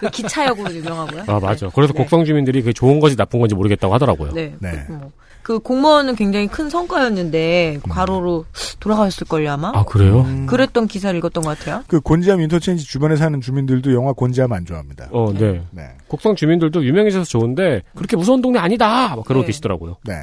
[0.00, 1.22] 그 기차역으로 유명하고요.
[1.28, 1.68] 아, 맞아.
[1.72, 1.98] 그래서 네.
[1.98, 4.32] 곡성 주민들이 그게 좋은 건지 나쁜 건지 모르겠다고 하더라고요.
[4.32, 4.56] 네.
[4.58, 4.84] 네.
[4.88, 5.12] 뭐.
[5.42, 8.46] 그 공무원은 굉장히 큰 성과였는데 과로로
[8.80, 9.70] 돌아가셨을 걸요 아마.
[9.74, 10.26] 아, 그래요?
[10.46, 11.84] 그랬던 기사를 읽었던 것 같아요.
[11.86, 15.08] 그 곤지암 인터체인지 주변에 사는 주민들도 영화 곤지암 안 좋아합니다.
[15.12, 15.62] 어, 네.
[15.70, 15.90] 네.
[16.08, 19.14] 곡성 주민들도 유명해져서 좋은데 그렇게 무서운 동네 아니다.
[19.14, 19.46] 막 그러고 네.
[19.46, 19.98] 계시더라고요.
[20.04, 20.14] 네.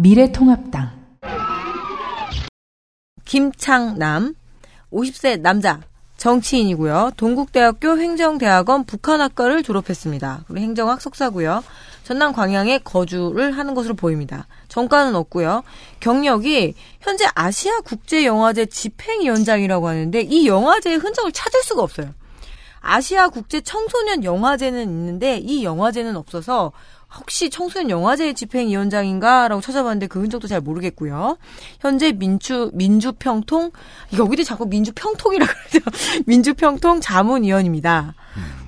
[0.00, 0.92] 미래통합당
[3.26, 4.34] 김창남
[4.90, 5.82] 50세 남자
[6.16, 7.12] 정치인이고요.
[7.18, 10.44] 동국대학교 행정대학원 북한학과를 졸업했습니다.
[10.46, 11.62] 그리고 행정학 석사고요.
[12.04, 14.46] 전남 광양에 거주를 하는 것으로 보입니다.
[14.68, 15.64] 정가는 없고요.
[16.00, 22.14] 경력이 현재 아시아 국제 영화제 집행위원장이라고 하는데 이 영화제의 흔적을 찾을 수가 없어요.
[22.80, 26.72] 아시아 국제 청소년 영화제는 있는데 이 영화제는 없어서
[27.18, 31.36] 혹시 청소년 영화제 집행위원장인가라고 찾아봤는데 그 흔적도 잘 모르겠고요.
[31.80, 33.72] 현재 민주 민주평통
[34.18, 35.90] 여기도 자꾸 민주평통이라 그러죠.
[36.26, 38.14] 민주평통 자문위원입니다.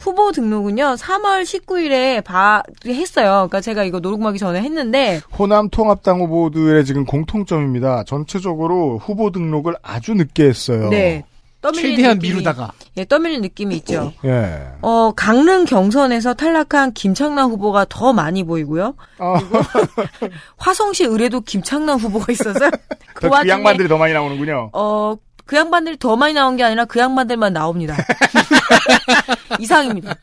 [0.01, 3.47] 후보 등록은요 3월 19일에 바 했어요.
[3.49, 8.05] 그러니까 제가 이거 녹음하기 전에 했는데 호남 통합당 후보들의 지금 공통점입니다.
[8.05, 10.89] 전체적으로 후보 등록을 아주 늦게 했어요.
[10.91, 11.25] 네.
[11.63, 12.73] 떠밀린 최대한 느낌이, 미루다가.
[12.99, 14.13] 예, 떠밀린 느낌이 있죠.
[14.25, 14.67] 예.
[14.83, 18.95] 어, 강릉 경선에서 탈락한 김창남 후보가 더 많이 보이고요.
[19.19, 19.35] 어,
[20.59, 22.69] 화성시 의뢰도 김창남 후보가 있어서
[23.15, 24.71] 그 그 양반들이 더 많이 나오는군요.
[24.73, 25.15] 어,
[25.47, 27.97] 그 양반들이 더 많이 나온 게 아니라 그 양반들만 나옵니다.
[29.59, 30.15] 이상입니다.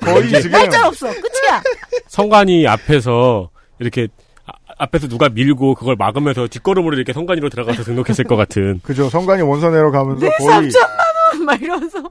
[0.00, 1.06] 거의 지금 발전 없어.
[1.06, 1.62] 끝이야.
[2.08, 4.27] 성관이 앞에서 이렇게 아-
[4.78, 8.80] 앞에서 누가 밀고 그걸 막으면서 뒷걸음으로 이렇게 성관이로 들어가서 등록했을 것 같은.
[8.84, 9.08] 그죠.
[9.10, 11.44] 성관이 원선회로 가면서 네, 거의 3천만 원!
[11.44, 12.02] 막 이러면서.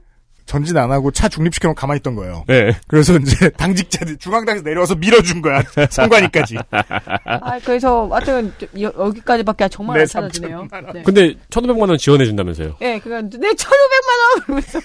[0.44, 2.42] 전진 안 하고 차 중립시켜놓고 가만히 있던 거예요.
[2.46, 2.72] 네.
[2.86, 5.62] 그래서 이제 당직자들 중앙당에서 내려와서 밀어준 거야.
[5.90, 6.56] 성관이까지.
[6.70, 8.50] 아, 그래서, 하여튼,
[8.80, 10.68] 여, 여기까지밖에 정말 네, 안 찾아지네요.
[10.70, 10.92] 3천만 원.
[10.94, 11.02] 네.
[11.02, 12.76] 근데 1,500만 원 지원해 준다면서요.
[12.80, 14.44] 예, 그니까, 내 1,500만원!
[14.44, 14.80] 그러면서.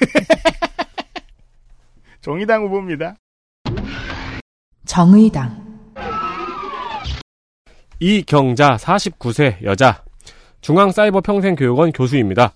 [2.20, 3.16] 정의당 후보입니다.
[4.86, 5.73] 정의당,
[8.04, 10.04] 이경자 49세 여자
[10.60, 12.52] 중앙사이버평생교육원 교수입니다.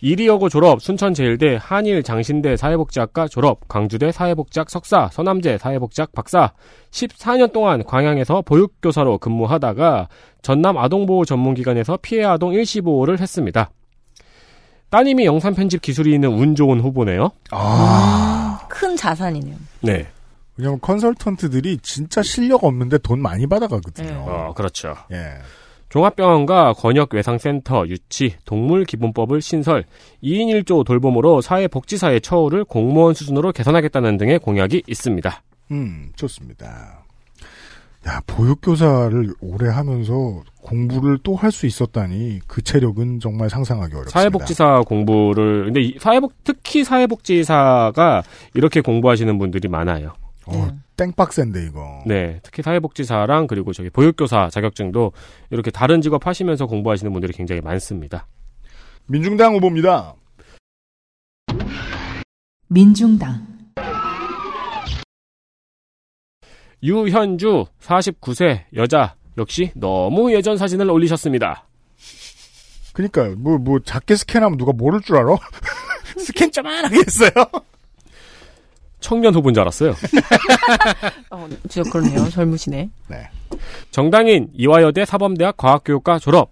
[0.00, 6.52] 이리여고 졸업, 순천제일대, 한일 장신대 사회복지학과 졸업, 광주대 사회복지학 석사, 서남제 사회복지학 박사,
[6.92, 10.08] 14년 동안 광양에서 보육교사로 근무하다가
[10.40, 13.70] 전남 아동보호 전문기관에서 피해 아동 일시보호를 했습니다.
[14.90, 17.32] 따님이 영상 편집 기술이 있는 운 좋은 후보네요.
[17.50, 18.60] 아.
[18.68, 19.56] 큰 자산이네요.
[19.80, 20.06] 네.
[20.56, 24.08] 왜냐면 컨설턴트들이 진짜 실력 없는데 돈 많이 받아가거든요.
[24.08, 24.14] 네.
[24.16, 24.94] 어, 그렇죠.
[25.10, 25.34] 예.
[25.88, 29.84] 종합병원과 권역외상센터 유치, 동물기본법을 신설,
[30.22, 35.42] 2인 1조 돌봄으로 사회복지사의 처우를 공무원 수준으로 개선하겠다는 등의 공약이 있습니다.
[35.72, 37.04] 음, 좋습니다.
[38.08, 44.18] 야, 보육교사를 오래 하면서 공부를 또 할 수 있었다니 그 체력은 정말 상상하기 어렵습니다.
[44.18, 48.22] 사회복지사 공부를 근데 이 사회복 특히 사회복지사가
[48.54, 50.14] 이렇게 공부하시는 분들이 많아요.
[50.46, 52.02] 어, 땡빡센데 이거.
[52.06, 55.12] 네, 특히 사회복지사랑 그리고 저기 보육교사 자격증도
[55.50, 58.26] 이렇게 다른 직업 하시면서 공부하시는 분들이 굉장히 많습니다.
[59.06, 60.14] 민중당 후보입니다.
[62.68, 63.46] 민중당,
[66.82, 71.66] 유현주 49세 여자 역시 너무 예전 사진을 올리셨습니다.
[72.92, 73.36] 그니까요.
[73.36, 75.36] 뭐, 뭐, 작게 스캔하면 누가 모를 줄 알아?
[76.18, 77.30] 스캔 쪼만하게 했어요.
[79.02, 79.90] 청년 후보인 줄 알았어요.
[81.30, 82.28] 어, 진짜 그러네요.
[82.30, 82.88] 젊으시네.
[83.08, 83.16] 네.
[83.90, 86.50] 정당인 이화여대 사범대학 과학교육과 졸업.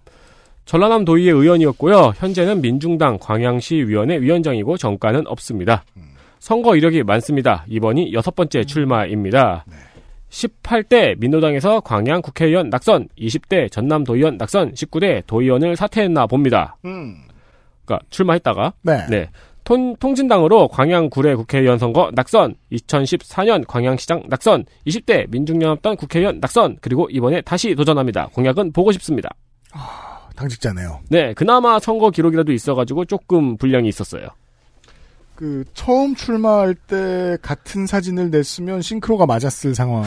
[0.65, 2.13] 전라남 도의회 의원이었고요.
[2.15, 5.83] 현재는 민중당 광양시 위원회 위원장이고 정가는 없습니다.
[6.39, 7.65] 선거 이력이 많습니다.
[7.67, 9.65] 이번이 여섯 번째 출마입니다.
[10.29, 16.77] 18대 민노당에서 광양 국회의원 낙선, 20대 전남 도의원 낙선, 19대 도의원을 사퇴했나 봅니다.
[16.85, 17.17] 음.
[17.85, 19.05] 그러니까 출마했다가 네.
[19.09, 19.29] 네.
[19.63, 27.07] 통, 통진당으로 광양 구례 국회의원 선거 낙선, 2014년 광양시장 낙선, 20대 민중연합당 국회의원 낙선, 그리고
[27.09, 28.27] 이번에 다시 도전합니다.
[28.33, 29.29] 공약은 보고 싶습니다.
[30.35, 31.01] 당직자네요.
[31.09, 34.27] 네, 그나마 선거 기록이라도 있어가지고 조금 분량이 있었어요.
[35.35, 40.03] 그, 처음 출마할 때 같은 사진을 냈으면 싱크로가 맞았을 상황.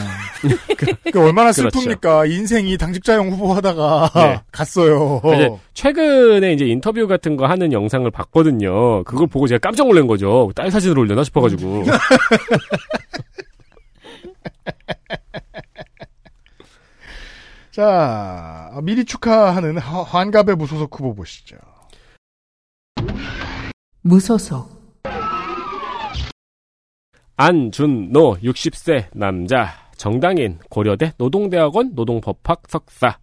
[0.77, 1.77] 그, 그 얼마나 그렇죠.
[1.77, 2.31] 슬픕니까?
[2.31, 4.41] 인생이 당직자형 후보 하다가 네.
[4.51, 5.21] 갔어요.
[5.35, 9.03] 이제 최근에 이제 인터뷰 같은 거 하는 영상을 봤거든요.
[9.03, 10.51] 그걸 보고 제가 깜짝 놀란 거죠.
[10.55, 11.83] 딸 사진을 올려나 싶어가지고.
[17.71, 21.57] 자, 미리 축하하는 하- 환갑의 무소속 후보 보시죠.
[24.01, 24.74] 무소속,
[27.37, 29.67] 안준노 60세 남자
[29.97, 33.17] 정당인 고려대 노동대학원 노동법학 석사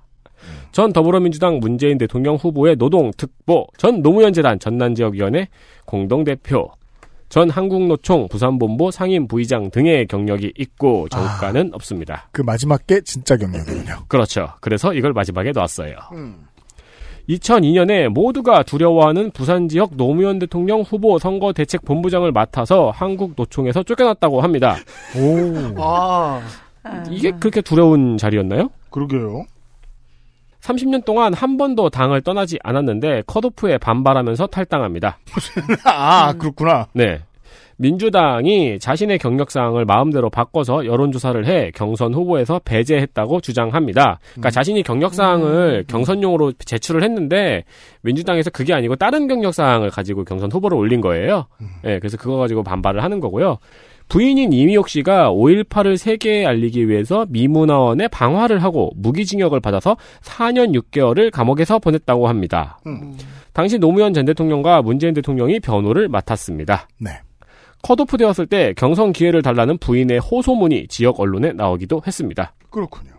[0.72, 5.48] 전 더불어민주당 문재인 대통령 후보의 노동특보 전 노무현재단 전남지역위원회
[5.86, 6.70] 공동대표
[7.28, 12.28] 전 한국노총 부산본부 상임 부의장 등의 경력이 있고 정가는 없습니다.
[12.30, 14.04] 그 마지막 게 진짜 경력이군요.
[14.08, 14.48] 그렇죠.
[14.60, 15.96] 그래서 이걸 마지막에 놨어요.
[17.28, 24.40] 2002년에 모두가 두려워하는 부산 지역 노무현 대통령 후보 선거 대책 본부장을 맡아서 한국 노총에서 쫓겨났다고
[24.40, 24.76] 합니다.
[25.16, 26.42] 오, 아,
[27.10, 28.70] 이게 그렇게 두려운 자리였나요?
[28.90, 29.44] 그러게요.
[30.60, 35.18] 30년 동안 한 번도 당을 떠나지 않았는데 컷오프에 반발하면서 탈당합니다.
[35.84, 36.86] 아, 그렇구나.
[36.92, 37.20] 네.
[37.82, 44.20] 민주당이 자신의 경력사항을 마음대로 바꿔서 여론조사를 해 경선 후보에서 배제했다고 주장합니다.
[44.30, 47.64] 그러니까 자신이 경력사항을 경선용으로 제출을 했는데
[48.02, 51.46] 민주당에서 그게 아니고 다른 경력사항을 가지고 경선 후보를 올린 거예요.
[51.82, 53.58] 네, 그래서 그거 가지고 반발을 하는 거고요.
[54.08, 61.80] 부인인 이미옥 씨가 5.18을 세계에 알리기 위해서 미문화원에 방화를 하고 무기징역을 받아서 4년 6개월을 감옥에서
[61.80, 62.78] 보냈다고 합니다.
[62.86, 63.16] 음.
[63.52, 66.88] 당시 노무현 전 대통령과 문재인 대통령이 변호를 맡았습니다.
[67.00, 67.10] 네.
[67.82, 72.54] 컷오프 되었을 때 경선 기회를 달라는 부인의 호소문이 지역 언론에 나오기도 했습니다.
[72.70, 73.12] 그렇군요.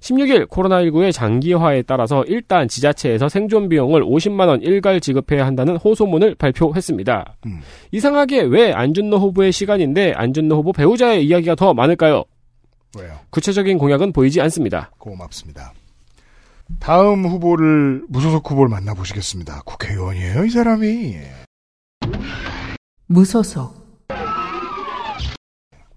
[0.00, 7.36] 16일 코로나19의 장기화에 따라서 일단 지자체에서 생존 비용을 50만 원 일괄 지급해야 한다는 호소문을 발표했습니다.
[7.46, 7.60] 음.
[7.90, 12.24] 이상하게 왜 안준노 후보의 시간인데 안준노 후보 배우자의 이야기가 더 많을까요?
[12.96, 13.18] 왜요?
[13.30, 14.90] 구체적인 공약은 보이지 않습니다.
[14.98, 15.72] 고맙습니다.
[16.80, 19.62] 다음 후보를 무소속 후보를 만나보시겠습니다.
[19.64, 21.16] 국회의원이에요, 이 사람이.
[23.06, 23.85] 무소속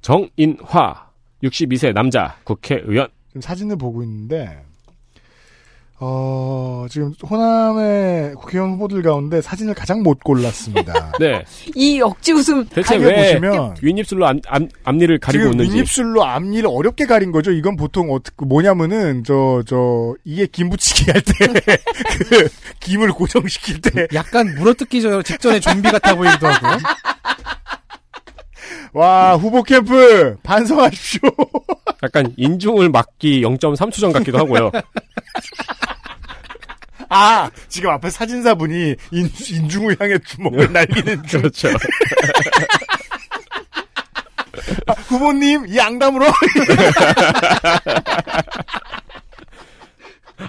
[0.02, 1.10] 정인화
[1.44, 4.64] 62세 남자 국회의원 지금 사진을 보고 있는데
[6.02, 11.12] 어, 지금 호남의 국회의원 후보들 가운데 사진을 가장 못 골랐습니다.
[11.20, 11.44] 네.
[11.76, 12.66] 이 억지 웃음.
[12.70, 17.52] 대체 왜 보시면 윗입술로 앞, 앞, 앞니를 가리고 지금 웃는지 윗입술로 앞니를 어렵게 가린 거죠.
[17.52, 21.34] 이건 보통 어떻게 뭐냐면은 저 저 이게 김 붙이기 할 때
[22.30, 22.48] 그
[22.80, 26.78] 김을 고정시킬 때 약간 물어뜯기 저- 직전에 좀비 같아 보이기도 하고요.
[28.94, 31.22] 와 후보 캠프 반성하십시오.
[32.04, 34.72] 약간 인중을 막기 0.3초 전 같기도 하고요.
[37.10, 41.42] 아 지금 앞에 사진사분이 인, 인중을 향해 주먹을 날리는 중.
[41.42, 41.70] 그렇죠.
[44.86, 46.26] 아, 후보님 이 앙담으로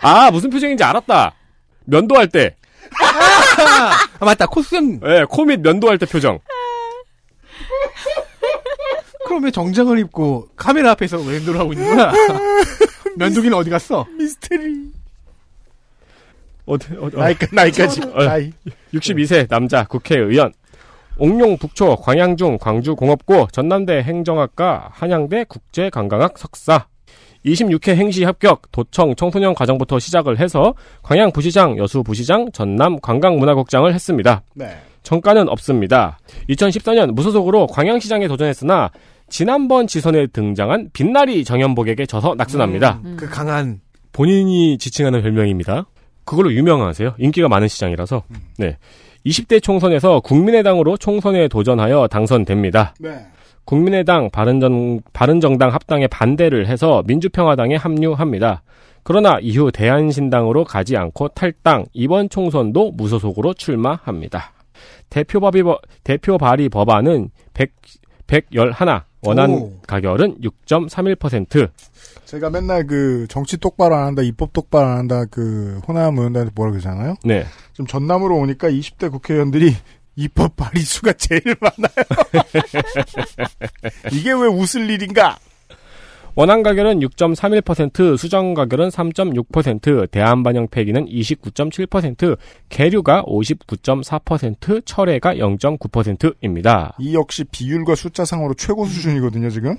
[0.02, 1.34] 아 무슨 표정인지 알았다.
[1.84, 2.54] 면도할 때,
[4.20, 4.46] 아, 맞다.
[4.46, 5.00] 코스염.
[5.04, 6.38] 예, 코밑 면도할 때 표정.
[9.30, 12.12] 그럼 왜 정장을 입고 카메라 앞에서 왼도를 하고 있는 거야?
[13.16, 14.04] 면도기는 어디 갔어?
[14.18, 14.90] 미스테리.
[16.66, 18.24] 어디, 어디, 어, 나이까 나이까지 어.
[18.24, 18.52] 나이.
[18.92, 20.52] 62세 남자 국회의원.
[21.16, 26.86] 옥룡 북초 광양중 광주공업고 전남대 행정학과 한양대 국제관광학 석사.
[27.46, 30.74] 26회 행시 합격 도청 청소년 과정부터 시작을 해서
[31.04, 34.42] 광양 부시장, 여수 부시장, 전남 관광문화국장을 했습니다.
[34.54, 34.76] 네.
[35.04, 36.18] 정가는 없습니다.
[36.50, 38.90] 2014년 무소속으로 광양시장에 도전했으나
[39.30, 43.00] 지난번 지선에 등장한 빛나리 정연복에게 져서 낙선합니다.
[43.16, 43.80] 그 강한
[44.12, 45.86] 본인이 지칭하는 별명입니다.
[46.24, 47.14] 그걸로 유명하세요.
[47.18, 48.22] 인기가 많은 시장이라서.
[48.58, 48.76] 네.
[49.24, 52.94] 20대 총선에서 국민의당으로 총선에 도전하여 당선됩니다.
[53.00, 53.26] 네.
[53.64, 58.62] 국민의당 바른정, 바른정당 합당에 반대를 해서 민주평화당에 합류합니다.
[59.02, 64.52] 그러나 이후 대한신당으로 가지 않고 탈당, 이번 총선도 무소속으로 출마합니다.
[65.08, 65.62] 대표 발의,
[66.04, 67.72] 대표 발의 법안은 100,
[68.26, 68.72] 111,
[69.22, 69.80] 원안 오.
[69.86, 71.70] 가결은 6.31%.
[72.24, 76.70] 제가 맨날 그 정치 똑바로 안 한다, 입법 똑바로 안 한다, 그 호남 의원들한테 뭐라
[76.72, 77.16] 그러잖아요.
[77.24, 77.44] 네.
[77.72, 79.74] 좀 전남으로 오니까 20대 국회의원들이
[80.16, 82.44] 입법 발의 수가 제일 많아요.
[84.12, 85.38] 이게 왜 웃을 일인가?
[86.34, 92.38] 원안 가결은 6.31%, 수정 가결은 3.6%, 대안 반영 폐기는 29.7%,
[92.68, 96.94] 계류가 59.4%, 철회가 0.9%입니다.
[96.98, 99.76] 이 역시 비율과 숫자상으로 최고 수준이거든요, 지금.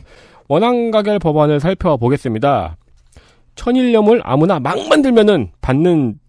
[0.47, 2.77] 원안 가결 법안을 살펴보겠습니다.
[3.55, 6.19] 천일염을 아무나 막 만들면은 받는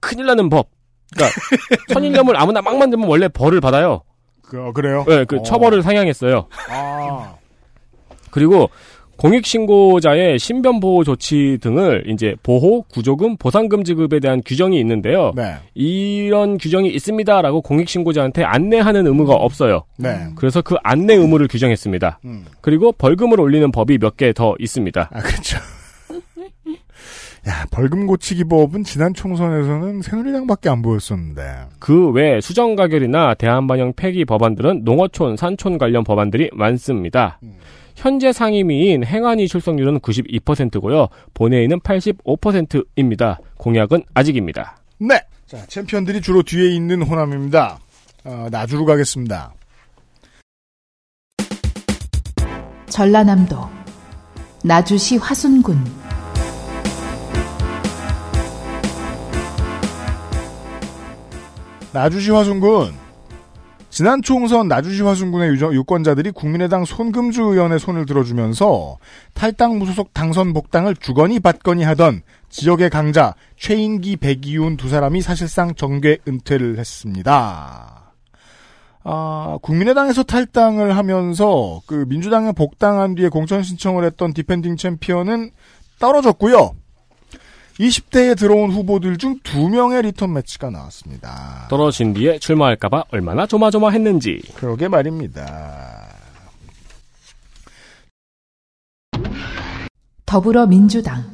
[0.00, 0.70] 큰일 나는 법.
[1.14, 1.40] 그러니까
[1.92, 4.02] 천일염을 아무나 막 만들면 원래 벌을 받아요.
[4.42, 5.04] 그, 어, 그래요?
[5.06, 5.42] 네, 그 어.
[5.42, 6.48] 처벌을 상향했어요.
[6.70, 7.34] 아.
[8.30, 8.70] 그리고
[9.18, 15.32] 공익신고자의 신변보호 조치 등을 이제 보호, 구조금, 보상금 지급에 대한 규정이 있는데요.
[15.36, 15.54] 네.
[15.74, 19.82] 이런 규정이 있습니다라고 공익신고자한테 안내하는 의무가 없어요.
[19.98, 20.16] 네.
[20.36, 22.20] 그래서 그 안내 의무를 규정했습니다.
[22.24, 22.44] 음.
[22.60, 25.10] 그리고 벌금을 올리는 법이 몇 개 더 있습니다.
[25.12, 25.58] 아, 그렇죠.
[27.48, 31.42] 야, 벌금 고치기 법은 지난 총선에서는 새누리당밖에 안 보였었는데.
[31.78, 37.40] 그 외 수정 가결이나 대한반영 폐기 법안들은 농어촌, 산촌 관련 법안들이 많습니다.
[37.96, 41.08] 현재 상임위인 행안위 출석률은 92%고요.
[41.34, 43.40] 본회의는 85%입니다.
[43.56, 44.76] 공약은 아직입니다.
[44.98, 45.20] 네.
[45.46, 47.78] 자, 챔피언들이 주로 뒤에 있는 호남입니다.
[48.24, 49.54] 어, 나주로 가겠습니다.
[52.90, 53.58] 전라남도
[54.64, 55.82] 나주시 화순군
[61.98, 62.94] 나주시 화순군.
[63.90, 68.98] 지난 총선 나주시 화순군의 유권자들이 국민의당 손금주 의원의 손을 들어주면서
[69.34, 76.18] 탈당 무소속 당선 복당을 주거니 받거니 하던 지역의 강자 최인기 배기운 두 사람이 사실상 정계
[76.28, 78.12] 은퇴를 했습니다.
[79.02, 85.50] 아, 국민의당에서 탈당을 하면서 그 민주당에 복당한 뒤에 공천 신청을 했던 defending champion은
[85.98, 86.76] 떨어졌고요.
[87.78, 91.66] 20대에 들어온 후보들 중 두 명의 리턴 매치가 나왔습니다.
[91.70, 94.42] 떨어진 뒤에 출마할까봐 얼마나 조마조마했는지.
[94.56, 96.08] 그러게 말입니다.
[100.26, 101.24] 더불어민주당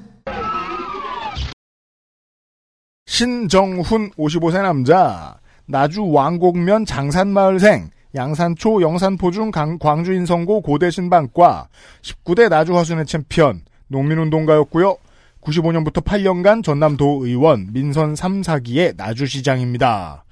[3.07, 9.51] 신정훈 55세 남자 나주 왕곡면 장산마을생 양산초 영산포중
[9.81, 11.69] 광주 인성고 고대 신방과
[12.03, 14.97] 19대 나주 화순의 챔피언 농민운동가였고요.
[15.45, 20.25] 95년부터 8년간 전남도의원 민선 3, 4기의 나주시장입니다.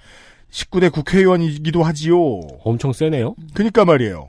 [0.51, 2.40] 19대 국회의원이기도 하지요.
[2.64, 3.34] 엄청 세네요.
[3.55, 4.28] 그니까 말이에요.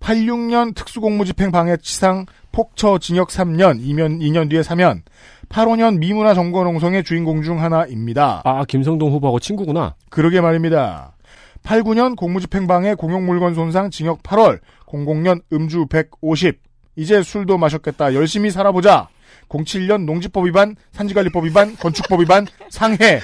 [0.00, 5.02] 86년 특수공무집행 방해 치상 폭처 징역 3년, 2년, 2년 뒤에 사면,
[5.48, 8.42] 85년 미문화 정권홍성의 주인공 중 하나입니다.
[8.44, 9.94] 아, 김성동 후보하고 친구구나.
[10.10, 11.16] 그러게 말입니다.
[11.64, 16.60] 89년 공무집행 방해 공용물건 손상 징역 8월, 00년 음주 150.
[16.96, 18.14] 이제 술도 마셨겠다.
[18.14, 19.08] 열심히 살아보자.
[19.48, 23.20] 07년 농지법 위반, 산지관리법 위반, 건축법 위반, 상해.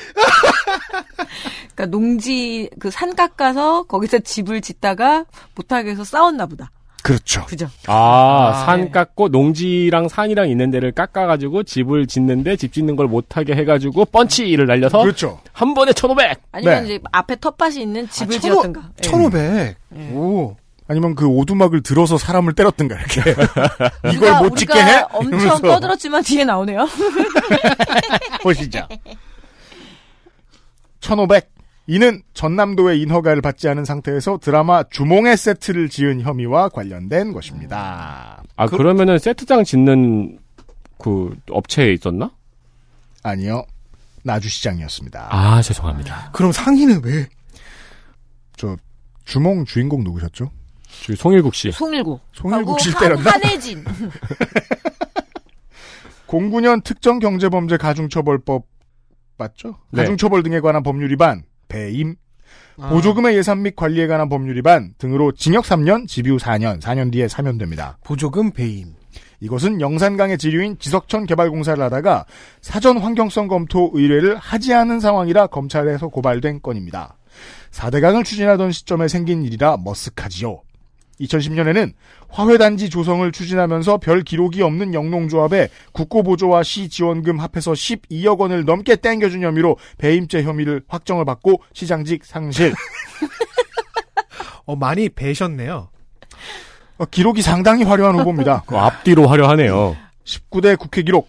[1.74, 5.24] 그러니까 농지 그 산 깎아서 거기서 집을 짓다가
[5.54, 6.70] 못하게 해서 싸웠나 보다.
[7.02, 7.46] 그렇죠.
[7.46, 7.66] 그죠?
[7.86, 8.90] 아, 아, 산 네.
[8.90, 15.00] 깎고 농지랑 산이랑 있는 데를 깎아가지고 집을 짓는데 집 짓는 걸 못하게 해가지고 펀치를 날려서
[15.00, 15.40] 그렇죠.
[15.52, 16.38] 한 번에 1500!
[16.52, 16.84] 아니면 네.
[16.96, 18.82] 이제 앞에 텃밭이 있는 집을 아, 지었든가.
[18.98, 19.02] 예.
[19.08, 19.76] 1500.
[19.96, 20.10] 예.
[20.12, 20.56] 오.
[20.90, 23.20] 아니면 그 오두막을 들어서 사람을 때렸든가, 이렇게.
[24.12, 25.04] 이걸 못 짓게 우리가 해?
[25.12, 25.60] 엄청 이러면서.
[25.60, 26.84] 떠들었지만 뒤에 나오네요.
[28.42, 28.88] 보시죠.
[30.98, 31.48] 1500.
[31.86, 38.42] 이는 전남도의 인허가를 받지 않은 상태에서 드라마 주몽의 세트를 지은 혐의와 관련된 것입니다.
[38.56, 38.74] 아, 그...
[38.74, 40.40] 러면은 세트장 짓는
[40.98, 42.32] 그 업체에 있었나?
[43.22, 43.64] 아니요.
[44.24, 45.28] 나주시장이었습니다.
[45.30, 46.30] 아, 죄송합니다.
[46.32, 47.28] 그럼 상의는 왜?
[48.56, 48.76] 저
[49.24, 50.50] 주몽 주인공 누구셨죠?
[51.06, 51.70] 저 송일국 씨.
[51.72, 53.30] 송일국 하고 한- 때렸나?
[53.30, 53.84] 한혜진.
[56.26, 58.64] 09년 특정 경제범죄 가중처벌법
[59.36, 59.76] 맞죠?
[59.90, 60.02] 네.
[60.02, 62.14] 가중처벌 등에 관한 법률 위반, 배임,
[62.78, 62.88] 아.
[62.90, 67.98] 보조금의 예산 및 관리에 관한 법률 위반 등으로 징역 3년, 집유 4년, 4년 뒤에 사면됩니다.
[68.04, 68.94] 보조금 배임.
[69.40, 72.26] 이것은 영산강의 지류인 지석천 개발공사를 하다가
[72.60, 77.16] 사전 환경성 검토 의뢰를 하지 않은 상황이라 검찰에서 고발된 건입니다.
[77.70, 80.60] 4대강을 추진하던 시점에 생긴 일이라 머쓱하지요.
[81.20, 81.92] 2010년에는
[82.28, 89.42] 화훼단지 조성을 추진하면서 별 기록이 없는 영농조합에 국고보조와 시 지원금 합해서 12억 원을 넘게 땡겨준
[89.42, 92.72] 혐의로 배임죄 혐의를 확정을 받고 시장직 상실.
[94.66, 95.88] 어, 많이 배셨네요.
[96.98, 98.64] 어, 기록이 상당히 화려한 후보입니다.
[98.68, 99.96] 그 앞뒤로 화려하네요.
[100.24, 101.28] 19대 국회 기록,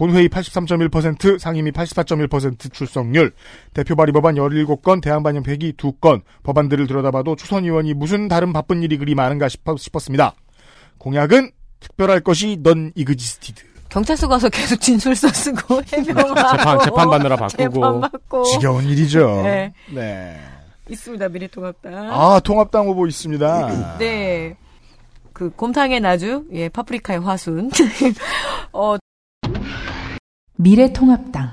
[0.00, 3.34] 본회의 83.1%, 상임위 84.1% 출석률,
[3.74, 8.82] 대표 발의 법안 17건, 대안 반영 폐기 2건, 법안들을 들여다봐도 초선 의원이 무슨 다른 바쁜
[8.82, 10.32] 일이 그리 많은가 싶, 싶었습니다.
[10.96, 11.50] 공약은
[11.80, 13.62] 특별할 것이 넌 이그지스티드.
[13.90, 17.74] 경찰서 가서 계속 진술서 쓰고 해명하고 재판, 재판 받느라 바쁘고.
[17.74, 19.42] 재판 받고 지겨운 일이죠.
[19.44, 19.74] 네.
[19.92, 20.40] 네.
[20.88, 22.10] 있습니다 미래통합당.
[22.10, 23.98] 아, 통합당 후보 있습니다.
[23.98, 24.56] 네.
[25.34, 27.70] 그 곰탕의 나주, 예, 파프리카의 화순.
[28.72, 28.96] 어,
[30.60, 31.50] 미래통합당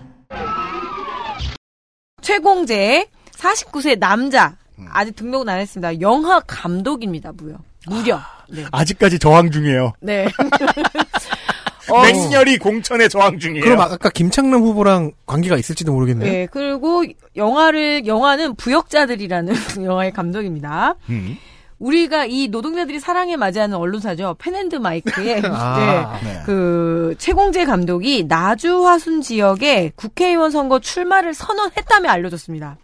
[2.21, 4.57] 최공재 49세 남자.
[4.89, 6.01] 아직 등록은 안 했습니다.
[6.01, 7.55] 영화 감독입니다, 무려.
[7.87, 8.19] 무려.
[8.49, 8.65] 네.
[8.69, 9.93] 아직까지 저항 중이에요.
[10.01, 10.27] 네.
[11.89, 13.63] 어, 맹렬히 공천에 저항 중이에요.
[13.63, 16.29] 그럼 아까 김창남 후보랑 관계가 있을지도 모르겠네요.
[16.29, 17.05] 네, 그리고
[17.37, 19.55] 영화를, 영화는 부역자들이라는
[19.85, 20.95] 영화의 감독입니다.
[21.09, 21.37] 음.
[21.79, 24.35] 우리가 이 노동자들이 사랑해 마지않는 언론사죠.
[24.39, 26.33] 펜앤드 마이크의 아, 네.
[26.33, 26.41] 네.
[26.45, 32.77] 그 최공재 감독이 나주 화순 지역에 국회의원 선거 출마를 선언했다며 알려졌습니다.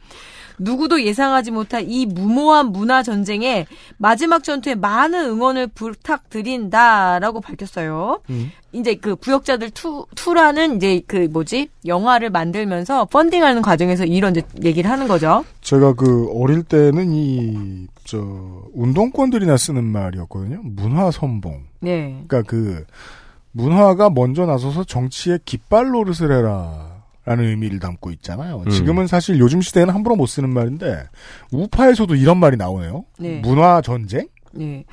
[0.59, 3.65] 누구도 예상하지 못한 이 무모한 문화 전쟁에
[3.97, 8.21] 마지막 전투에 많은 응원을 부탁드린다라고 밝혔어요.
[8.29, 8.51] 음.
[8.71, 14.89] 이제 그 부역자들 two, two라는 이제 그 뭐지 영화를 만들면서 펀딩하는 과정에서 이런 이제 얘기를
[14.89, 15.45] 하는 거죠.
[15.61, 18.17] 제가 그 어릴 때는 이 저
[18.73, 20.61] 운동권들이나 쓰는 말이었거든요.
[20.63, 21.63] 문화 선봉.
[21.79, 22.21] 네.
[22.27, 22.85] 그러니까 그
[23.51, 26.92] 문화가 먼저 나서서 정치에 깃발 노릇을 해라.
[27.25, 28.63] 라는 의미를 담고 있잖아요.
[28.65, 28.69] 음.
[28.69, 31.05] 지금은 사실 요즘 시대에는 함부로 못 쓰는 말인데
[31.51, 33.05] 우파에서도 이런 말이 나오네요.
[33.19, 33.39] 네.
[33.39, 34.27] 문화 전쟁?
[34.53, 34.85] 네.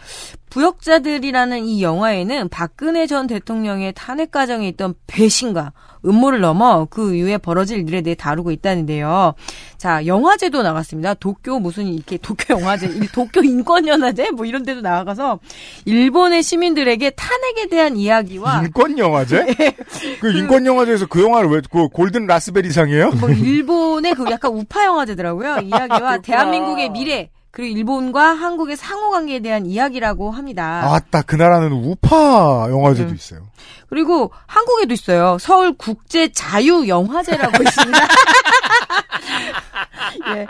[0.51, 5.73] 부역자들이라는 이 영화에는 박근혜 전 대통령의 탄핵 과정에 있던 배신과
[6.05, 9.35] 음모를 넘어 그 이후에 벌어질 일에 대해 다루고 있다는데요.
[9.77, 11.15] 자, 영화제도 나갔습니다.
[11.15, 15.39] 도쿄 무슨 이렇게 도쿄 영화제, 이 도쿄 인권연화제 뭐 이런 데도 나가서
[15.85, 19.45] 일본의 시민들에게 탄핵에 대한 이야기와 인권 영화제?
[19.45, 19.77] 네.
[20.21, 23.11] 그 인권 영화제에서 그 영화를 왜 그 골든 라스베리상이에요?
[23.13, 25.59] 뭐 일본의 그 약간 우파 영화제더라고요.
[25.65, 30.83] 이야기와 대한민국의 미래 그리고 일본과 한국의 상호 관계에 대한 이야기라고 합니다.
[30.95, 33.15] 아따 그 나라는 우파 영화제도 음.
[33.15, 33.41] 있어요.
[33.89, 35.37] 그리고 한국에도 있어요.
[35.41, 37.99] 서울 국제 자유 영화제라고 있습니다.
[40.37, 40.47] 예.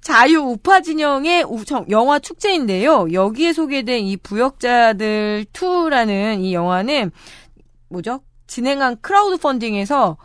[0.00, 3.12] 자유 우파 진영의 우- 정- 영화 축제인데요.
[3.12, 7.12] 여기에 소개된 이 부역자들 2라는 이 영화는
[7.88, 8.20] 뭐죠?
[8.48, 10.16] 진행한 크라우드 펀딩에서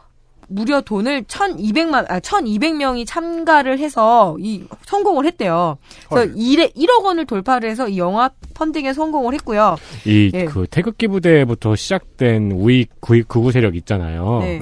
[0.52, 5.78] 무려 돈을 1,200만 아 1,200명이 참가를 해서 이 성공을 했대요.
[6.10, 9.78] 그래서 1에 1억 원을 돌파를 해서 이 영화 펀딩에 성공을 했고요.
[10.06, 10.45] 이 예.
[10.45, 14.40] 그 태극기 부대부터 시작된 우익 구- 극우 세력 있잖아요.
[14.41, 14.60] 네.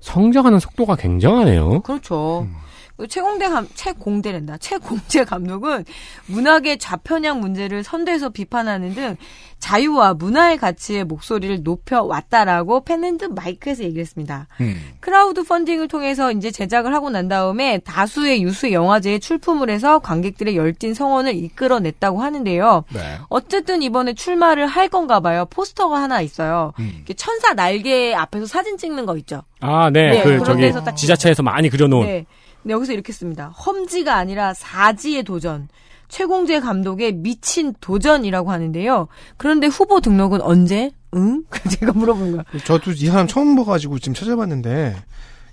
[0.00, 1.80] 성장하는 속도가 굉장하네요.
[1.82, 2.46] 그렇죠.
[2.48, 2.62] 그
[3.08, 4.58] 최공대 감, 최공대랜다.
[4.58, 5.84] 최공재 감독은
[6.26, 9.16] 문화계 좌편향 문제를 선대해서 비판하는 등
[9.58, 14.48] 자유와 문화의 가치의 목소리를 높여왔다라고 펜앤드 마이크에서 얘기를 했습니다.
[14.60, 14.76] 음.
[15.00, 20.94] 크라우드 펀딩을 통해서 이제 제작을 하고 난 다음에 다수의 유수 영화제에 출품을 해서 관객들의 열띤
[20.94, 22.84] 성원을 이끌어냈다고 하는데요.
[22.92, 23.18] 네.
[23.28, 25.46] 어쨌든 이번에 출마를 할 건가 봐요.
[25.48, 26.72] 포스터가 하나 있어요.
[26.80, 27.04] 음.
[27.16, 29.42] 천사 날개 앞에서 사진 찍는 거 있죠.
[29.60, 30.10] 아, 네.
[30.10, 32.06] 네, 그 저기 데서 딱- 지자체에서 많이 그려놓은.
[32.06, 32.26] 네.
[32.62, 33.48] 근데 여기서 이렇게 씁니다.
[33.48, 35.68] 험지가 아니라 사지의 도전.
[36.08, 39.08] 최공재 감독의 미친 도전이라고 하는데요.
[39.38, 40.90] 그런데 후보 등록은 언제?
[41.14, 41.42] 응?
[41.70, 42.44] 제가 물어본 거야.
[42.64, 44.94] 저도 이 사람 처음 봐가지고 지금 찾아봤는데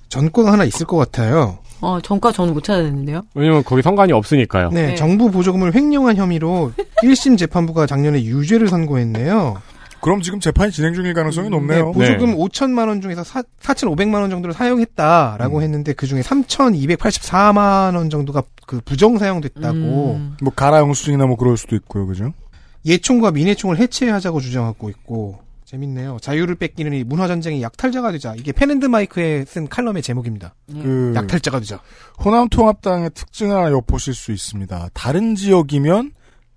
[0.10, 1.60] 전과가 하나 있을 것 같아요.
[1.81, 3.22] 어, 전과 저는 못 찾아냈는데요.
[3.36, 4.69] 왜냐면 거기 성관이 없으니까요.
[4.72, 4.95] 네, 네.
[4.95, 6.73] 정부 보조금을 횡령한 혐의로
[7.03, 9.61] 1심 재판부가 작년에 유죄를 선고했네요.
[10.01, 11.91] 그럼 지금 재판이 진행 중일 가능성이 높네요.
[11.91, 15.63] 보조금 5천만 원 중에서 4, 4,500만 원 정도를 사용했다라고 음.
[15.63, 20.38] 했는데 그 중에 3,284만 원 정도가 그 부정 사용됐다고 음.
[20.41, 22.34] 뭐 가라 영수증이나 뭐 그럴 수도 있고요, 그죠?
[22.85, 26.17] 예총과 민예총을 해체하자고 주장하고 있고 재밌네요.
[26.19, 28.34] 자유를 뺏기는 이 문화 전쟁의 약탈자가 되자.
[28.35, 30.55] 이게 펜앤드 마이크에 쓴 칼럼의 제목입니다.
[30.71, 31.80] 그 약탈자가 되자.
[32.26, 34.89] 호남통합당의 특징을 하나 엿보실 수 있습니다.
[34.93, 36.13] 다른 지역이면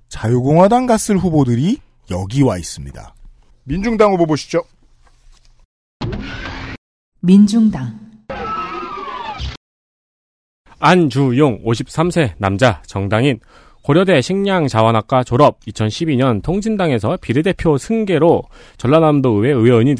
[0.08, 1.78] 자유공화당 갔을 후보들이
[2.10, 3.14] 여기 와 있습니다.
[3.64, 4.62] 민중당 후보 보시죠.
[7.20, 8.00] 민중당
[10.80, 13.38] 안주용 53세 남자 정당인
[13.84, 18.42] 고려대 식량자원학과 졸업 2012년 통진당에서 비례대표 승계로
[18.78, 19.94] 전라남도 의회 의원이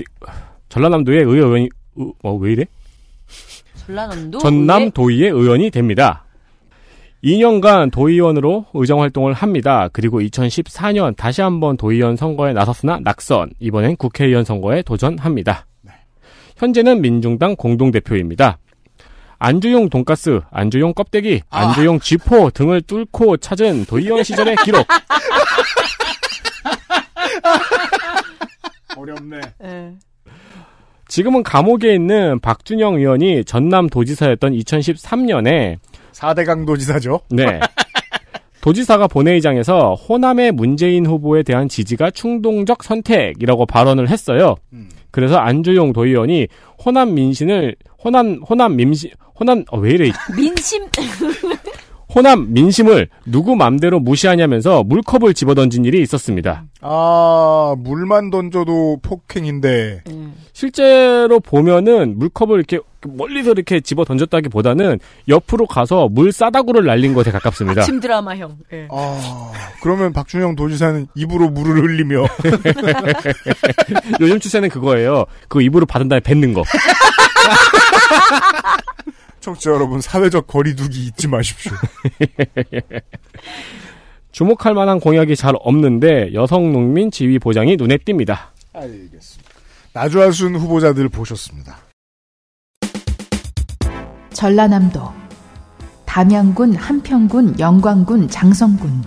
[0.69, 1.69] 전라남도의 의회 의원이
[1.99, 2.65] 어, 어, 왜 이래?
[3.87, 6.25] 전라남도 전남 의회- 도의회 의원이 됩니다.
[7.25, 9.89] 2년간 도의원으로 의정 활동을 합니다.
[9.93, 13.53] 그리고 2014년 다시 한번 도의원 선거에 나섰으나 낙선.
[13.61, 15.67] 이번엔 국회의원 선거에 도전합니다.
[16.57, 18.59] 현재는 민중당 공동대표입니다.
[19.39, 24.87] 안주용 돈가스, 안주용 껍데기, 안주용 쥐포 등을 뚫고 찾은 도의원 시절의 기록.
[28.97, 29.41] 어렵네.
[29.65, 29.93] 예.
[31.09, 35.79] 지금은 감옥에 있는 박준영 의원이 전남 도지사였던 2013년에
[36.13, 37.21] 4대 강 도지사죠.
[37.31, 37.61] 네.
[38.61, 44.55] 도지사가 본회의장에서 호남의 문재인 후보에 대한 지지가 충동적 선택이라고 발언을 했어요.
[45.11, 46.47] 그래서 안주용 도의원이
[46.85, 50.85] 호남 민심을 호남 호남 민심 호남 어, 왜 이래 민심
[52.15, 56.65] 호남 민심을 누구 맘대로 무시하냐면서 물컵을 집어던진 일이 있었습니다.
[56.83, 60.03] 아, 물만 던져도 폭행인데.
[60.53, 67.81] 실제로 보면은 물컵을 이렇게 멀리서 이렇게 집어 던졌다기보다는 옆으로 가서 물 싸다구를 날린 것에 가깝습니다.
[67.83, 68.59] 아침 드라마형.
[68.75, 68.89] 예.
[68.91, 69.53] 아,
[69.83, 72.25] 그러면 박준영 도지사는 입으로 물을 흘리며.
[74.21, 75.25] 요즘 추세는 그거예요.
[75.43, 76.63] 그거 입으로 받은 다음에 뱉는 거.
[79.43, 81.73] 청취자 여러분, 사회적 거리두기 잊지 마십시오.
[84.31, 88.39] 주목할 만한 공약이 잘 없는데 여성 농민 지위 보장이 눈에 띕니다.
[88.73, 89.51] 알겠습니다.
[89.93, 91.77] 나주하순 후보자들 보셨습니다.
[94.33, 95.13] 전라남도
[96.07, 99.03] 담양군, 한평군, 영광군, 장성군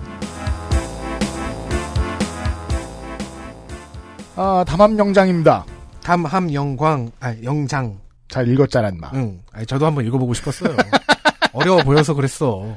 [4.36, 5.64] 아, 담합영장입니다.
[6.02, 7.98] 담함 영광 아 영장.
[8.28, 9.10] 잘 읽었잖아, 인마.
[9.14, 9.40] 응.
[9.52, 10.76] 아니, 저도 한번 읽어보고 싶었어요.
[11.52, 12.76] 어려워 보여서 그랬어.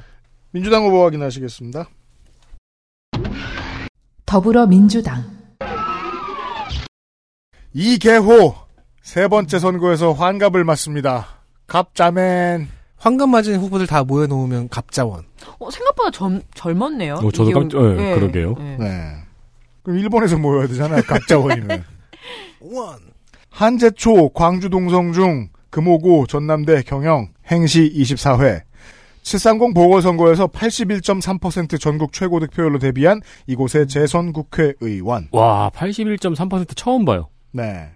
[0.52, 1.88] 민주당 후보 확인하시겠습니다.
[4.26, 5.38] 더불어민주당
[7.74, 8.56] 이계호
[9.02, 11.28] 세 번째 선거에서 환갑을 맞습니다.
[11.68, 12.68] 갑자맨
[12.98, 15.26] 황금 맞은 후보들 다 모여놓으면 갑자원.
[15.60, 17.16] 어, 생각보다 젊, 젊었네요.
[17.16, 17.52] 어, 저도.
[17.52, 18.56] 깜짝- 예, 그러게요.
[18.60, 18.64] 예.
[18.78, 19.16] 네.
[19.84, 21.02] 그럼 일본에서 모여야 되잖아요.
[21.04, 21.84] 갑자원이면.
[22.62, 23.00] 원.
[23.50, 28.62] 한제초 광주 동성중 금오고 전남대 경영 행시 24회
[29.24, 35.28] 730 보궐선거에서 81.3% 전국 최고 득표율로 데뷔한 이곳의 재선 국회의원.
[35.32, 37.30] 와, 81.3% 처음 봐요.
[37.52, 37.90] 네.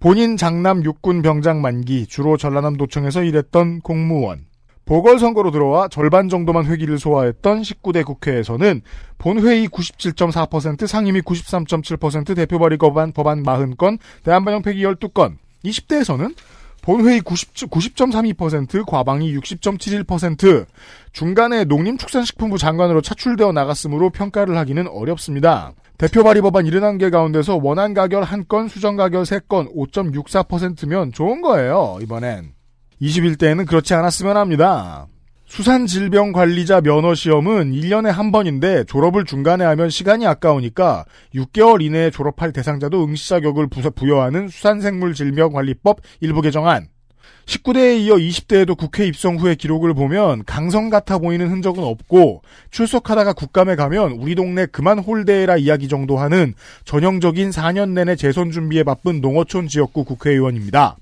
[0.00, 4.46] 본인 장남 육군 병장 만기 주로 전라남 도청에서 일했던 공무원.
[4.88, 8.80] 보궐선거로 들어와 절반 정도만 회기를 소화했던 19대 국회에서는
[9.18, 15.36] 본회의 97.4%, 상임위 93.7%, 대표 발의 법안, 법안 40건, 대한반영 폐기 12건.
[15.62, 16.34] 20대에서는
[16.80, 20.64] 본회의 90, 90.32%, 과방위 60.71%,
[21.12, 25.74] 중간에 농림축산식품부 장관으로 차출되어 나갔으므로 평가를 하기는 어렵습니다.
[25.98, 32.57] 대표 발의 법안 71개 가운데서 원안 가결 1건, 수정 가결 3건, 5.64%면 좋은 거예요, 이번엔.
[33.00, 35.06] 21대에는 그렇지 않았으면 합니다.
[35.46, 43.28] 수산질병관리자 면허시험은 1년에 한 번인데 졸업을 중간에 하면 시간이 아까우니까 6개월 이내에 졸업할 대상자도 응시
[43.30, 46.88] 자격을 부여하는 수산생물질병관리법 일부 개정안.
[47.46, 53.74] 19대에 이어 20대에도 국회 입성 후의 기록을 보면 강성 같아 보이는 흔적은 없고 출석하다가 국감에
[53.74, 56.52] 가면 우리 동네 그만 홀대라 이야기 정도 하는
[56.84, 60.98] 전형적인 4년 내내 재선 준비에 바쁜 농어촌 지역구 국회의원입니다.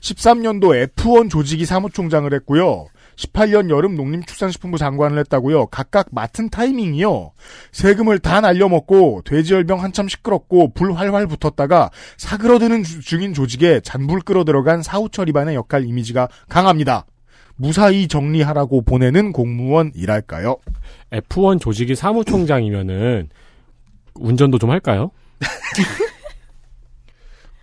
[0.00, 2.86] 13년도 F1 조직이 사무총장을 했고요.
[3.16, 5.66] 18년 여름 농림축산식품부 장관을 했다고요.
[5.66, 7.32] 각각 맡은 타이밍이요.
[7.72, 14.82] 세금을 다 날려먹고 돼지열병 한참 시끄럽고 불 활활 붙었다가 사그러드는 중인 조직에 잔불 끌어 들어간
[14.82, 17.06] 사후처리 반의 역할 이미지가 강합니다.
[17.56, 20.56] 무사히 정리하라고 보내는 공무원이랄까요?
[21.10, 23.30] F1 조직이 사무총장이면은
[24.14, 25.10] 운전도 좀 할까요?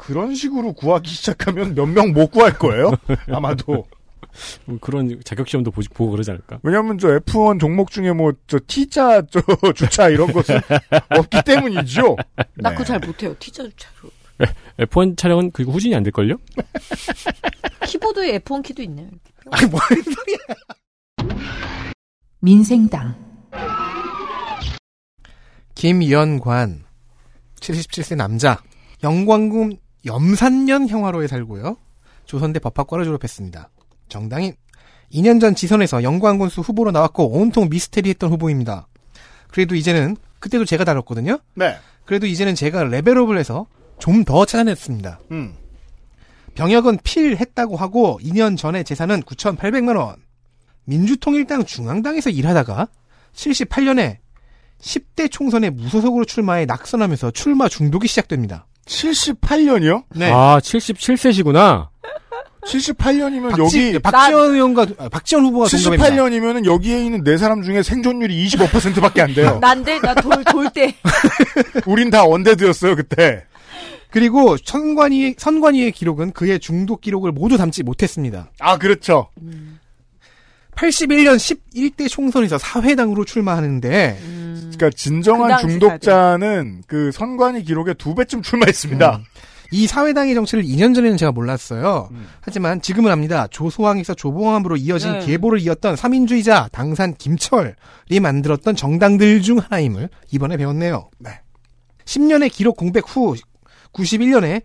[0.08, 2.92] 그런 식으로 구하기 시작하면 몇 명 못 구할 거예요.
[3.32, 3.86] 아마도.
[4.66, 6.60] 뭐 그런 자격 시험도 보고 그러지 않을까?
[6.62, 9.42] 왜냐하면 저 F1 종목 중에 뭐 저 T자 저
[9.74, 10.60] 주차 이런 것은
[11.10, 12.18] 없기 때문이죠.
[12.56, 13.34] 나 그거 잘 못해요.
[13.40, 14.10] T자 주차로.
[14.80, 16.36] F1 차량은 그리고 후진이 안 될걸요?
[17.88, 19.08] 키보드에 F1 키도 있네요.
[19.52, 20.38] 아니 뭔 소리야?
[22.42, 23.16] 민생당
[25.76, 26.84] 김연관
[27.62, 28.62] 77세 남자
[29.04, 31.78] 영광군 염산면 형화로에 살고요.
[32.26, 33.70] 조선대 법학과를 졸업했습니다.
[34.10, 34.54] 정당인
[35.12, 38.88] 2년 전 지선에서 영광군수 후보로 나왔고 온통 미스테리했던 후보입니다.
[39.50, 41.40] 그래도 이제는 그때도 제가 다뤘거든요.
[41.56, 41.78] 네.
[42.06, 43.68] 그래도 이제는 제가 레벨업을 해서
[43.98, 45.20] 좀 더 찾아냈습니다.
[45.32, 45.56] 음.
[46.56, 50.16] 병역은 필했다고 하고 2년 전에 재산은 9,800만 원.
[50.86, 52.88] 민주통일당 중앙당에서 일하다가
[53.34, 54.18] 78년에
[54.80, 58.68] 10대 총선에 무소속으로 출마해 낙선하면서 출마 중독이 시작됩니다.
[58.86, 60.04] 78년이요?
[60.16, 60.32] 네.
[60.32, 61.90] 아, 77세시구나.
[62.66, 66.10] 78년이면 박지, 여기 박지원 의원과 아, 박지원 후보가 동갑입니다.
[66.10, 69.60] 78년이면은 여기에 있는 네 사람 중에 생존율이 25%밖에 안 돼요.
[69.62, 70.96] 난데 나돌돌 때.
[71.86, 73.44] 우린 다 언데드였어요 그때.
[74.10, 78.50] 그리고 선관위 선관위의 기록은 그의 중독 기록을 모두 담지 못했습니다.
[78.60, 79.30] 아 그렇죠.
[80.76, 84.18] 81년 11대 총선에서 사회당으로 출마하는데
[84.76, 89.18] 그러니까 진정한 그 중독자는 그 선관위 기록의 두 배쯤 출마했습니다.
[89.18, 89.24] 음.
[89.72, 92.10] 이 사회당의 정치를 2년 전에는 제가 몰랐어요.
[92.12, 92.28] 음.
[92.42, 93.48] 하지만 지금은 압니다.
[93.48, 95.26] 조소왕에서 조봉암으로 이어진 네.
[95.26, 101.10] 계보를 이었던 삼인주의자 당산 김철이 만들었던 정당들 중 하나임을 이번에 배웠네요.
[101.20, 101.32] 네.
[102.06, 103.36] 10년의 기록 공백 후
[103.94, 104.62] 91년에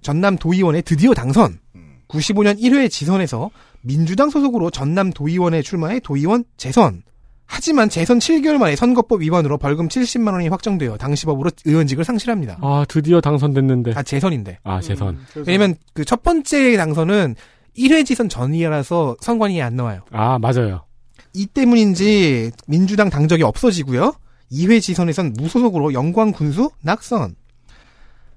[0.00, 1.58] 전남 도의원에 드디어 당선.
[1.76, 1.98] 음.
[2.08, 3.50] 95년 1회 지선에서
[3.82, 7.02] 민주당 소속으로 전남 도의원에 출마해 도의원 재선.
[7.50, 12.58] 하지만 재선 7개월 만에 선거법 위반으로 벌금 70만 원이 확정되어 당시 법으로 의원직을 상실합니다.
[12.60, 13.92] 아, 드디어 당선됐는데.
[13.94, 14.58] 아 재선인데.
[14.64, 15.18] 아, 재선.
[15.46, 17.36] 왜냐면 그 첫 번째 당선은
[17.76, 20.02] 1회 지선 전이라서 선관위에 안 나와요.
[20.10, 20.84] 아, 맞아요.
[21.32, 24.12] 이 때문인지 민주당 당적이 없어지고요.
[24.52, 27.34] 2회 지선에선 무소속으로 영광 군수 낙선.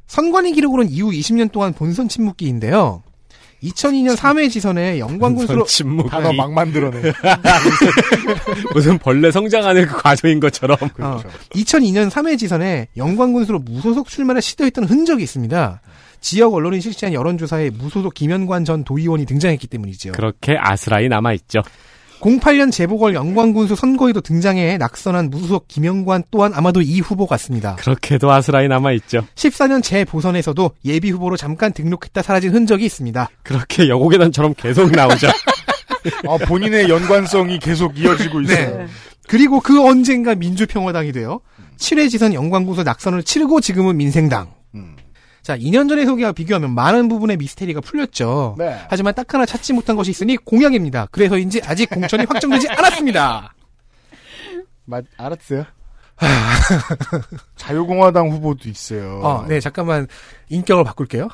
[0.08, 3.04] 선관위 기록으로는 이후 20년 동안 본선 침묵기인데요.
[3.64, 6.10] 2002년 3회 지선에 영광 군수로 침묵.
[6.10, 7.00] 단어 막 만들어내.
[8.74, 10.78] 무슨 벌레 성장하는 그 과정인 것처럼.
[11.00, 11.22] 어,
[11.52, 15.82] 2002년 3회 지선에 영광 군수로 무소속 출마를 시도했던 흔적이 있습니다.
[16.22, 20.14] 지역 언론이 실시한 여론조사에 무소속 김현관 전 도의원이 등장했기 때문이죠.
[20.14, 21.62] 그렇게 아스라이 남아있죠.
[22.22, 27.76] 08년 재보궐 영광군수 선거에도 등장해 낙선한 무소속 김영관 또한 아마도 이 후보 같습니다.
[27.78, 29.26] 그렇게도 아스라이 남아있죠.
[29.36, 33.30] 14년 재보선에서도 예비 후보로 잠깐 등록했다 사라진 흔적이 있습니다.
[33.44, 35.28] 그렇게 여고계단처럼 계속 나오죠.
[36.28, 38.78] 아, 본인의 연관성이 계속 이어지고 있어요.
[38.78, 38.88] 네.
[39.28, 41.42] 그리고 그 언젠가 민주평화당이 되어
[41.78, 44.54] 7회 지선 영광군수 낙선을 치르고 지금은 민생당.
[44.76, 44.96] 음.
[45.42, 48.56] 자, 2년 전의 소개와 비교하면 많은 부분의 미스테리가 풀렸죠.
[48.60, 48.78] 네.
[48.90, 51.08] 하지만 딱 하나 찾지 못한 것이 있으니 공약입니다.
[51.12, 53.54] 그래서인지 아직 공천이 확정되지 않았습니다.
[54.86, 55.66] 맞, 알았어요.
[57.56, 59.20] 자유공화당 후보도 있어요.
[59.24, 60.08] 어, 네, 잠깐만
[60.50, 61.28] 인격을 바꿀게요.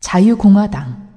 [0.00, 1.10] 자유공화당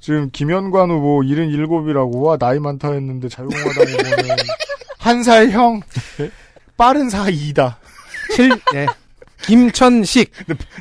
[0.00, 4.36] 지금 김현관 후보 77이라고 와 나이 많다 했는데 자유공화당 후보는
[4.98, 5.80] 한 살 형
[6.76, 7.78] 빠른 사이다.
[8.34, 8.86] 7, 네.
[9.42, 10.32] 김천식.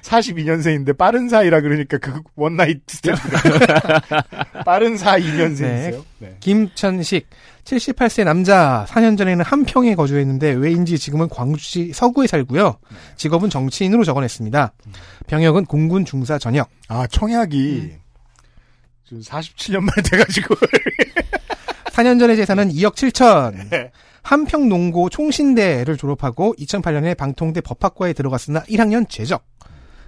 [0.01, 3.21] 42년생인데 빠른 사이라 그러니까 그 one night stand.
[4.65, 6.03] 빠른 사이 2년생이세요.
[6.19, 6.37] 네.
[6.39, 7.27] 김천식.
[7.63, 12.79] 78세 남자 4년 전에는 한평에 거주했는데 왜인지 지금은 광주시 서구에 살고요.
[13.15, 14.73] 직업은 정치인으로 적어냈습니다.
[15.27, 16.69] 병역은 공군 중사 전역.
[16.87, 17.91] 아, 청약이
[19.05, 20.55] 지금 47년 만에 돼가지고.
[21.91, 23.91] 4년 전의 재산은 2억 7천.
[24.29, 29.43] 한평농고 총신대를 졸업하고 2008년에 방통대 법학과에 들어갔으나 1학년 재적.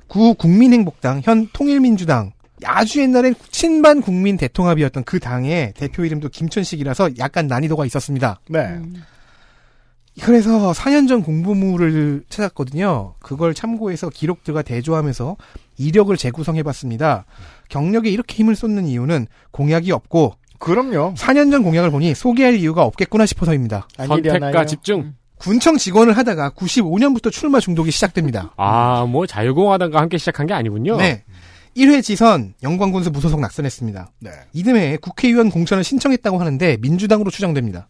[0.06, 2.31] 구 국민행복당 현 통일민주당
[2.64, 8.39] 아주 옛날엔 친반 국민 대통합이었던 그 당의 대표 이름도 김천식이라서 약간 난이도가 있었습니다.
[8.48, 8.80] 네.
[10.22, 13.15] 그래서 4년 전 공부물을 찾았거든요.
[13.19, 15.35] 그걸 참고해서 기록들과 대조하면서
[15.77, 17.26] 이력을 재구성해봤습니다.
[17.69, 21.15] 경력에 이렇게 힘을 쏟는 이유는 공약이 없고 그럼요.
[21.15, 23.88] 4년 전 공약을 보니 소개할 이유가 없겠구나 싶어서입니다.
[23.97, 25.13] 선택과 집중.
[25.38, 28.53] 군청 직원을 하다가 95년부터 출마 중독이 시작됩니다.
[28.57, 30.97] 아, 뭐 자유공화당과 함께 시작한 게 아니군요.
[30.97, 31.23] 네.
[31.75, 34.11] 1회 지선 영광군수 무소속 낙선했습니다.
[34.19, 34.31] 네.
[34.53, 37.89] 이듬해 국회의원 공천을 신청했다고 하는데 민주당으로 추정됩니다.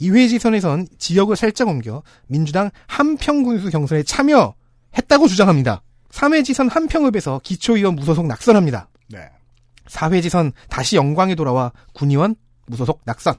[0.00, 5.82] 2회 지선에선 지역을 살짝 옮겨 민주당 한평군수 경선에 참여했다고 주장합니다.
[6.10, 8.88] 3회 지선 한평읍에서 기초의원 무소속 낙선합니다.
[9.86, 9.98] 네.
[9.98, 12.36] 4회 지선 다시 영광에 돌아와 군의원
[12.66, 13.34] 무소속 낙선.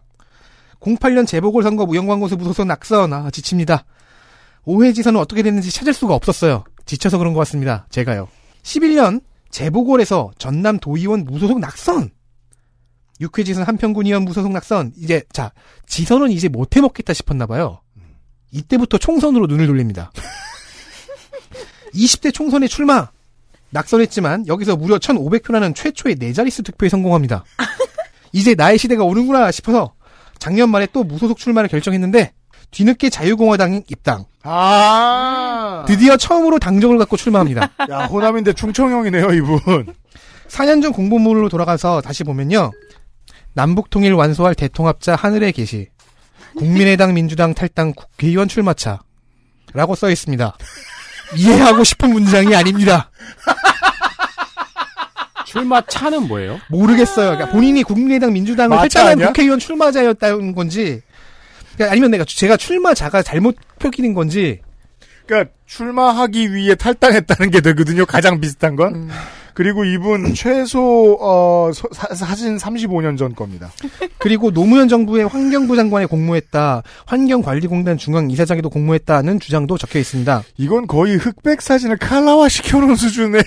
[0.79, 3.13] 08년 재보궐선거 무영광군수 무소속 낙선.
[3.13, 3.85] 아, 지칩니다.
[4.65, 6.63] 5회 지선은 어떻게 됐는지 찾을 수가 없었어요.
[6.85, 7.87] 지쳐서 그런 것 같습니다.
[7.89, 8.27] 제가요.
[8.63, 12.09] 11년 재보궐에서 전남 도의원 무소속 낙선.
[13.21, 14.93] 6회 지선 한평군의원 무소속 낙선.
[14.97, 15.51] 이제 자
[15.87, 17.81] 지선은 이제 못해 먹겠다 싶었나 봐요.
[18.51, 20.11] 이때부터 총선으로 눈을 돌립니다.
[21.93, 23.09] 20대 총선에 출마.
[23.71, 27.43] 낙선했지만 여기서 무려 1,500표라는 최초의 네 자릿수 득표에 성공합니다.
[28.31, 29.93] 이제 나의 시대가 오는구나 싶어서
[30.39, 32.33] 작년 말에 또 무소속 출마를 결정했는데
[32.71, 34.25] 뒤늦게 자유공화당 입당.
[34.43, 35.85] 아.
[35.87, 37.69] 드디어 처음으로 당적을 갖고 출마합니다.
[37.89, 39.59] 야, 호남인데 충청형이네요, 이분.
[40.47, 42.71] 4년 전 공보물로 돌아가서 다시 보면요.
[43.53, 45.87] 남북 통일 완소할 대통합자 하늘에 계시.
[46.57, 48.99] 국민의당 민주당 탈당 국회의원 출마차.
[49.73, 50.57] 라고 써 있습니다.
[51.35, 53.11] 이해하고 싶은 문장이 아닙니다.
[55.45, 56.59] 출마 차는 뭐예요?
[56.69, 57.31] 모르겠어요.
[57.31, 58.87] 그러니까 본인이 국민의당 민주당을 탈당한?
[59.27, 61.01] 국회의원 출마자였다는 건지,
[61.75, 64.59] 그러니까 아니면 내가 제가 출마자가 잘못 표기된 건지,
[65.25, 68.05] 그러니까 출마하기 위해 탈당했다는 게 되거든요.
[68.05, 69.09] 가장 비슷한 건.
[69.57, 73.71] 그리고 이분 최소 어 서- 사, 사진 35년 전 겁니다.
[74.19, 80.43] 그리고 노무현 정부의 환경부 장관에 공모했다, 환경관리공단 중앙 이사장에도 공모했다는 주장도 적혀 있습니다.
[80.57, 83.41] 이건 거의 흑백 사진을 칼라화 시켜놓은 수준의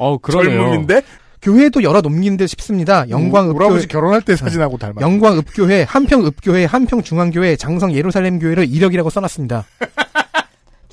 [0.00, 0.18] 어.
[0.30, 1.00] 젊음인데
[1.40, 3.08] 교회도 열어 듯 싶습니다.
[3.08, 5.00] 영광 우리 아버지 읍교회, 결혼할 때 사진하고 닮았.
[5.00, 9.64] 영광 읍교회, 한평 읍교회, 한평 중앙교회, 장성 예루살렘 교회를 이력이라고 써놨습니다.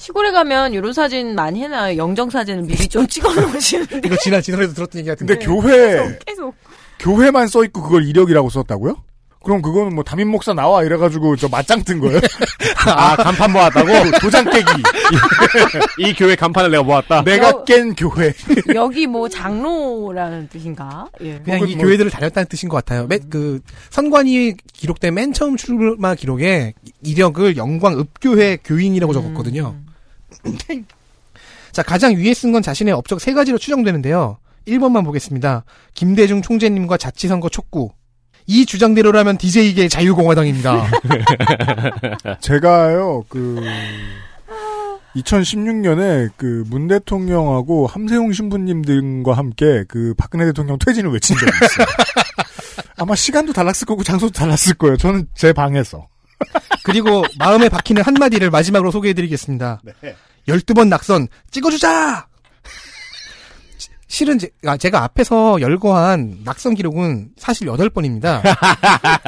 [0.01, 1.95] 시골에 가면 이런 사진 많이 해놔요.
[1.97, 4.01] 영정 사진을 미리 좀 찍어놓으시는데.
[4.03, 5.35] 이거 지난 지난에도 들었던 얘기 같은데.
[5.35, 6.55] 근데 교회 계속.
[6.97, 8.95] 교회만 써 있고 그걸 이력이라고 썼다고요?
[9.43, 12.19] 그럼 그거는 뭐 담임 목사 나와 이래가지고 저 맞짱 뜬 거예요?
[12.85, 13.87] 아, 간판 모았다고?
[14.21, 14.65] 도장 깨기.
[15.99, 17.23] 이 교회 간판을 내가 모았다.
[17.23, 17.63] 내가 어.
[17.63, 18.33] 깬 교회.
[18.75, 21.07] 여기 뭐 장로라는 뜻인가?
[21.21, 21.39] 예.
[21.43, 23.05] 그냥 혹은 이 뭐- 교회들을 다녔다는 뜻인 것 같아요.
[23.07, 23.61] 맨, 그,
[23.91, 26.73] 선관위 기록된 맨 처음 출마 기록에
[27.03, 29.75] 이력을 영광 읍교회 교인이라고 적었거든요.
[31.71, 34.37] 자, 가장 위에 쓴 건 자신의 업적 세 가지로 추정되는데요.
[34.67, 35.63] 1번만 보겠습니다.
[35.93, 37.91] 김대중 총재님과 자치선거 촉구.
[38.47, 40.87] 이 주장대로라면 DJ계 자유공화당입니다.
[42.41, 43.61] 제가요 그
[45.15, 51.87] 2016년에 그 문 대통령하고 함세웅 신부님 등과 함께 그 박근혜 대통령 퇴진을 외친 적이 있어요.
[52.97, 54.97] 아마 시간도 달랐을 거고 장소도 달랐을 거예요.
[54.97, 56.07] 저는 제 방에서.
[56.83, 59.81] 그리고 마음에 박히는 한마디를 마지막으로 소개해드리겠습니다.
[60.47, 62.25] 12번 낙선 찍어주자!
[63.77, 68.41] 시- 실은 제, 아, 제가 앞에서 열거한 낙선 기록은 사실 8번입니다.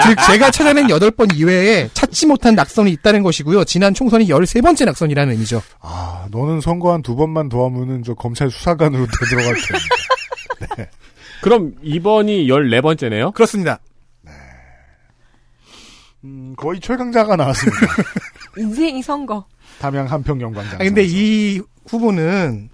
[0.03, 3.63] 즉 제가 찾아낸 8번 이외에 찾지 못한 낙선이 있다는 것이고요.
[3.65, 5.61] 지난 총선이 13번째 낙선이라는 의미죠.
[5.79, 9.55] 아 너는 선거 한 두 번만 더 하면은 저 검찰 수사관으로 되들어갈
[10.67, 10.89] 텐데.
[11.41, 13.33] 그럼 이번이 14번째네요?
[13.33, 13.79] 그렇습니다.
[16.23, 17.85] 음, 거의 최강자가 나왔습니다.
[18.57, 19.45] 인생이 선거.
[19.79, 20.75] 담양 한평영 광장.
[20.75, 22.69] 아, 근데 이 후보는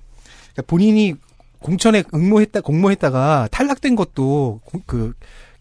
[0.53, 1.15] 그러니까 본인이
[1.59, 5.13] 공천에 응모했다, 공모했다가 탈락된 것도 고- 그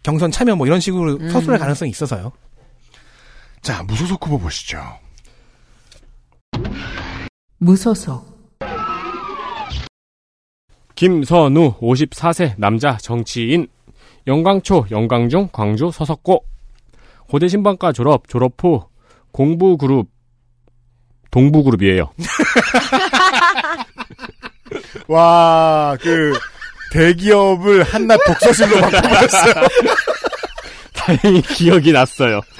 [0.03, 1.29] 경선 참여 뭐 이런 식으로 음.
[1.29, 2.31] 서술할 가능성이 있어서요.
[3.61, 4.79] 자 무소속 후보 보시죠.
[7.57, 8.39] 무소속
[10.95, 13.67] 김선우, 54세, 남자, 정치인.
[14.27, 16.43] 영광초, 영광중, 광주, 서석고.
[17.29, 18.83] 고대 신방과 졸업, 졸업 후,
[19.31, 20.09] 공부 그룹,
[21.29, 22.11] 동부 그룹이에요.
[25.07, 26.33] 와, 그,
[26.91, 29.53] 대기업을 한낱 독서실로 바꿔버렸어요.
[30.95, 32.41] 다행히 기억이 났어요.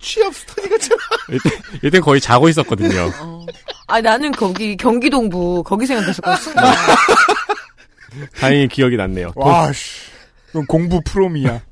[0.00, 1.00] 취업 스터디 같잖아.
[1.30, 1.50] 이때,
[1.82, 3.10] 이때 거의 자고 있었거든요.
[3.20, 3.46] 어.
[3.88, 6.54] 아 나는 거기 경기동부 거기 생각했었거든.
[8.12, 8.28] 순간.
[8.38, 9.32] 다행히 기억이 났네요.
[9.34, 10.10] 와, 씨.
[10.50, 11.62] 그럼 공부 프롬이야.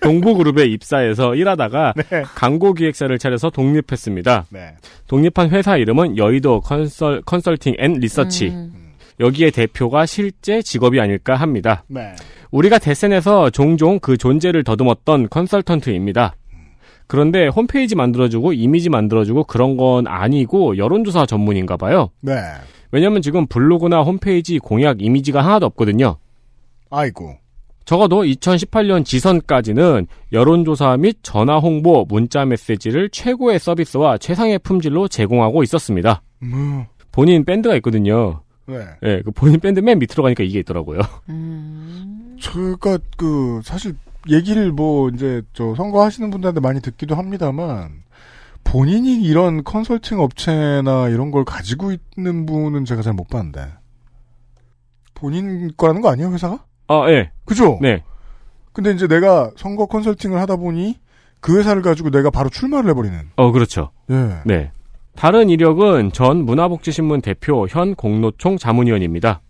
[0.00, 2.22] 동부그룹에 입사해서 일하다가 네.
[2.34, 4.46] 광고 기획사를 차려서 독립했습니다.
[4.50, 4.74] 네.
[5.06, 8.48] 독립한 회사 이름은 여의도 컨설, 컨설팅 앤 리서치.
[8.48, 8.72] 음.
[9.20, 11.84] 여기에 대표가 실제 직업이 아닐까 합니다.
[11.86, 12.14] 네.
[12.50, 16.34] 우리가 데센에서 종종 그 존재를 더듬었던 컨설턴트입니다.
[17.12, 22.08] 그런데 홈페이지 만들어주고 이미지 만들어주고 그런 건 아니고 여론조사 전문인가 봐요.
[22.22, 22.32] 네.
[22.90, 26.16] 왜냐면 지금 블로그나 홈페이지 공약 이미지가 하나도 없거든요.
[26.88, 27.36] 아이고.
[27.84, 36.22] 적어도 2018년 지선까지는 여론조사 및 전화 홍보, 문자 메시지를 최고의 서비스와 최상의 품질로 제공하고 있었습니다.
[36.38, 38.40] 뭐, 본인 밴드가 있거든요.
[38.64, 38.78] 네.
[39.02, 41.00] 예, 그 본인 밴드 맨 밑으로 가니까 이게 있더라고요.
[41.28, 42.38] 음.
[42.40, 43.94] 제가 그 사실
[44.30, 48.02] 얘기를 뭐 이제 저 선거하시는 분들한테 많이 듣기도 합니다만
[48.64, 53.66] 본인이 이런 컨설팅 업체나 이런 걸 가지고 있는 분은 제가 잘 못 봤는데
[55.14, 56.64] 본인 거라는 거 아니에요 회사가?
[56.88, 57.30] 아, 예.
[57.44, 57.78] 그죠?
[57.80, 58.02] 네.
[58.72, 60.98] 근데 이제 내가 선거 컨설팅을 하다 보니
[61.40, 63.18] 그 회사를 가지고 내가 바로 출마를 해버리는.
[63.36, 63.90] 어, 그렇죠.
[64.10, 64.40] 예.
[64.44, 64.70] 네.
[65.14, 69.42] 다른 이력은 전 문화복지신문 대표, 현 공로총 자문위원입니다.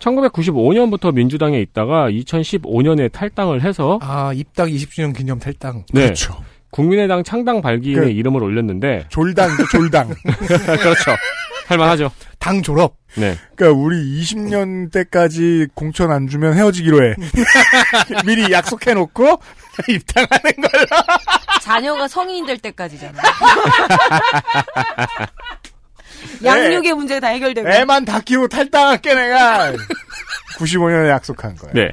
[0.00, 5.84] 1995년부터 민주당에 있다가 2015년에 탈당을 해서 아, 입당 20주년 기념 탈당.
[5.92, 6.04] 네.
[6.04, 6.36] 그렇죠.
[6.70, 10.08] 국민의당 창당 발기인에 그- 이름을 올렸는데 졸당, 졸당.
[10.26, 11.12] 그렇죠.
[11.68, 12.10] 할만하죠.
[12.38, 12.96] 당 졸업.
[13.16, 13.36] 네.
[13.54, 17.14] 그러니까 우리 20년 때까지 공천 안 주면 헤어지기로 해.
[18.26, 19.40] 미리 약속해놓고
[19.88, 20.84] 입당하는 걸로.
[21.62, 23.22] 자녀가 성인이 될 때까지잖아.
[26.42, 27.68] 양육의 문제가 다 해결되고.
[27.68, 29.72] 애만 다 키우고 탈당할게 내가.
[30.58, 31.74] 95년에 약속한 거예요.
[31.74, 31.90] 네.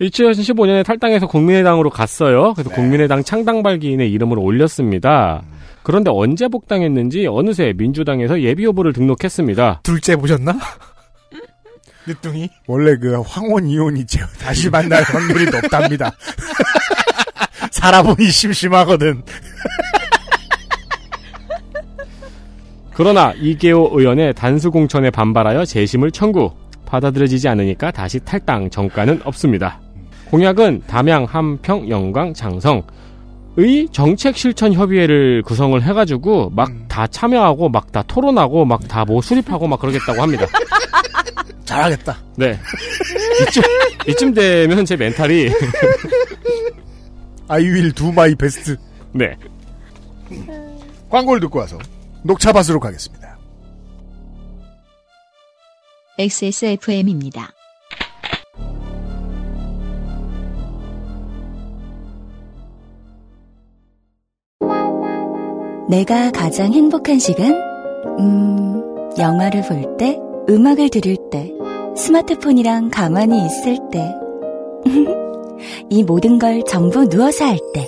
[0.00, 2.52] 2015년에 탈당해서 국민의당으로 갔어요.
[2.54, 2.76] 그래서 네.
[2.76, 5.42] 국민의당 창당 발기인의 이름을 올렸습니다.
[5.82, 9.80] 그런데 언제 복당했는지 어느새 민주당에서 예비 후보를 등록했습니다.
[9.82, 10.58] 둘째 보셨나?
[12.06, 12.50] 늦둥이.
[12.66, 16.12] 원래 그 황혼 이혼이 제- 다시 만날 확률이 높답니다.
[17.70, 19.22] 살아보니 심심하거든.
[22.96, 26.50] 그러나 이계호 의원의 단수 공천에 반발하여 재심을 청구.
[26.86, 29.80] 받아들여지지 않으니까 다시 탈당 정가는 없습니다.
[30.30, 32.82] 공약은 담양, 함평, 영광, 장성
[33.58, 39.20] 의 정책 실천 협의회를 구성을 해가지고 막 다 참여하고 막 다 토론하고 막 다 뭐
[39.20, 40.46] 수립하고 막 그러겠다고 합니다.
[41.64, 42.16] 잘하겠다.
[42.36, 42.58] 네.
[43.42, 43.62] 이쯤,
[44.08, 45.50] 이쯤 되면 제 멘탈이
[47.48, 48.76] I will do my best.
[49.12, 49.36] 네.
[51.10, 51.78] 광고를 듣고 와서
[52.26, 53.38] 녹차밭으로 가겠습니다.
[56.18, 57.52] XSFM입니다.
[65.88, 67.54] 내가 가장 행복한 시간?
[68.18, 68.82] 음,
[69.18, 71.52] 영화를 볼 때, 음악을 들을 때,
[71.96, 74.14] 스마트폰이랑 가만히 있을 때.
[75.90, 77.86] 이 모든 걸 전부 누워서 할 때.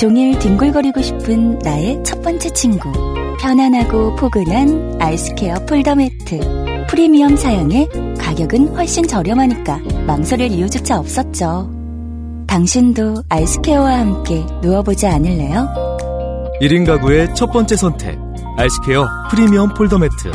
[0.00, 2.90] 종일 뒹굴거리고 싶은 나의 첫 번째 친구.
[3.38, 6.86] 편안하고 포근한 아이스케어 폴더 매트.
[6.88, 7.86] 프리미엄 사양에
[8.18, 11.70] 가격은 훨씬 저렴하니까 망설일 이유조차 없었죠.
[12.46, 15.68] 당신도 아이스케어와 함께 누워보지 않을래요?
[16.62, 18.18] 1인 가구의 첫 번째 선택.
[18.56, 20.32] 아이스케어 프리미엄 폴더 매트.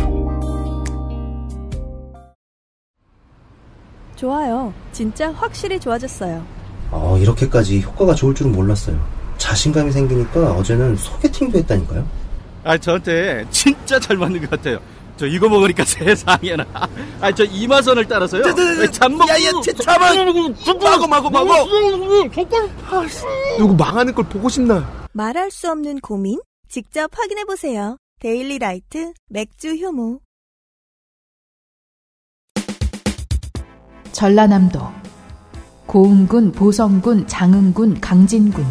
[4.15, 4.71] 좋아요.
[4.91, 6.43] 진짜 확실히 좋아졌어요.
[6.91, 9.14] 어, 이렇게까지 효과가 좋을 줄은 몰랐어요.
[9.37, 12.07] 자신감이 생기니까 어제는 소개팅도 했다니까요.
[12.63, 14.79] 아, 저한테 진짜 잘 맞는 것 같아요.
[15.17, 16.65] 저 이거 먹으니까 세상에나.
[17.21, 18.43] 아, 저 이마선을 따라서요.
[18.91, 19.27] 잠먹.
[19.29, 19.51] 야야,
[19.81, 20.29] 잠은
[20.81, 21.67] 마고 마고 마고.
[23.57, 25.07] 누구 망하는 걸 보고 싶나?
[25.13, 26.39] 말할 수 없는 고민?
[26.67, 27.97] 직접 확인해 보세요.
[28.19, 30.19] 데일리 라이트 맥주 효모.
[34.11, 34.79] 전라남도
[35.87, 38.65] 고흥군, 보성군, 장흥군, 강진군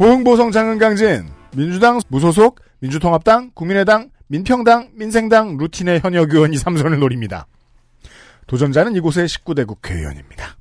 [0.00, 7.46] 고흥보성 장흥강진 민주당 무소속 민주통합당 국민의당 민평당 민생당 루틴의 현역 의원이 삼선을 노립니다.
[8.46, 10.56] 도전자는 이곳의 19대 국회의원입니다.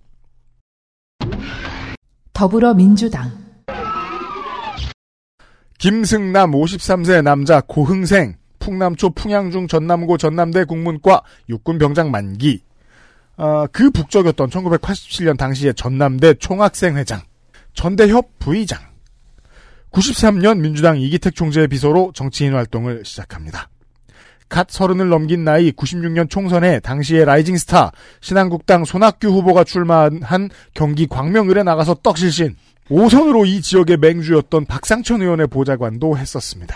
[2.34, 3.32] 더불어민주당
[5.78, 12.62] 김승남 53세 남자 고흥생 풍남초 풍양중 전남고 전남대 국문과 육군병장 만기
[13.38, 17.22] 아, 그 북적였던 1987년 당시의 전남대 총학생회장
[17.74, 18.90] 전대협 부의장
[19.92, 23.70] 93년 민주당 이기택 총재의 비서로 정치인 활동을 시작합니다.
[24.48, 31.64] 갓 서른을 넘긴 나이 96년 총선에 당시의 rising star 신한국당 손학규 후보가 출마한 경기 광명을에
[31.64, 32.56] 나가서 떡실신
[32.90, 36.76] 5선으로 이 지역의 맹주였던 박상천 의원의 보좌관도 했었습니다.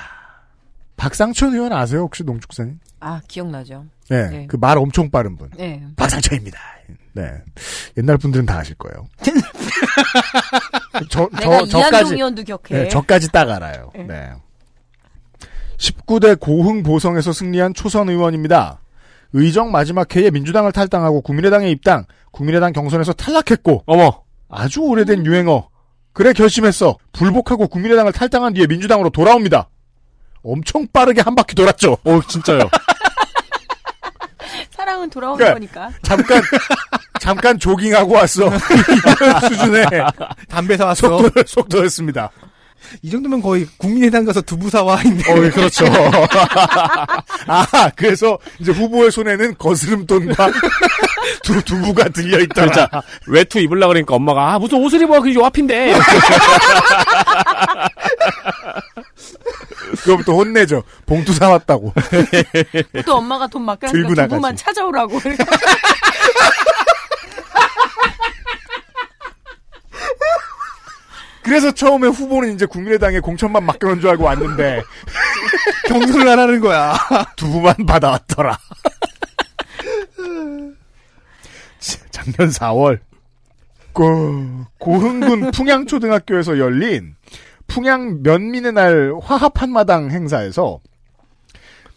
[0.95, 2.79] 박상천 의원 아세요 혹시 농축산인?
[2.99, 3.85] 아 기억나죠.
[4.13, 4.47] 네, 네.
[4.47, 5.49] 그 말 엄청 빠른 분.
[5.57, 5.81] 네.
[5.95, 6.59] 박상천입니다.
[7.15, 7.31] 네,
[7.97, 9.07] 옛날 분들은 다 아실 거예요.
[11.09, 12.63] 저, 내가 저, 저까지, 의원도 기억해.
[12.69, 13.91] 네, 저까지 딱 알아요.
[13.95, 14.03] 네.
[14.03, 14.31] 네.
[15.77, 18.79] 19대 고흥 보성에서 승리한 초선 의원입니다.
[19.33, 25.69] 의정 마지막 해에 민주당을 탈당하고 국민의당에 입당, 국민의당 경선에서 탈락했고, 어머, 아주 오래된 유행어.
[26.13, 26.95] 그래 결심했어.
[27.11, 29.69] 불복하고 국민의당을 탈당한 뒤에 민주당으로 돌아옵니다.
[30.43, 31.97] 엄청 빠르게 한 바퀴 돌았죠.
[32.03, 32.59] 어, 진짜요.
[34.71, 35.99] 사랑은 돌아오는 그러니까 거니까.
[36.01, 36.41] 잠깐
[37.19, 38.49] 잠깐 조깅하고 왔어.
[39.19, 39.85] 이런 수준의
[40.49, 41.19] 담배 사왔어.
[41.19, 42.29] 속도, 속도였습니다.
[43.01, 45.31] 이 정도면 거의 국민의당 가서 두부 사와인데.
[45.31, 45.85] 어, 그렇죠.
[47.47, 50.51] 아, 그래서 이제 후보의 손에는 거스름돈과
[51.43, 52.67] 두, 두부가 들려있더라.
[52.67, 52.89] 진짜
[53.27, 55.93] 외투 입으려 그러니까 엄마가 아 무슨 옷을 입어 그게 앞인데.
[60.03, 60.83] 그거부터 혼내죠.
[61.05, 61.93] 봉투 사왔다고.
[63.05, 63.93] 또 엄마가 돈 나가지.
[63.93, 65.19] 두부만 찾아오라고.
[71.43, 74.81] 그래서 처음에 후보는 이제 국민의당에 공천만 맡겨놓은 줄 알고 왔는데
[75.87, 76.95] 경선을 안 하는 거야.
[77.35, 78.57] 두부만 받아왔더라.
[82.11, 82.99] 작년 4월
[83.91, 87.15] 고, 고흥군 풍양초등학교에서 열린
[87.67, 90.79] 풍양 면민의 날 화합 한마당 행사에서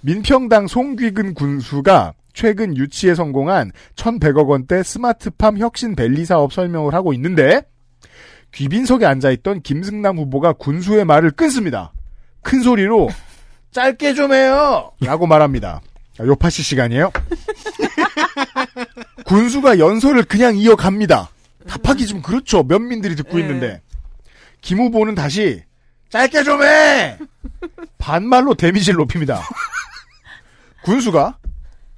[0.01, 7.63] 민평당 송귀근 군수가 최근 유치에 성공한 1,100억 원대 스마트팜 혁신 밸리 사업 설명을 하고 있는데
[8.57, 11.93] 귀빈석에 앉아있던 김승남 후보가 군수의 말을 끊습니다.
[12.43, 13.11] 큰 소리로
[13.71, 14.91] 짧게 좀 해요!
[15.01, 15.83] 라고 말합니다.
[16.19, 17.13] 아, 요파시 시간이에요.
[19.27, 21.29] 군수가 연설을 그냥 이어갑니다.
[21.69, 22.63] 답하기 좀 그렇죠.
[22.63, 23.41] 면민들이 듣고 네.
[23.43, 23.83] 있는데.
[24.63, 25.63] 김 후보는 다시
[26.09, 27.19] 짧게 좀 해!
[27.99, 29.43] 반말로 데미지를 높입니다.
[30.83, 31.37] 군수가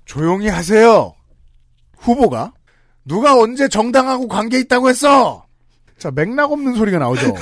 [0.06, 1.14] 조용히 하세요.
[1.98, 2.52] 후보가
[3.04, 5.46] 누가 언제 정당하고 관계 있다고 했어?
[5.98, 7.34] 자, 맥락 없는 소리가 나오죠.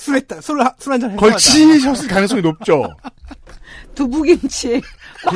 [0.00, 1.20] 술 했다, 술, 술 한잔 했다.
[1.20, 2.88] 걸치셨을 가능성이 높죠.
[3.94, 4.80] 두부김치.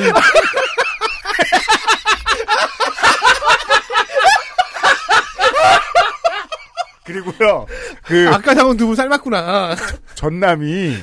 [7.05, 7.67] 그리고요,
[8.05, 9.75] 그, 아까 사온 두부 삶았구나.
[10.15, 10.97] 전남이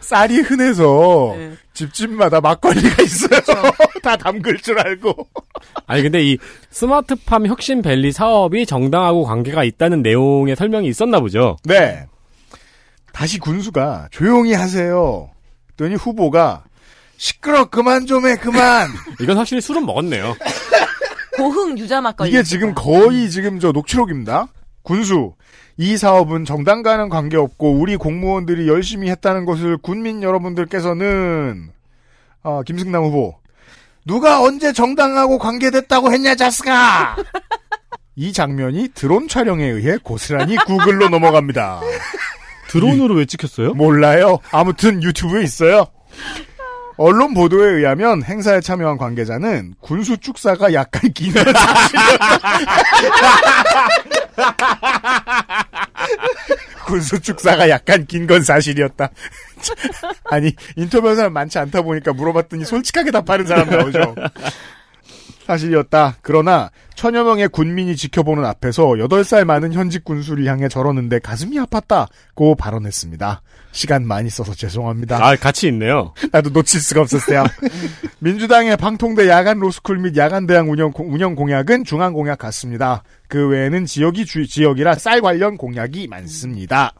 [0.00, 1.56] 쌀이 흔해서 네.
[1.74, 3.40] 집집마다 막걸리가 있어요.
[4.02, 5.14] 다 담글 줄 알고.
[5.86, 6.38] 아니 근데 이
[6.70, 11.56] 스마트팜 혁신 밸리 사업이 정당하고 관계가 있다는 내용의 설명이 있었나 보죠.
[11.64, 12.06] 네.
[13.12, 15.30] 다시 군수가 조용히 하세요.
[15.76, 16.64] 그랬더니 후보가
[17.16, 18.88] 시끄러 그만 좀 해 그만.
[19.20, 20.36] 이건 확실히 술은 먹었네요.
[21.36, 22.30] 고흥 유자 막걸리.
[22.30, 24.48] 이게 지금 거의 지금 저 녹취록입니다.
[24.82, 25.34] 군수
[25.76, 31.70] 이 사업은 정당과는 관계없고 우리 공무원들이 열심히 했다는 것을 군민 여러분들께서는
[32.42, 33.36] 아, 김승남 후보
[34.08, 37.14] 누가 언제 정당하고 관계됐다고 했냐 자스가
[38.16, 41.80] 이 장면이 드론 촬영에 의해 고스란히 구글로 넘어갑니다.
[42.68, 43.74] 드론으로 왜 찍혔어요?
[43.74, 44.38] 몰라요.
[44.50, 45.86] 아무튼 유튜브에 있어요.
[46.96, 51.32] 언론 보도에 의하면 행사에 참여한 관계자는 군수 축사가 약간 긴
[56.86, 59.10] 군수 축사가 약간 긴 건 사실이었다.
[60.24, 64.14] 아니 인터뷰한 사람 많지 않다 보니까 물어봤더니 솔직하게 답하는 사람 나오죠.
[65.46, 66.16] 사실이었다.
[66.20, 73.40] 그러나 천여 명의 군민이 지켜보는 앞에서 8살 많은 현직 군수를 향해 저러는데 가슴이 아팠다고 발언했습니다.
[73.72, 75.24] 시간 많이 써서 죄송합니다.
[75.26, 76.12] 아 같이 있네요.
[76.32, 77.44] 나도 놓칠 수가 없었어요.
[78.20, 83.02] 민주당의 방통대 야간 로스쿨 및 야간 대학 운영, 공- 운영 공약은 중앙 공약 같습니다.
[83.26, 86.92] 그 외에는 지역이 주, 지역이라 쌀 관련 공약이 많습니다.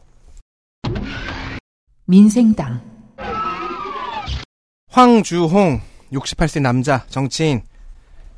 [2.09, 2.81] 민생당
[4.89, 5.79] 황주홍,
[6.11, 7.61] 68세 남자, 정치인.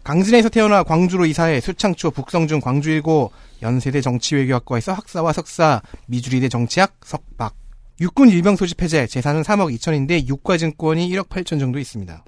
[0.03, 3.31] 강진에서 태어나 광주로 이사해 수창초 북성중 광주일고
[3.61, 7.55] 연세대 정치외교학과에서 학사와 석사, 미주리대 정치학 석박.
[8.01, 12.25] 육군 일병 소집 해제, 재산은 3억 2천인데 육과증권이 1억 8천 정도 있습니다.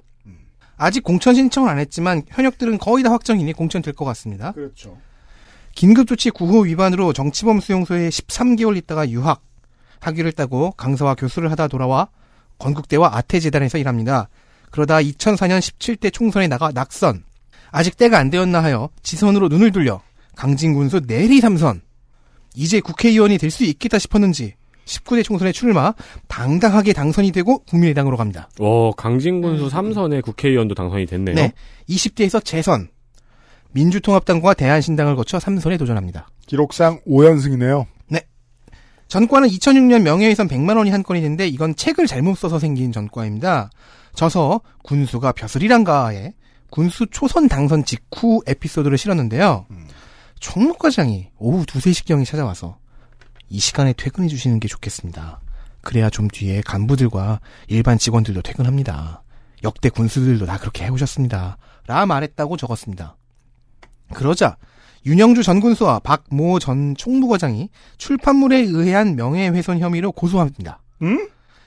[0.78, 4.52] 아직 공천 신청은 안 했지만 현역들은 거의 다 확정이니 공천될 것 같습니다.
[4.52, 4.96] 그렇죠.
[5.74, 9.42] 긴급조치 9호 위반으로 정치범 수용소에 13개월 있다가 유학,
[10.06, 12.08] 학위를 따고 강사와 교수를 하다 돌아와
[12.58, 14.28] 건국대와 아태재단에서 일합니다.
[14.70, 17.24] 그러다 2004년 17대 총선에 나가 낙선.
[17.70, 20.00] 아직 때가 안 되었나 하여 지선으로 눈을 돌려
[20.36, 21.82] 강진군수 내리 삼선.
[22.54, 24.54] 이제 국회의원이 될 수 있겠다 싶었는지
[24.84, 25.94] 19대 총선에 출마,
[26.28, 28.48] 당당하게 당선이 되고 국민의당으로 갑니다.
[28.58, 31.34] 오, 강진군수 3선의 국회의원도 당선이 됐네요.
[31.34, 31.52] 네.
[31.88, 32.88] 20대에서 재선,
[33.72, 36.28] 민주통합당과 대한신당을 거쳐 3선에 도전합니다.
[36.46, 37.86] 기록상 5연승이네요.
[39.04, 39.08] 네.
[39.08, 43.70] 전과는 2006년 명예훼손 100만 원이 한 건이는데 이건 책을 잘못 써서 생긴 전과입니다.
[44.14, 46.32] 져서 군수가 벼슬이란가에
[46.70, 49.66] 군수 초선 당선 직후 에피소드를 실었는데요.
[50.40, 52.78] 총무 과장이 오후 2, 3시경에 찾아와서
[53.48, 55.40] 이 시간에 퇴근해 주시는 게 좋겠습니다.
[55.82, 59.22] 그래야 좀 뒤에 간부들과 일반 직원들도 퇴근합니다.
[59.62, 61.58] 역대 군수들도 다 그렇게 해오셨습니다.
[61.86, 63.16] 라 말했다고 적었습니다.
[64.12, 64.56] 그러자
[65.06, 67.68] 윤영주 전 군수와 박모 전 총무과장이
[67.98, 70.80] 출판물에 의한 명예훼손 혐의로 고소합니다.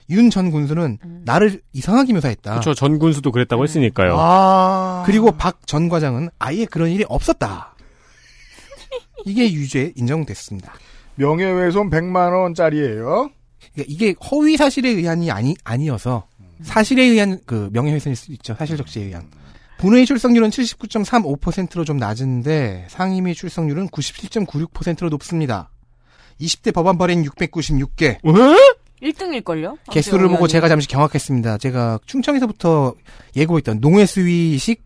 [0.09, 2.51] 윤전 군수는 나를 이상하게 묘사했다.
[2.51, 2.73] 그렇죠.
[2.73, 4.15] 전 군수도 그랬다고 했으니까요.
[4.17, 5.03] 아.
[5.05, 7.75] 그리고 박 전 과장은 아예 그런 일이 없었다.
[9.25, 10.73] 이게 유죄 인정됐습니다.
[11.15, 13.29] 명예훼손 100만 원짜리예요.
[13.73, 16.25] 그러니까 이게 허위 사실에 의한이 아니 아니어서
[16.61, 18.55] 사실에 의한 그 명예훼손일 수도 있죠.
[18.57, 19.27] 사실 적시에 의한.
[19.77, 25.69] 본회의 출석률은 79.35%로 좀 낮은데 상임위 출석률은 97.96%로 높습니다.
[26.41, 28.17] 20대 법안 발행 696개.
[29.01, 29.77] 1등일걸요?
[29.91, 31.59] 개수를 보고 제가 잠시 경악했습니다.
[31.59, 32.95] 제가 충청에서부터
[33.35, 34.83] 예고했던 농해수위식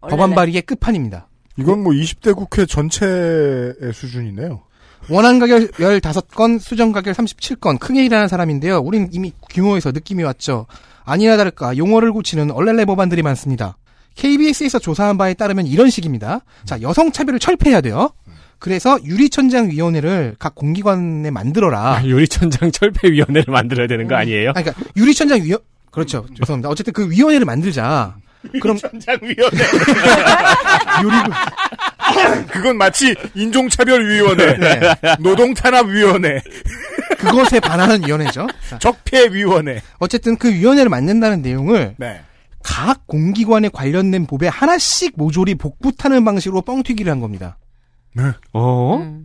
[0.00, 1.28] 법안 발의의 끝판입니다.
[1.56, 4.62] 이건 뭐 20대 국회 전체의 수준이네요.
[5.08, 8.78] 원안 가결 15건, 수정 가결 37건, 크게 일하는 사람인데요.
[8.80, 10.66] 우린 이미 규모에서 느낌이 왔죠.
[11.04, 13.76] 아니나 다를까 용어를 고치는 얼렐레 법안들이 많습니다.
[14.16, 16.40] KBS에서 조사한 바에 따르면 이런 식입니다.
[16.64, 18.10] 자, 여성 차별을 철폐해야 돼요.
[18.58, 22.02] 그래서 유리천장 위원회를 각 공기관에 만들어라.
[22.04, 24.50] 유리천장 철폐위원회를 만들어야 되는 거 아니에요?
[24.50, 25.60] 아, 그러니까 유리천장 위원
[25.90, 26.26] 그렇죠.
[26.38, 26.68] 죄송합니다.
[26.68, 28.16] 어쨌든 그 위원회를 만들자.
[28.60, 29.64] 그럼 천장위원회.
[32.48, 34.80] 그건 마치 인종차별위원회, 네.
[35.18, 36.40] 노동탄압위원회,
[37.18, 38.46] 그것에 반하는 위원회죠.
[38.68, 39.82] 자, 적폐위원회.
[39.98, 42.20] 어쨌든 그 위원회를 만든다는 내용을 네.
[42.66, 47.58] 각 공기관에 관련된 법에 하나씩 모조리 복붙하는 방식으로 뻥튀기를 한 겁니다.
[48.52, 49.20] 어?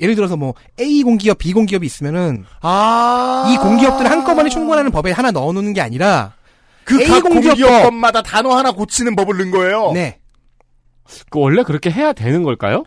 [0.00, 3.50] 예를 들어서 뭐 A 공기업, B 공기업이 있으면은 아.
[3.52, 6.34] 이 공기업들을 한꺼번에 총괄하는 법에 하나 넣어놓는 게 아니라
[6.84, 9.90] 그 A 각 공기업 공기업마다 단어 하나 고치는 법을 넣은 거예요.
[9.92, 10.20] 네.
[11.30, 12.84] 그 원래 그렇게 해야 되는 걸까요?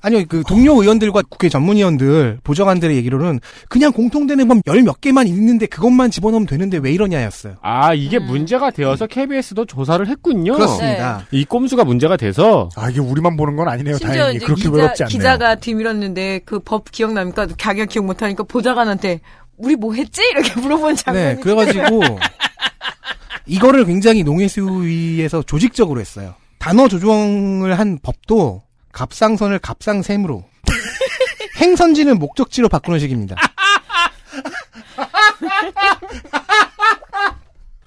[0.00, 5.66] 아니요, 그 동료 의원들과 국회 전문위원들, 보좌관들의 얘기로는 그냥 공통되는 법 열 몇 개만 있는데
[5.66, 7.56] 그것만 집어넣으면 되는데 왜 이러냐였어요.
[7.62, 10.52] 아, 이게 문제가 되어서 KBS도 조사를 했군요.
[10.54, 11.26] 그렇습니다.
[11.32, 13.96] 이 꼼수가 문제가 돼서 아 이게 우리만 보는 건 아니네요.
[13.98, 15.18] 심지어 다행히 그렇게 기자, 외롭지 않네요.
[15.18, 17.48] 기자가 뒤밀었는데 그 법 기억납니까?
[17.58, 19.20] 자기가 기억 못하니까 보좌관한테
[19.56, 20.22] 우리 뭐 했지?
[20.32, 22.00] 이렇게 물어본 장면이 네, 그래가지고
[23.46, 26.34] 이거를 굉장히 농해수위에서 조직적으로 했어요.
[26.58, 28.62] 단어 조정을 한 법도
[28.92, 30.44] 갑상선을 갑상샘으로
[31.60, 33.36] 행선지는 목적지로 바꾸는 식입니다.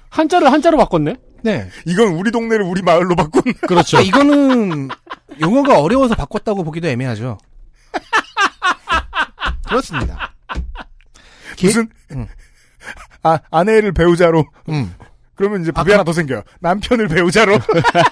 [0.10, 1.16] 한자를 한자로 바꿨네.
[1.44, 1.70] 네.
[1.86, 3.42] 이건 우리 동네를 우리 마을로 바꾼.
[3.68, 3.98] 그렇죠.
[3.98, 4.90] 그러니까 이거는
[5.40, 7.38] 용어가 어려워서 바꿨다고 보기도 애매하죠.
[9.68, 10.34] 그렇습니다.
[11.56, 12.28] 개- 무슨 응.
[13.24, 14.46] 아 아내를 배우자로.
[14.70, 14.94] 음.
[15.42, 16.44] 그러면 이제 법이 하나 더 생겨요.
[16.60, 17.54] 남편을 배우자로.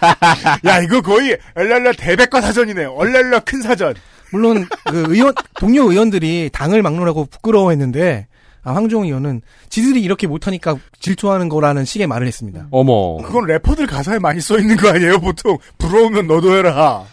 [0.66, 2.92] 야 이거 거의 얼랄라 대백과 사전이네요.
[2.94, 3.94] 얼랄라 큰 사전.
[4.32, 8.26] 물론 그 의원 동료 의원들이 당을 막론하고 부끄러워했는데
[8.64, 12.68] 아, 황주홍 의원은 지들이 이렇게 못하니까 질투하는 거라는 식의 말을 했습니다.
[12.72, 13.18] 어머.
[13.18, 15.20] 그건 래퍼들 가사에 많이 써 있는 거 아니에요?
[15.20, 17.04] 보통 부러우면 너도 해라.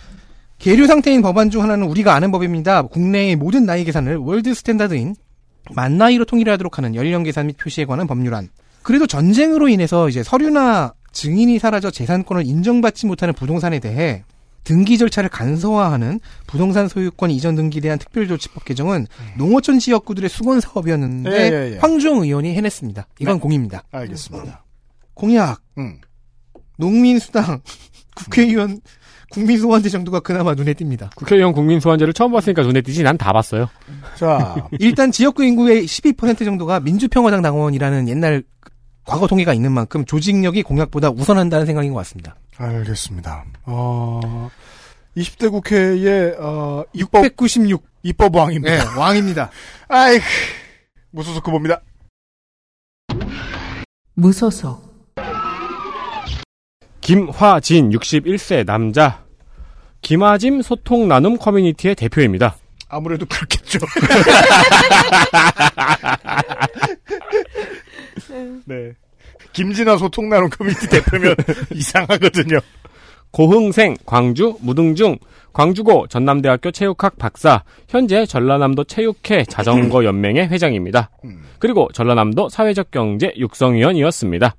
[0.58, 2.82] 계류 상태인 법안 중 하나는 우리가 아는 법입니다.
[2.84, 5.14] 국내의 모든 나이 계산을 world standard인
[5.74, 8.48] 만 나이로 통일하도록 하는 연령 계산 및 표시에 관한 법률안.
[8.86, 14.22] 그래도 전쟁으로 인해서 이제 서류나 증인이 사라져 재산권을 인정받지 못하는 부동산에 대해
[14.62, 19.08] 등기 절차를 간소화하는 부동산 소유권 이전 등기에 대한 특별조치법 개정은
[19.38, 21.78] 농어촌 지역구들의 수건 사업이었는데 예, 예, 예.
[21.78, 23.08] 황주영 의원이 해냈습니다.
[23.18, 23.40] 이건 네.
[23.40, 23.82] 공입니다.
[23.90, 24.64] 알겠습니다.
[25.14, 25.98] 공약, 음.
[26.78, 27.62] 농민수당,
[28.14, 28.80] 국회의원,
[29.30, 31.10] 국민소환제 정도가 그나마 눈에 띕니다.
[31.16, 33.68] 국회의원 국민소환제를 처음 봤으니까 눈에 띄지 난 다 봤어요.
[34.16, 38.44] 자, 일단 지역구 인구의 12% 정도가 민주평화당 당원이라는 옛날
[39.06, 42.34] 과거 통계가 있는 만큼 조직력이 공약보다 우선한다는 생각인 것 같습니다.
[42.56, 43.44] 알겠습니다.
[43.64, 44.50] 어,
[45.16, 48.76] 20대 국회의 어, 입법 696 입법 왕입니다.
[48.76, 49.50] 네, 왕입니다.
[49.88, 50.18] 아이
[51.10, 51.80] 무소속 후보입니다.
[54.14, 54.84] 무소속
[57.00, 59.24] 김화진 61세 남자.
[60.02, 62.56] 김아짐 소통 나눔 커뮤니티의 대표입니다.
[62.88, 63.78] 아무래도 그렇겠죠.
[68.64, 68.92] 네.
[69.52, 71.34] 김진아 소통 나눔 커뮤니티 대표면
[71.74, 72.58] 이상하거든요.
[73.32, 75.18] 고흥생, 광주, 무등중,
[75.52, 81.10] 광주고 전남대학교 체육학 박사, 현재 전라남도 체육회 자전거 연맹의 회장입니다.
[81.58, 84.54] 그리고 전라남도 사회적 경제 육성위원이었습니다.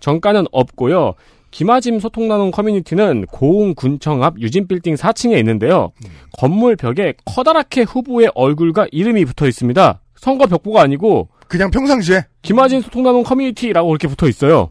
[0.00, 1.14] 전과는 없고요.
[1.50, 5.92] 김아짐 소통 나눔 커뮤니티는 고흥 군청 앞 유진빌딩 4층에 있는데요.
[6.38, 10.00] 건물 벽에 커다랗게 후보의 얼굴과 이름이 붙어 있습니다.
[10.16, 14.70] 선거 벽보가 아니고 그냥 평상시에 김아진 소통 나눔 커뮤니티라고 이렇게 붙어 있어요.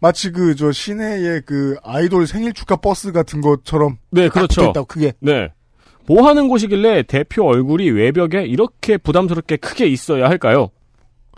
[0.00, 4.60] 마치 그 저 시내의 그 아이돌 생일 축하 버스 같은 것처럼 네, 딱 그렇죠.
[4.62, 5.48] 붙어있다고, 그게 네.
[6.06, 10.70] 뭐 하는 곳이길래 대표 얼굴이 외벽에 이렇게 부담스럽게 크게 있어야 할까요?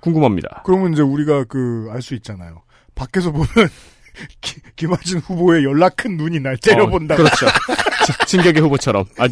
[0.01, 0.63] 궁금합니다.
[0.65, 2.63] 그러면 이제 우리가 그 알 수 있잖아요.
[2.95, 3.47] 밖에서 보면
[4.41, 7.15] 기- 김하진 후보의 연락 큰 눈이 날 째려본다.
[7.15, 7.47] 어, 그렇죠.
[8.27, 9.05] 진격의 후보처럼.
[9.19, 9.29] 아,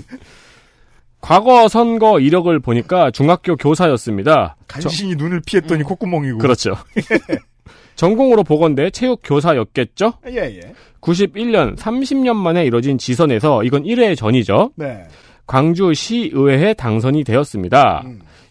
[1.20, 4.56] 과거 선거 이력을 보니까 중학교 교사였습니다.
[4.66, 6.38] 간신히 눈을 피했더니 콧구멍이고.
[6.38, 6.74] 그렇죠.
[7.96, 10.14] 전공으로 보건대 체육 교사였겠죠?
[10.30, 10.60] 예, 예.
[11.00, 14.72] 91년 30년 만에 이뤄진 지선에서 이건 1회 전이죠.
[14.76, 15.02] 네.
[15.46, 18.04] 광주시의회에 당선이 되었습니다.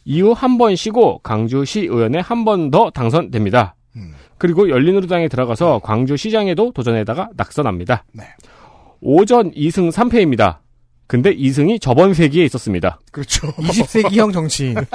[0.06, 3.76] 이후 한 번 쉬고 광주시의원에 한 번 더 당선됩니다.
[4.38, 8.04] 그리고 열린우리당에 들어가서 광주시장에도 도전에다가 낙선합니다.
[9.02, 10.58] 오전 2승 3패입니다.
[11.10, 13.00] 근데 2승이 저번 세기에 있었습니다.
[13.12, 13.48] 그렇죠.
[13.58, 14.76] 20세기형 정치인.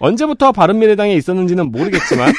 [0.00, 2.32] 언제부터 바른미래당에 있었는지는 모르겠지만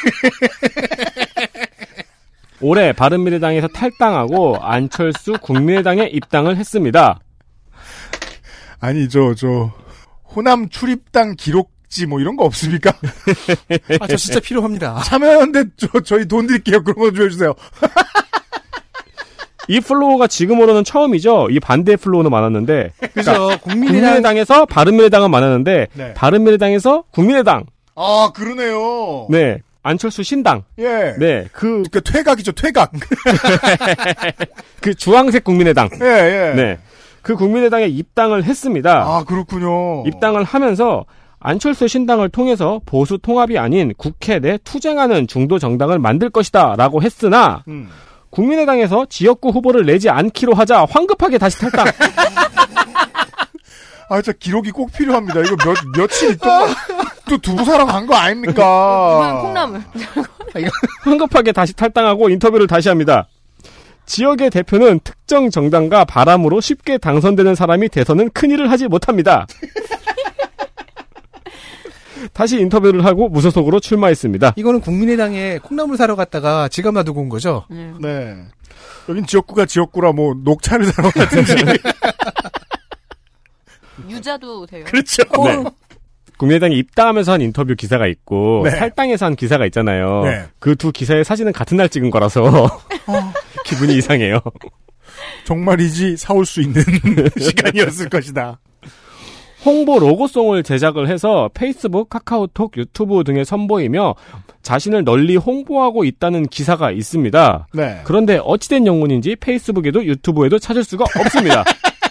[2.61, 7.19] 올해 바른미래당에서 탈당하고 안철수 국민의당에 입당을 했습니다.
[8.81, 9.71] 아니 저 저
[10.35, 12.91] 호남 출입당 기록지 뭐 이런 거 없습니까?
[14.01, 14.99] 아, 저 진짜 필요합니다.
[15.05, 16.83] 참여연대 저 저희 돈 드릴게요.
[16.83, 17.53] 그런 거 좀 해주세요.
[19.67, 21.47] 이 flow가 지금으로는 처음이죠.
[21.49, 22.91] 이 반대 flow는 많았는데.
[23.13, 23.31] 그죠.
[23.33, 26.13] 그러니까 국민의당- 에서 바른미래당은 많았는데 네.
[26.13, 27.65] 바른미래당에서 국민의당.
[27.95, 29.27] 아 그러네요.
[29.29, 29.59] 네.
[29.83, 30.63] 안철수 신당.
[30.79, 31.15] 예.
[31.19, 31.45] 네.
[31.51, 32.51] 그, 그 퇴각이죠.
[32.53, 32.91] 퇴각.
[34.81, 35.89] 그 주황색 국민의당.
[36.01, 36.53] 예, 예.
[36.55, 36.77] 네.
[37.21, 39.03] 그 국민의당에 입당을 했습니다.
[39.03, 40.03] 아 그렇군요.
[40.07, 41.05] 입당을 하면서
[41.39, 47.63] 안철수 신당을 통해서 보수 통합이 아닌 국회 내 투쟁하는 중도 정당을 만들 것이다 라고 했으나
[47.67, 47.89] 음.
[48.35, 51.85] 국민의당에서 지역구 후보를 내지 않기로 하자 황급하게 다시 탈당.
[54.09, 55.39] 아, 진짜 기록이 꼭 필요합니다.
[55.39, 56.49] 이거 몇, 며칠 또,
[57.27, 59.41] 또 두부사랑 간 거 아닙니까?
[59.41, 59.81] 콩나물.
[61.03, 63.27] 황급하게 다시 탈당하고 인터뷰를 다시 합니다.
[64.05, 69.47] 지역의 대표는 특정 정당과 바람으로 쉽게 당선되는 사람이 돼서는 큰일을 하지 못합니다.
[72.33, 74.53] 다시 인터뷰를 하고 무소속으로 출마했습니다.
[74.55, 77.65] 이거는 국민의당에 콩나물 사러 갔다가 지갑 놔두고 온 거죠?
[78.01, 78.35] 네.
[79.09, 81.55] 여긴 지역구가 지역구라 뭐 녹차를 사러 갔든지.
[84.09, 84.83] 유자도 돼요.
[84.85, 85.23] 그렇죠.
[85.23, 85.63] 네.
[86.37, 88.71] 국민의당에 입당하면서 한 인터뷰 기사가 있고 네.
[88.71, 90.23] 탈당해서 한 기사가 있잖아요.
[90.25, 90.45] 네.
[90.59, 92.67] 그두 기사의 사진은 같은 날 찍은 거라서
[93.65, 94.39] 기분이 이상해요.
[95.45, 96.83] 정말이지 사올 수 있는
[97.39, 98.59] 시간이었을 것이다.
[99.65, 104.13] 홍보 로고송을 제작을 해서 페이스북, 카카오톡, 유튜브 등에 선보이며
[104.61, 107.67] 자신을 널리 홍보하고 있다는 기사가 있습니다.
[107.73, 108.01] 네.
[108.03, 111.63] 그런데 어찌된 영문인지 페이스북에도 유튜브에도 찾을 수가 없습니다.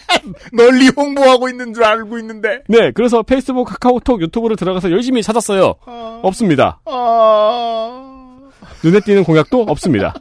[0.52, 2.62] 널리 홍보하고 있는 줄 알고 있는데.
[2.68, 5.74] 네, 그래서 페이스북, 카카오톡, 유튜브를 들어가서 열심히 찾았어요.
[6.22, 6.80] 없습니다.
[6.86, 8.40] 아...
[8.82, 10.14] 눈에 띄는 공약도 없습니다.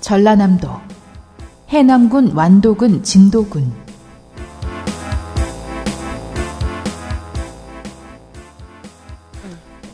[0.00, 0.95] 전라남도
[1.68, 3.72] 해남군 완도군 진도군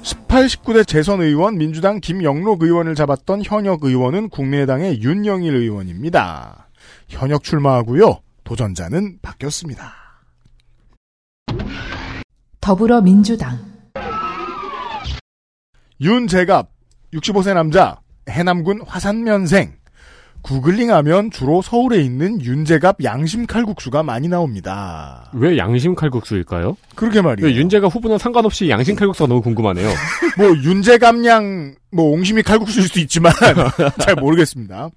[0.03, 6.69] 18, 19대 재선 의원 민주당 김영록 의원을 잡았던 현역 의원은 국민의당의 윤영일 의원입니다.
[7.09, 8.20] 현역 출마하고요.
[8.44, 9.94] 도전자는 바뀌었습니다.
[12.61, 13.59] 더불어민주당
[16.01, 16.70] 윤재갑
[17.15, 19.81] 65세 남자 해남군 화산면생
[20.43, 25.31] 구글링하면 주로 서울에 있는 윤재갑 양심 칼국수가 많이 나옵니다.
[25.32, 26.77] 왜 양심 칼국수일까요?
[26.94, 27.48] 그러게 말이에요.
[27.48, 29.89] 왜 윤재가 후보는 상관없이 양심 칼국수가 너무 궁금하네요.
[30.36, 33.32] 뭐 윤재감양 뭐 옹심이 칼국수일 수도 있지만
[34.01, 34.90] 잘 모르겠습니다.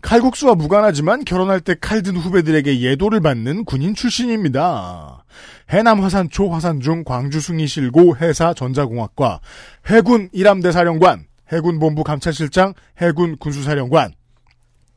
[0.00, 5.24] 칼국수와 무관하지만 결혼할 때 칼든 후배들에게 예도를 받는 군인 출신입니다.
[5.70, 9.40] 해남 화산 초 화산 중 광주 숭이실고 해사 전자공학과
[9.86, 14.12] 해군 일함대 사령관 해군 본부 감찰실장 해군 군수사령관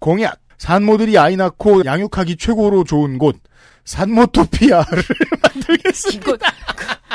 [0.02, 3.38] 공약 산모들이 아이 낳고 양육하기 최고로 좋은 곳
[3.86, 5.03] 산모토피아를
[5.41, 6.52] 만들겠습니다.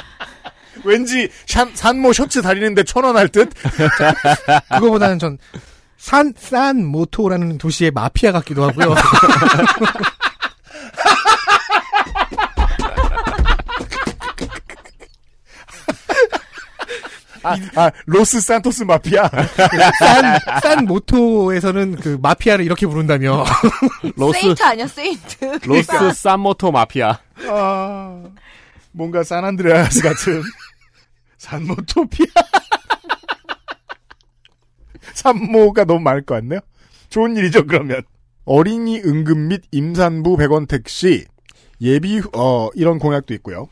[0.85, 3.51] 왠지 산, 산모 셔츠 다리는데 천 원 할 듯?
[4.73, 5.39] 그거보다는 전
[5.97, 8.95] 산, 산 모토라는 도시의 마피아 같기도 하고요.
[17.47, 19.29] 아, 아, 로스 산토스 마피아.
[19.99, 23.45] 산, 산 모토에서는 그 마피아를 이렇게 부른다며.
[24.17, 25.59] 로스 세인트 아니야 세인트.
[25.65, 27.19] 로스 산모토 마피아.
[27.49, 28.23] 아,
[28.93, 30.43] 뭔가 산안드레아스 같은
[31.39, 32.27] 산모토피아.
[35.15, 36.61] 산모가 너무 많을 것 같네요.
[37.09, 38.03] 좋은 일이죠, 그러면.
[38.45, 41.25] 어린이 응급 및 임산부 100원 택시,
[41.81, 43.69] 예비, 어, 이런 공약도 있고요.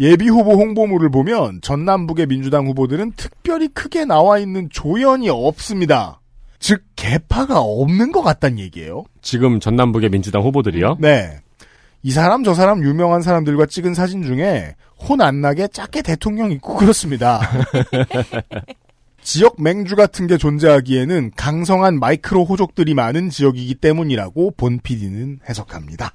[0.00, 6.20] 예비 후보 홍보물을 보면 전남북의 민주당 후보들은 특별히 크게 나와 있는 조연이 없습니다.
[6.58, 9.04] 즉, 개파가 없는 것 같다는 얘기예요.
[9.20, 10.96] 지금 전남북의 민주당 후보들이요?
[11.00, 11.38] 네.
[12.04, 14.74] 이 사람 저 사람 유명한 사람들과 찍은 사진 중에
[15.08, 17.40] 혼 안 나게 작게 대통령 있고 그렇습니다.
[19.22, 26.12] 지역 맹주 같은 게 존재하기에는 강성한 마이크로 호족들이 많은 지역이기 때문이라고 본 PD는 해석합니다.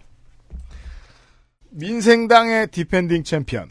[1.79, 3.69] 민생당의 디펜딩 챔피언.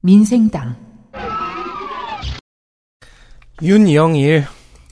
[0.00, 0.74] 민생당.
[3.62, 4.46] 윤영일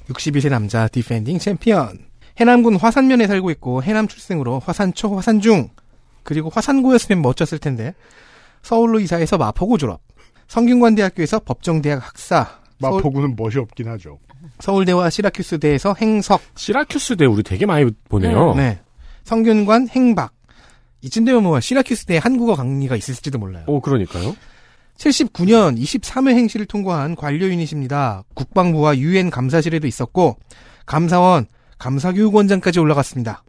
[0.08, 1.98] 62세 남자 디펜딩 챔피언.
[2.38, 5.70] 해남군 화산면에 살고 있고 해남 출생으로 화산초 화산중.
[6.22, 7.92] 그리고 화산고였으면 멋졌을 텐데.
[8.62, 10.00] 서울로 이사해서 마포고 졸업.
[10.46, 12.60] 성균관대학교에서 법정대학 학사.
[12.78, 14.20] 마포고는 멋이 없긴 하죠.
[14.60, 16.40] 서울대와 시라큐스대에서 행석.
[16.54, 18.54] 시라큐스대 우리 되게 많이 보네요.
[18.54, 18.78] 네.
[19.24, 20.32] 성균관 행박
[21.02, 23.64] 이쯤 되면 뭐 시라큐스 대 한국어 강의가 있을지도 몰라요.
[23.66, 24.34] 오 그러니까요.
[24.96, 28.22] 79년 23회 행시를 통과한 관료 유닛입니다.
[28.34, 30.36] 국방부와 유엔 감사실에도 있었고
[30.86, 31.46] 감사원,
[31.78, 33.42] 감사교육원장까지 올라갔습니다.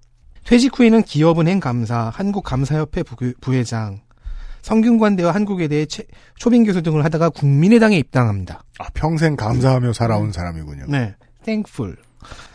[0.46, 4.02] 퇴직 후에는 기업은행 감사, 한국감사협회 부- 부회장,
[4.62, 6.06] 성균관대와 한국외대의 채-
[6.38, 8.64] 초빙 교수 등을 하다가 국민의당에 입당합니다.
[8.80, 10.86] 아, 평생 감사하며 살아온 사람이군요.
[10.88, 11.98] 네, 땡풀.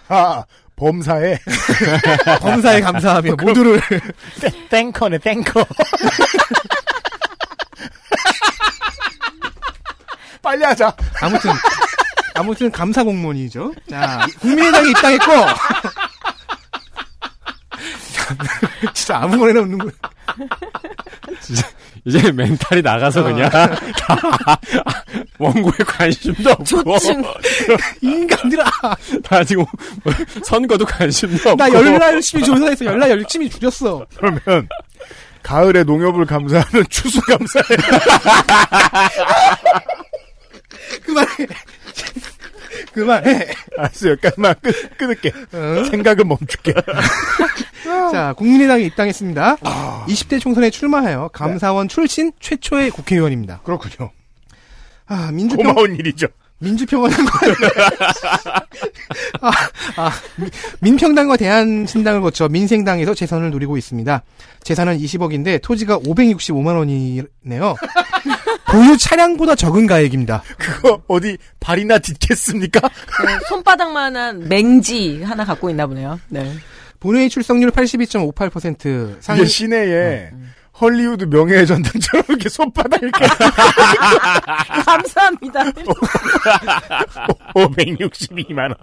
[0.09, 0.45] 아,
[0.79, 1.39] 범사에
[2.41, 3.81] 범사에 감사하며 모두를
[4.71, 5.67] 땡커네 땡커.
[10.41, 10.95] 빨리 하자.
[11.21, 11.51] 아무튼
[12.35, 13.75] 아무튼 감사 공무원이죠.
[13.91, 15.33] 자, 국민의당에 입당했고
[18.95, 19.91] 진짜 아무거나 없는 거.
[22.05, 24.61] 이제 멘탈이 나가서 그냥 다
[25.39, 26.97] 원고에 관심도 없고.
[28.01, 28.65] 인간들아.
[29.23, 29.65] 다 지금
[30.45, 34.07] 선거도 관심도 없고 나 열나 열심히 조사해서 열나 열심히 줄였어.
[34.17, 34.69] 그러면
[35.43, 37.65] 가을에 농협을 감사하면 추수 감사해.
[41.05, 41.47] 그만해.
[42.93, 43.49] 그만해.
[43.77, 45.33] 알았어 여기까지만 끊, 끊을게.
[45.91, 46.75] 생각은 멈출게.
[48.13, 49.57] 자, 국민의당에 입당했습니다.
[49.57, 53.61] 20대 총선에 출마하여 감사원 출신 최초의 국회의원입니다.
[53.65, 54.11] 그렇군요.
[55.07, 56.27] 아, 민주평 고마운 일이죠.
[56.61, 57.33] 민주평화당과
[59.41, 59.51] 아,
[59.97, 60.51] 아, 미-
[60.81, 64.23] 민평당과 대한신당을 거쳐 민생당에서 재선을 누리고 있습니다.
[64.65, 67.77] 재산은 20억인데 토지가 565만 원이네요.
[68.69, 70.43] 보유 차량보다 적은 가액입니다.
[70.59, 72.81] 그거 어디 발이나 딛겠습니까?
[72.81, 76.21] 네, 손바닥만한 맹지 하나 갖고 있나 보네요.
[76.29, 76.55] 네.
[77.01, 79.17] 본회의 출석률 82.58%.
[79.21, 80.31] 상위 이게 시내에
[80.81, 83.27] 헐리우드 명예의 전당처럼 이렇게 손바닥 이렇게
[84.85, 85.65] 감사합니다.
[87.55, 88.75] 562만 원.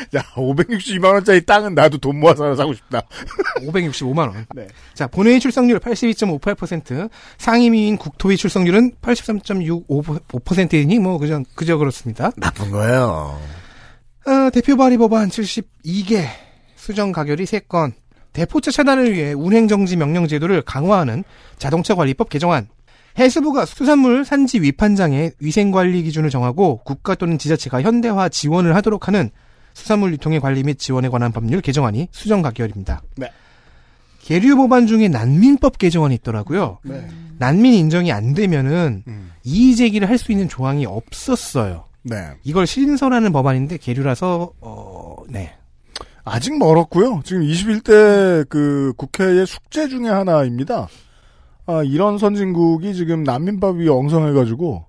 [0.12, 3.02] 자, 562만 원짜리 땅은 나도 돈 모아서 하나 사고 싶다.
[3.60, 4.46] 565만 원.
[4.54, 4.66] 네.
[4.94, 12.30] 자, 본회의 출석률 82.58%, 상임위인 국토위 출석률은 83.65%이니 뭐 그저 그저 그렇습니다.
[12.36, 13.40] 나쁜 거예요.
[14.26, 16.24] 아, 대표 발의 법안 72개,
[16.76, 17.92] 수정 가결이 3건,
[18.32, 21.24] 대포차 차단을 위해 운행정지 명령 제도를 강화하는
[21.58, 22.68] 자동차 관리법 개정안,
[23.18, 29.30] 해수부가 수산물 산지 위판장의 위생관리 기준을 정하고 국가 또는 지자체가 현대화 지원을 하도록 하는
[29.80, 33.02] 수산물 유통의 관리 및 지원에 관한 법률 개정안이 수정 가결입니다.
[33.16, 33.30] 네.
[34.22, 36.78] 계류 법안 중에 난민법 개정안이 있더라고요.
[36.84, 37.08] 네.
[37.38, 39.32] 난민 인정이 안 되면은 음.
[39.42, 41.84] 이의 제기를 할 수 있는 조항이 없었어요.
[42.02, 42.28] 네.
[42.44, 45.54] 이걸 신설하는 법안인데 계류라서 어, 네.
[46.24, 47.22] 아직 멀었고요.
[47.24, 50.88] 지금 21대 그 국회의 숙제 중에 하나입니다.
[51.66, 54.84] 아, 이런 선진국이 지금 난민법이 엉성해가지고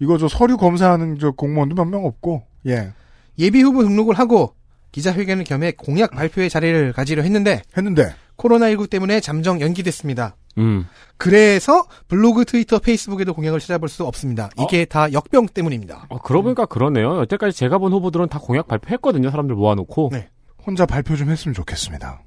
[0.00, 2.92] 이거 저 서류 검사하는 저 공무원도 몇 명 없고 예
[3.38, 4.54] 예비 후보 등록을 하고
[4.92, 10.36] 기자회견을 겸해 공약 발표의 자리를 가지려 했는데 했는데 코로나19 때문에 잠정 연기됐습니다.
[10.58, 10.86] 음.
[11.16, 14.50] 그래서 블로그, 트위터, 페이스북에도 공약을 찾아볼 수 없습니다.
[14.58, 16.06] 이게 다 역병 때문입니다.
[16.08, 17.20] 어, 그러고 보니까 그러네요.
[17.20, 19.30] 여태까지 제가 본 후보들은 다 공약 발표했거든요.
[19.30, 20.10] 사람들 모아놓고.
[20.12, 20.28] 네.
[20.66, 22.22] 혼자 발표 좀 했으면 좋겠습니다.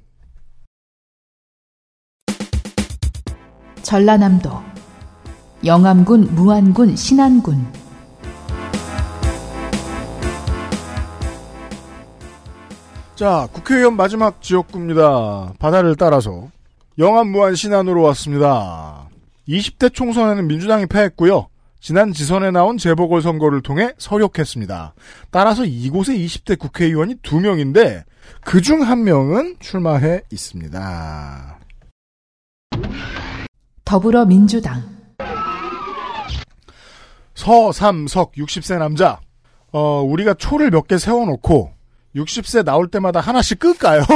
[3.82, 4.50] 전라남도
[5.64, 7.85] 영암군, 무안군, 신안군
[13.16, 15.54] 자, 국회의원 마지막 지역구입니다.
[15.58, 16.50] 바다를 따라서
[16.98, 19.08] 영암 무안 신안으로 왔습니다.
[19.48, 21.48] 20대 총선에는 민주당이 패했고요.
[21.80, 24.94] 지난 지선에 나온 재보궐선거를 통해 서력했습니다.
[25.30, 28.02] 따라서 이곳에 20대 국회의원이 2명인데
[28.44, 31.58] 그중 한 명은 출마해 있습니다.
[33.84, 34.82] 더불어민주당
[37.34, 39.20] 서삼석 60세 남자.
[39.72, 41.75] 어, 우리가 초를 몇 개 세워놓고
[42.16, 44.02] 60세 나올 때마다 하나씩 끌까요?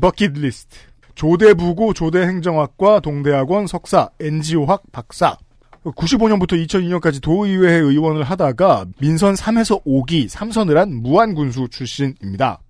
[0.00, 0.76] 버킷리스트.
[1.14, 5.36] 조대부고 조대행정학과 동대학원 석사, NGO학 박사.
[5.84, 12.60] 95년부터 2002년까지 도의회 의원을 하다가 민선 3에서 5기 3선을 한 무안군수 출신입니다.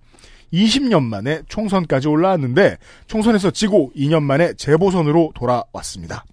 [0.53, 6.25] 20년 만에 총선까지 올라왔는데 총선에서 지고 2년 만에 재보선으로 돌아왔습니다.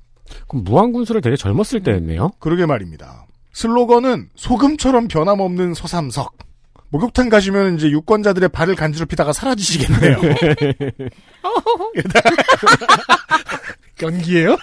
[0.48, 2.32] 그럼 무한군수를 되게 젊었을 때였네요.
[2.40, 3.26] 그러게 말입니다.
[3.54, 6.38] 슬로건은 소금처럼 변함없는 서삼석.
[6.92, 10.18] 목욕탕 가시면 이제 유권자들의 발을 간지럽히다가 사라지시겠네요.
[14.02, 14.58] 연기예요?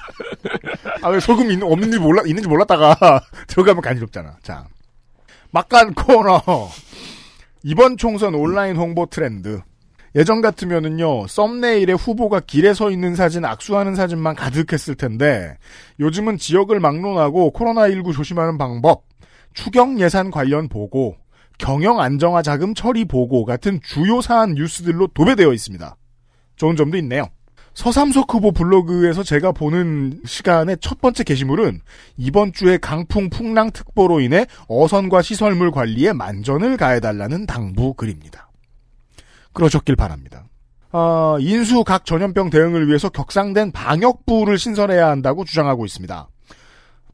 [1.02, 4.36] 아, 왜 소금 있는, 없는지 몰라, 있는지 몰랐다가 들어가면 간지럽잖아.
[4.42, 4.66] 자.
[5.50, 6.42] 막간 코너.
[7.62, 9.60] 이번 총선 온라인 홍보 트렌드.
[10.16, 15.58] 예전 같으면은요, 썸네일에 후보가 길에 서 있는 사진, 악수하는 사진만 가득했을 텐데,
[16.00, 19.04] 요즘은 지역을 막론하고 코로나19 조심하는 방법,
[19.52, 21.16] 추경 예산 관련 보고,
[21.58, 25.96] 경영 안정화 자금 처리 보고 같은 주요 사안 뉴스들로 도배되어 있습니다.
[26.56, 27.28] 좋은 점도 있네요.
[27.74, 31.80] 서삼석 후보 블로그에서 제가 보는 시간의 첫 번째 게시물은
[32.16, 38.45] 이번 주에 강풍 풍랑 특보로 인해 어선과 시설물 관리에 만전을 가해달라는 당부 글입니다.
[39.56, 40.44] 그러셨길 바랍니다.
[40.92, 46.28] 아, 인수 각 전염병 대응을 위해서 격상된 방역부를 신설해야 한다고 주장하고 있습니다.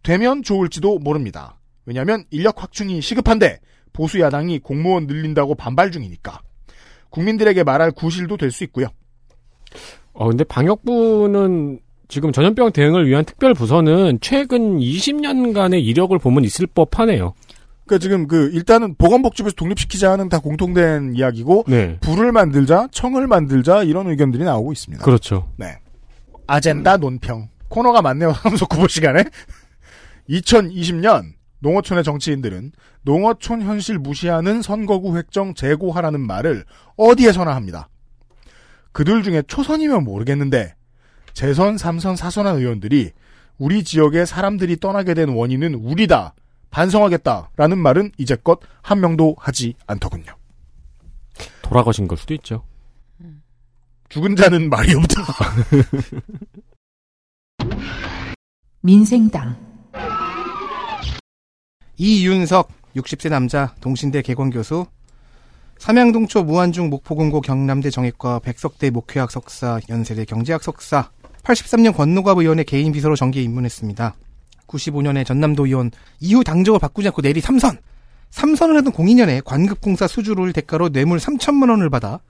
[0.03, 1.59] 되면 좋을지도 모릅니다.
[1.87, 3.61] 왜냐하면 인력 확충이 시급한데
[3.93, 6.41] 보수 야당이 공무원 늘린다고 반발 중이니까
[7.11, 8.89] 국민들에게 말할 구실도 될 수 있고요.
[10.13, 11.79] 어, 근데 방역부는
[12.09, 17.33] 지금 전염병 대응을 위한 특별 부서는 최근 20년간의 이력을 보면 있을 법하네요.
[17.93, 21.99] 그러니까 지금 그 일단은 보건복지부에서 독립시키자는 다 공통된 이야기고 네.
[22.01, 25.05] 부를 만들자, 청을 만들자 이런 의견들이 나오고 있습니다.
[25.05, 25.51] 그렇죠.
[25.57, 25.79] 네.
[26.47, 28.33] 아젠다 논평 코너가 많네요.
[28.43, 29.25] 하면서 구보 시간에
[30.31, 36.65] 2020년 농어촌의 정치인들은 농어촌 현실 무시하는 선거구 획정 재고하라는 말을
[36.97, 37.89] 어디에서나 합니다.
[38.93, 40.75] 그들 중에 초선이면 모르겠는데
[41.35, 43.13] 재선, 삼선, 사선한 의원들이
[43.59, 46.35] 우리 지역에 사람들이 떠나게 된 원인은 우리다.
[46.73, 50.35] 반성하겠다라는 말은 이제껏 한 명도 하지 않더군요.
[51.63, 52.65] 돌아가신 걸 수도 있죠.
[54.09, 55.23] 죽은 자는 말이 없다.
[58.81, 59.57] 민생당
[61.97, 64.87] 이윤석 60세 남자 동신대 개건교수
[65.79, 71.11] 삼양동초 무안중 목포공고 경남대 정액과 백석대 목회학 석사 연세대 경제학 석사
[71.43, 74.15] 83년 권노갑 의원의 개인 비서로 정기에 입문했습니다.
[74.73, 75.91] 95년에 전남도 의원
[76.21, 77.79] 이후 당적을 바꾸지 않고 내리 3선
[78.31, 82.21] 3선을 하던 02년에 관급공사 수주를 대가로 뇌물 3천만 원을 받아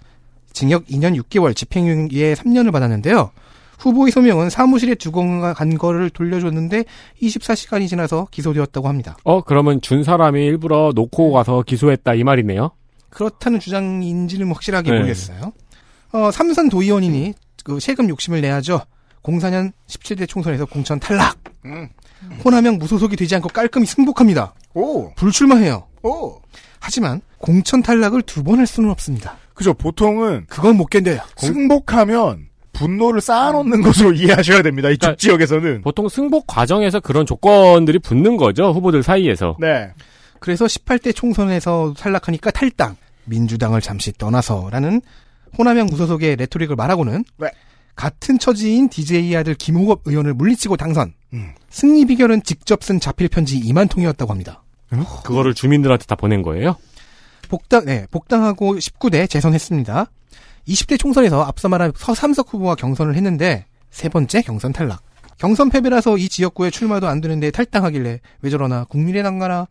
[0.53, 3.31] 징역 2년 6개월 집행유예 3년을 받았는데요.
[3.79, 5.23] 후보의 소명은 사무실에 두고
[5.55, 6.85] 간 거를 돌려줬는데
[7.21, 9.17] 24시간이 지나서 기소되었다고 합니다.
[9.25, 12.71] 어, 그러면 준 사람이 일부러 놓고 가서 기소했다 이 말이네요.
[13.11, 14.97] 그렇다는 주장인지는 확실하게 네.
[14.99, 15.53] 모르겠어요.
[16.13, 18.83] 어, 삼선 도의원이니 그 세금 욕심을 내야죠.
[19.23, 21.39] 04년 17대 총선에서 공천 탈락.
[21.65, 21.89] 음.
[22.45, 24.55] 호남형 무소속이 되지 않고 깔끔히 승복합니다.
[24.75, 25.13] 오.
[25.15, 25.87] 불출마해요.
[26.03, 26.41] 오.
[26.81, 29.37] 하지만 공천 탈락을 두 번 할 수는 없습니다.
[29.55, 29.75] 그죠.
[29.75, 31.21] 보통은 그건 못 견뎌요.
[31.37, 34.89] 승복하면 분노를 쌓아놓는 것으로 이해하셔야 됩니다.
[34.89, 35.83] 이쪽 그러니까 지역에서는.
[35.83, 38.73] 보통 승복 과정에서 그런 조건들이 붙는 거죠.
[38.73, 39.57] 후보들 사이에서.
[39.61, 39.91] 네.
[40.41, 42.97] 그래서 18대 총선에서 탈락하니까 탈당,
[43.27, 45.01] 민주당을 잠시 떠나서라는
[45.59, 47.49] 호남형 무소속의 레토릭을 말하고는 네.
[47.95, 51.15] 같은 처지인 DJ 아들 김호겁 의원을 물리치고 당선.
[51.33, 51.53] 음.
[51.71, 54.63] 승리 비결은 직접 쓴 자필 편지 2만 통이었다고 합니다.
[55.25, 56.77] 그거를 주민들한테 다 보낸 거예요?
[57.49, 60.07] 복당, 네, 복당하고 19대 재선했습니다.
[60.69, 65.03] 20대 총선에서 앞서 말한 서삼석 후보와 경선을 했는데 세 번째 경선 탈락.
[65.39, 69.67] 경선 패배라서 이 지역구에 출마도 안 되는데 탈당하길래 왜 저러나 국민의당 가나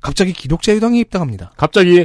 [0.00, 1.52] 갑자기 기독자유당에 입당합니다.
[1.56, 2.04] 갑자기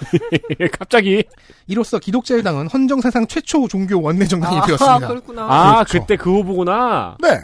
[0.78, 1.24] 갑자기
[1.66, 5.08] 이로써 기독자유당은 헌정사상 최초 종교 원내 정당이 아, 되었습니다.
[5.08, 5.42] 그렇구나.
[5.48, 6.00] 아 그렇죠.
[6.00, 7.16] 그때 그 후보구나.
[7.20, 7.38] 네.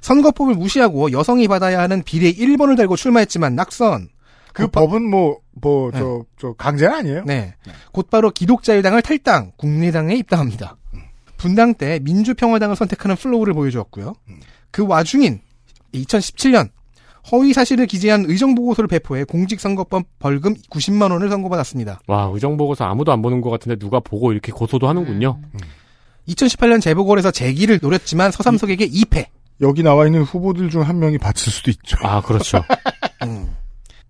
[0.00, 4.08] 선거법을 무시하고 여성이 받아야 하는 비례 1번을 달고 출마했지만 낙선.
[4.52, 7.22] 그 곧바- 법은 뭐, 뭐, 저, 저, 강제는 아니에요?
[7.24, 7.54] 네.
[7.92, 10.76] 곧바로 기독자유당을 탈당, 국민의당에 입당합니다.
[11.36, 14.14] 분당 때 민주평화당을 선택하는 flow를 보여주었고요.
[14.72, 15.40] 그 와중인
[15.94, 16.70] 2017년
[17.32, 22.00] 허위 사실을 기재한 의정보고서를 배포해 공직선거법 벌금 90만 원을 선고받았습니다.
[22.06, 25.40] 와 의정 보고서 아무도 안 보는 것 같은데 누가 보고 이렇게 고소도 하는군요.
[26.28, 29.26] 2018년 재보궐에서 재기를 노렸지만 서삼석에게 2패.
[29.62, 31.96] 여기 나와 있는 후보들 중 한 명이 바칠 수도 있죠.
[32.02, 32.64] 아, 그렇죠.
[33.24, 33.54] 음.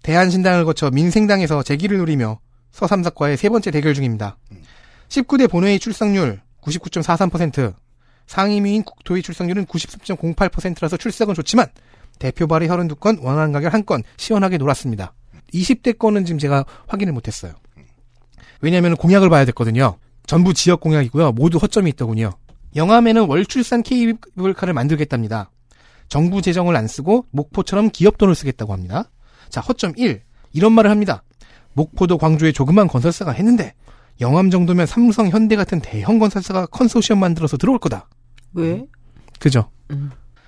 [0.02, 2.38] 대한신당을 거쳐 민생당에서 재기를 노리며
[2.72, 4.38] 서삼사과의 세 번째 대결 중입니다.
[5.08, 7.74] 19대 본회의 출석률 99.43%,
[8.26, 11.66] 상임위인 국토위 출석률은 93.08%라서 출석은 좋지만
[12.20, 15.14] 대표 발의 32건, 왕안 가결 1건 시원하게 놀았습니다.
[15.52, 17.54] 20대 건은 지금 제가 확인을 못했어요.
[18.60, 19.96] 왜냐하면 공약을 봐야 됐거든요.
[20.26, 21.32] 전부 지역 공약이고요.
[21.32, 22.30] 모두 허점이 있더군요.
[22.76, 25.50] 영암에는 월출산 케이블카를 만들겠답니다.
[26.08, 29.10] 정부 재정을 안 쓰고 목포처럼 기업 돈을 쓰겠다고 합니다.
[29.48, 30.22] 자, 허점 1.
[30.52, 31.24] 이런 말을 합니다.
[31.72, 33.74] 목포도 광주에 조그만 건설사가 했는데
[34.20, 38.08] 영암 정도면 삼성, 현대 같은 대형 건설사가 컨소시엄 만들어서 들어올 거다.
[38.52, 38.84] 왜?
[39.38, 39.70] 그죠?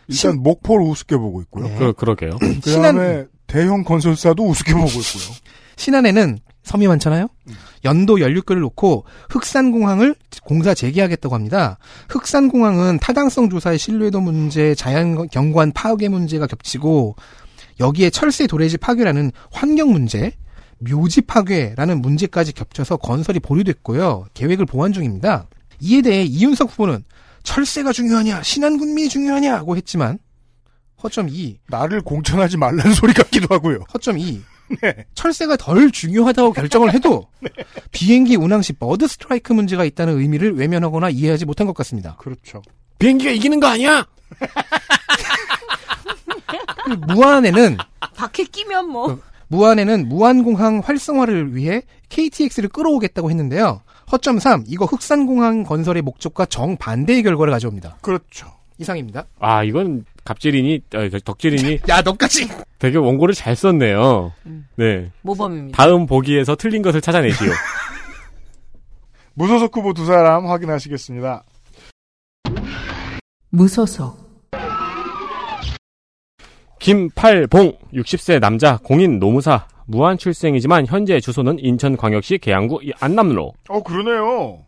[0.09, 1.69] 일단 목포를 우습게 보고 있고요.
[1.69, 1.79] 네.
[1.79, 2.39] 그, 그러게요.
[2.39, 5.37] 그 다음에 대형 건설사도 우습게 보고 있고요.
[5.77, 7.29] 신안에는 섬이 많잖아요.
[7.85, 10.15] 연도 연료끓을 놓고 흑산공항을
[10.45, 11.79] 공사 재개하겠다고 합니다.
[12.09, 17.17] 흑산공항은 타당성 조사의 신뢰도 문제, 자연 경관 파괴 문제가 겹치고
[17.81, 20.33] 여기에 철새 도래지 파괴라는 환경 문제,
[20.79, 24.27] 묘지 파괴라는 문제까지 겹쳐서 건설이 보류됐고요.
[24.35, 25.47] 계획을 보완 중입니다.
[25.81, 27.03] 이에 대해 이윤석 후보는
[27.43, 30.19] 철새가 중요하냐, 신안군민이 중요하냐고 했지만
[31.03, 31.59] 허점 2.
[31.69, 33.85] 나를 공천하지 말라는 소리 같기도 하고요.
[33.93, 34.41] 허점 2.
[35.15, 37.27] 철새가 덜 중요하다고 결정을 해도
[37.91, 42.17] 비행기 운항 시 버드 스트라이크 문제가 있다는 의미를 외면하거나 이해하지 못한 것 같습니다.
[42.17, 42.63] 그렇죠.
[42.99, 44.07] 비행기가 이기는 거 아니야?
[46.85, 47.77] 그 무안에는
[48.17, 49.21] 밖에 끼면 뭐.
[49.49, 53.83] 무안에는 무안공항 활성화를 위해 KTX를 끌어오겠다고 했는데요.
[54.11, 54.65] 허점 3.
[54.67, 57.99] 이거 흑산공항 건설의 목적과 정반대의 결과를 가져옵니다.
[58.01, 58.49] 그렇죠.
[58.79, 59.27] 이상입니다.
[59.39, 61.81] 아, 이건 갑질이니, 어, 덕질이니.
[61.89, 62.49] 야, 너까지!
[62.79, 64.33] 되게 원고를 잘 썼네요.
[64.77, 65.11] 네.
[65.23, 65.77] 모범입니다.
[65.77, 67.51] 다음 보기에서 틀린 것을 찾아내시오.
[69.35, 71.45] 무소속 후보 두 사람 확인하시겠습니다.
[73.51, 74.23] 무소속
[76.81, 83.53] 김팔봉 60세 남자 공인 노무사 무한 출생이지만 현재 주소는 인천광역시 계양구 안남로.
[83.69, 84.59] 어 그러네요.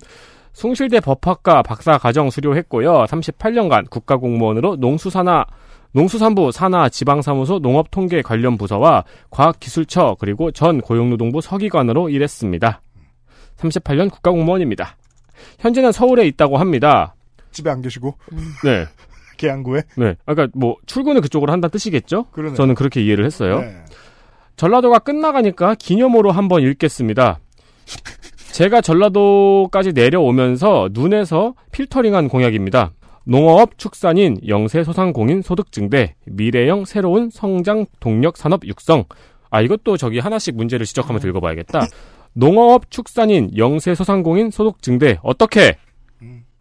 [0.52, 3.04] 숭실대 법학과 박사 과정 수료했고요.
[3.04, 5.44] 38년간 국가공무원으로 농수산화
[5.92, 12.80] 농수산부 산하 지방사무소 농업통계 관련 부서와 과학기술처 그리고 전 고용노동부 서기관으로 일했습니다.
[13.56, 14.96] 38년 국가공무원입니다.
[15.60, 17.14] 현재는 서울에 있다고 합니다.
[17.52, 18.16] 집에 안 계시고
[18.64, 18.86] 네.
[19.36, 20.16] 계양구에 네.
[20.26, 22.26] 아까 뭐 출근을 그쪽으로 한다는 뜻이겠죠?
[22.32, 22.56] 그러네요.
[22.56, 23.60] 저는 그렇게 이해를 했어요.
[23.60, 23.83] 네.
[24.56, 27.40] 전라도가 끝나가니까 기념으로 한번 읽겠습니다.
[28.52, 32.92] 제가 전라도까지 내려오면서 눈에서 필터링한 공약입니다.
[33.24, 39.04] 농업 축산인 영세 소상공인 소득 증대, 미래형 새로운 성장 동력 산업 육성.
[39.50, 41.86] 아 이것도 저기 하나씩 문제를 지적하면서 읽어봐야겠다.
[42.32, 45.78] 농업 축산인 영세 소상공인 소득 증대 어떻게?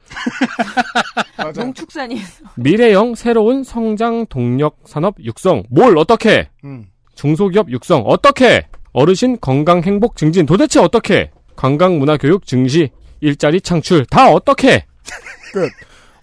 [1.55, 2.17] 농축산이
[2.55, 6.49] 미래형 새로운 성장 동력 산업 육성 뭘 어떻게?
[6.63, 6.85] 음.
[7.15, 8.67] 중소기업 육성 어떻게?
[8.93, 11.31] 어르신 건강 행복 증진 도대체 어떻게?
[11.55, 12.89] 관광 문화 교육 증시
[13.21, 14.85] 일자리 창출 다 어떻게?
[15.53, 15.69] 그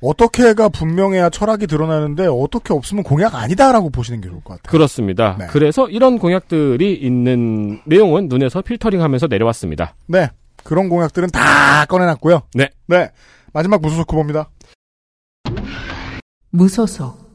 [0.03, 4.71] 어떻게가 분명해야 철학이 드러나는데 어떻게 없으면 공약 아니다라고 보시는 게 좋을 것 같아요.
[4.71, 5.37] 그렇습니다.
[5.39, 5.47] 네.
[5.51, 9.95] 그래서 이런 공약들이 있는 내용은 눈에서 필터링하면서 내려왔습니다.
[10.07, 10.31] 네.
[10.65, 12.43] 그런 공약들은 다 꺼내놨고요.
[12.55, 12.71] 네.
[12.87, 13.11] 네.
[13.53, 14.51] 마지막 무소속 후보입니다.
[16.51, 17.30] 무소속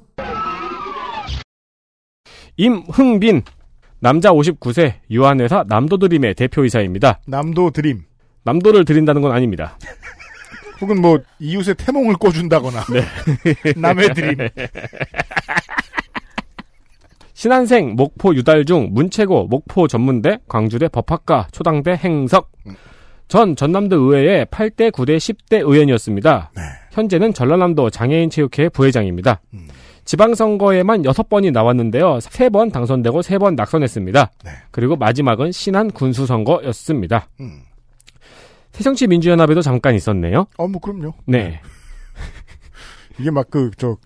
[2.58, 3.44] 임흥빈
[4.00, 7.20] 남자 59세 유한회사 남도드림의 대표이사입니다.
[7.28, 8.04] 남도 드림.
[8.44, 9.78] 남도를 드린다는 건 아닙니다.
[10.82, 12.84] 혹은 뭐 이웃의 태몽을 꿔준다거나.
[12.92, 13.74] 네.
[13.80, 14.38] 남의 드림.
[17.34, 22.52] 신한생 목포 유달중 문체고 목포 전문대 광주대 법학과 초당대 행석
[23.28, 26.52] 전 전남도 의회의 8대 9대 10대 의원이었습니다.
[26.92, 29.42] 현재는 전라남도 장애인 체육회 부회장입니다.
[30.06, 32.20] 지방선거에만 6번이 나왔는데요.
[32.20, 34.32] 3번 당선되고 3번 낙선했습니다.
[34.72, 37.28] 그리고 마지막은 신안 군수선거였습니다.
[37.42, 37.62] 음.
[38.72, 40.46] 새정치민주연합에도 잠깐 있었네요.
[40.58, 41.14] 어, 뭐 그럼요.
[41.26, 41.62] 네.
[43.20, 43.98] 이게 막 그 저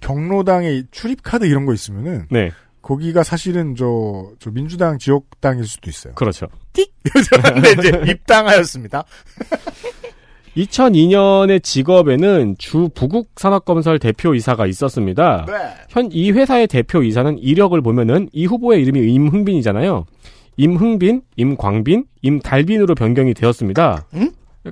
[0.00, 2.50] 경로당에 출입 카드 이런 거 있으면은 네.
[2.82, 6.14] 거기가 사실은 저, 저 민주당 지역당일 수도 있어요.
[6.14, 6.46] 그렇죠.
[6.72, 9.04] 네, 이제 입당하였습니다.
[10.58, 15.44] 2002년의 직업에는 주 부국 산업건설 대표이사가 있었습니다.
[15.46, 15.54] 네.
[15.88, 20.04] 현이 회사의 대표이사는 이력을 보면은 이 후보의 이름이 임흥빈이잖아요.
[20.56, 24.06] 임흥빈, 임광빈, 임달빈으로 변경이 되었습니다.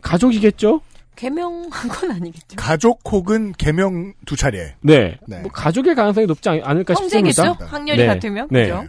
[0.03, 0.81] 가족이겠죠?
[1.15, 2.57] 개명한 건 아니겠죠.
[2.57, 4.75] 가족 혹은 개명 두 차례.
[4.83, 5.19] 네.
[5.27, 5.41] 네.
[5.41, 7.43] 뭐 가족의 가능성이 높지 않, 않을까 형제겠죠?
[7.43, 7.67] 싶습니다.
[7.67, 8.65] 학렬이 같으면, 네.
[8.65, 8.85] 그죠?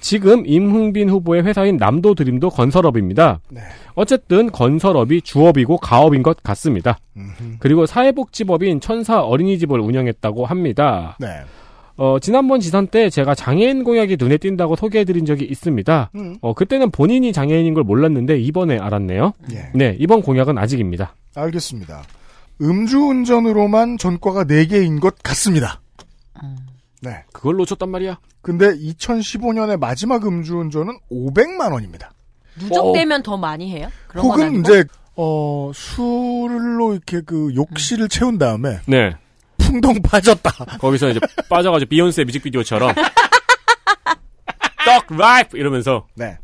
[0.00, 3.40] 지금 임흥빈 후보의 회사인 남도드림도 건설업입니다.
[3.50, 3.60] 네.
[3.94, 6.98] 어쨌든 건설업이 주업이고 가업인 것 같습니다.
[7.58, 11.16] 그리고 사회복지법인 천사 어린이집을 운영했다고 합니다.
[11.18, 11.28] 네.
[11.96, 16.10] 어, 지난번 지선 때 제가 장애인 공약이 눈에 띈다고 소개해드린 적이 있습니다.
[16.14, 16.36] 음.
[16.42, 19.32] 어, 그때는 본인이 장애인인 걸 몰랐는데 이번에 알았네요.
[19.52, 19.70] 예.
[19.74, 21.14] 네, 이번 공약은 아직입니다.
[21.34, 22.02] 알겠습니다.
[22.60, 25.80] 음주운전으로만 전과가 4개인 것 같습니다.
[27.06, 27.24] 네.
[27.32, 28.18] 그걸 놓쳤단 말이야.
[28.42, 32.12] 근데 2015년의 마지막 음주운전은 500만 원입니다.
[32.58, 33.88] 누적되면 더 많이 해요?
[34.16, 34.60] 혹은?
[34.60, 34.84] 이제
[35.14, 39.14] 어 술로 이렇게 그 욕실을 채운 다음에 네.
[39.58, 40.50] 풍덩 빠졌다.
[40.78, 42.92] 거기서 이제 빠져가지고 비욘세 뮤직비디오처럼
[44.84, 46.38] 떡 라이프 이러면서 네.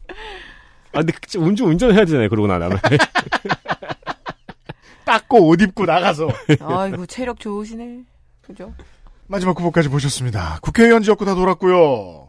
[0.92, 2.28] 아 근데 그- 운전 운전해야 되잖아요.
[2.28, 2.78] 그러고 나면
[5.04, 6.28] 닦고 옷 입고 나가서
[6.60, 8.04] 아이고 체력 좋으시네.
[8.42, 8.72] 그죠?
[9.32, 10.58] 마지막 후보까지 보셨습니다.
[10.60, 12.28] 국회의원 지역구 다 돌았고요.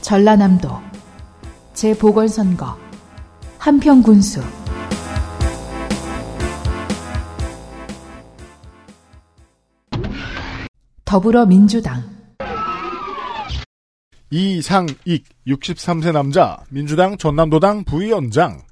[0.00, 0.70] 전라남도
[1.74, 2.78] 재보궐선거
[3.58, 4.40] 한평군수
[11.04, 12.02] 더불어민주당
[14.30, 18.62] 이상익 63세 남자 민주당 전남도당 부위원장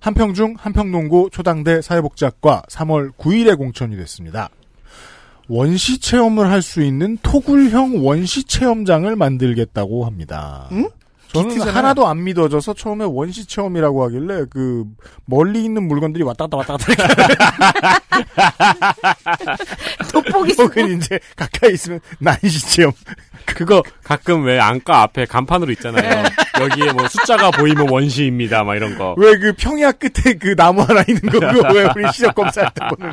[0.00, 4.48] 한평중 한평농고 초당대 사회복지학과 3월 9일에 공천이 됐습니다.
[5.48, 10.68] 원시 체험을 할 수 있는 토굴형 원시 체험장을 만들겠다고 합니다.
[11.32, 11.76] 저는 기트잖아요.
[11.76, 14.84] 하나도 안 믿어져서 처음에 원시 체험이라고 하길래 그
[15.26, 17.98] 멀리 있는 물건들이 왔다 갔다 왔다 갔다
[20.12, 22.92] 돋보기 혹은 이제 가까이 있으면 난시 체험
[23.54, 26.24] 그거 가끔 왜 안과 앞에 간판으로 있잖아요.
[26.60, 28.64] 여기에 뭐 숫자가 보이면 원시입니다.
[28.64, 29.14] 막 이런 거.
[29.18, 32.86] 왜 그 평야 끝에 그 나무 하나 있는 거, 그거 왜 우리 시력 검사할 때
[32.88, 33.12] 보는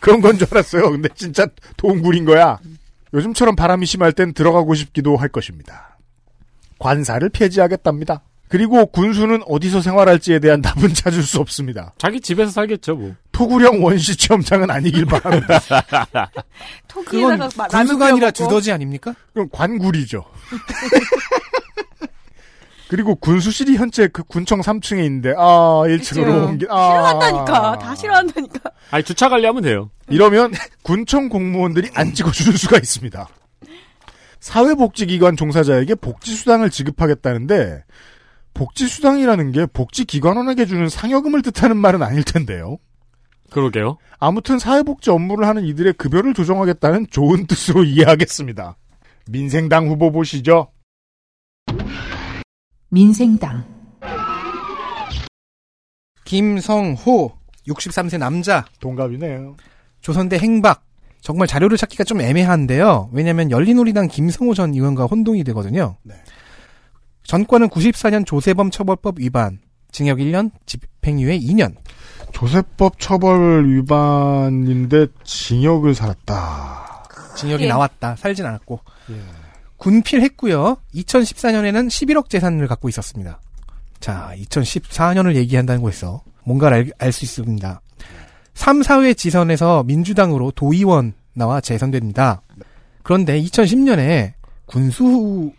[0.00, 0.90] 그런 건 줄 알았어요.
[0.90, 1.46] 근데 진짜
[1.76, 2.58] 동굴인 거야.
[3.12, 5.98] 요즘처럼 바람이 심할 땐 들어가고 싶기도 할 것입니다.
[6.78, 8.22] 관사를 폐지하겠답니다.
[8.48, 11.94] 그리고 군수는 어디서 생활할지에 대한 답은 찾을 수 없습니다.
[11.98, 13.14] 자기 집에서 살겠죠, 뭐.
[13.34, 15.60] 토굴형 원시 체험장은 아니길 바랍니다.
[17.04, 17.38] 그건
[17.68, 19.14] 군수가 아니라 두더지 아닙니까?
[19.32, 20.24] 그럼 관굴이죠.
[22.88, 27.78] 그리고 군수실이 현재 그 군청 3층에 있는데 아 1층으로 옮기 아 싫어한다니까.
[27.78, 28.70] 다 싫어한다니까.
[28.90, 29.90] 아니 주차 관리하면 돼요.
[30.08, 30.52] 이러면
[30.82, 33.26] 군청 공무원들이 안 찍어주는 수가 있습니다.
[34.38, 37.82] 사회복지기관 종사자에게 복지수당을 지급하겠다는데
[38.52, 42.78] 복지수당이라는 게 복지기관원에게 주는 상여금을 뜻하는 말은 아닐 텐데요.
[43.54, 43.98] 그러게요.
[44.18, 48.76] 아무튼 사회복지 업무를 하는 이들의 급여를 조정하겠다는 좋은 뜻으로 이해하겠습니다.
[49.30, 50.72] 민생당 후보 보시죠.
[52.88, 53.64] 민생당
[56.24, 57.32] 김성호
[57.68, 59.56] 63세 남자 동갑이네요.
[60.00, 60.84] 조선대 행박
[61.20, 63.10] 정말 자료를 찾기가 좀 애매한데요.
[63.12, 65.96] 왜냐하면 열린우리당 김성호 전 의원과 혼동이 되거든요.
[67.22, 69.60] 전과는 94년 조세범 처벌법 위반,
[69.92, 71.76] 징역 1년, 집행유예 2년.
[72.34, 77.04] 조세법 처벌 위반인데 징역을 살았다.
[77.36, 77.68] 징역이 예.
[77.68, 78.16] 나왔다.
[78.16, 78.80] 살진 않았고.
[79.76, 80.76] 군필했고요.
[80.94, 83.40] 2014년에는 11억 재산을 갖고 있었습니다.
[84.00, 87.80] 자, 2014년을 얘기한다는 거에서 뭔가를 알수 있습니다.
[88.54, 92.42] 3, 4회 지선에서 민주당으로 도의원 나와 재선됩니다.
[93.02, 94.32] 그런데 2010년에
[94.66, 95.52] 군수를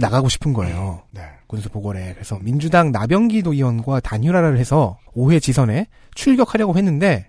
[0.00, 1.02] 나가고 싶은 거예요.
[1.48, 2.12] 군수 보궐에.
[2.14, 7.28] 그래서 민주당 나병기 도 의원과 단일화를 해서 5회 지선에 출격하려고 했는데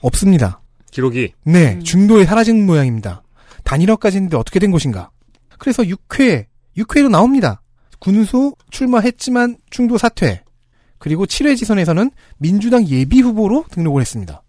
[0.00, 0.60] 없습니다.
[0.90, 1.34] 기록이.
[1.44, 3.22] 네, 중도에 사라진 모양입니다.
[3.62, 5.10] 단일화까지 했는데 어떻게 된 것인가?
[5.58, 6.46] 그래서 6회,
[6.78, 7.62] 6회로 나옵니다.
[8.00, 10.42] 군수 출마했지만 중도 사퇴.
[10.98, 14.42] 그리고 7회 지선에서는 민주당 예비 후보로 등록을 했습니다.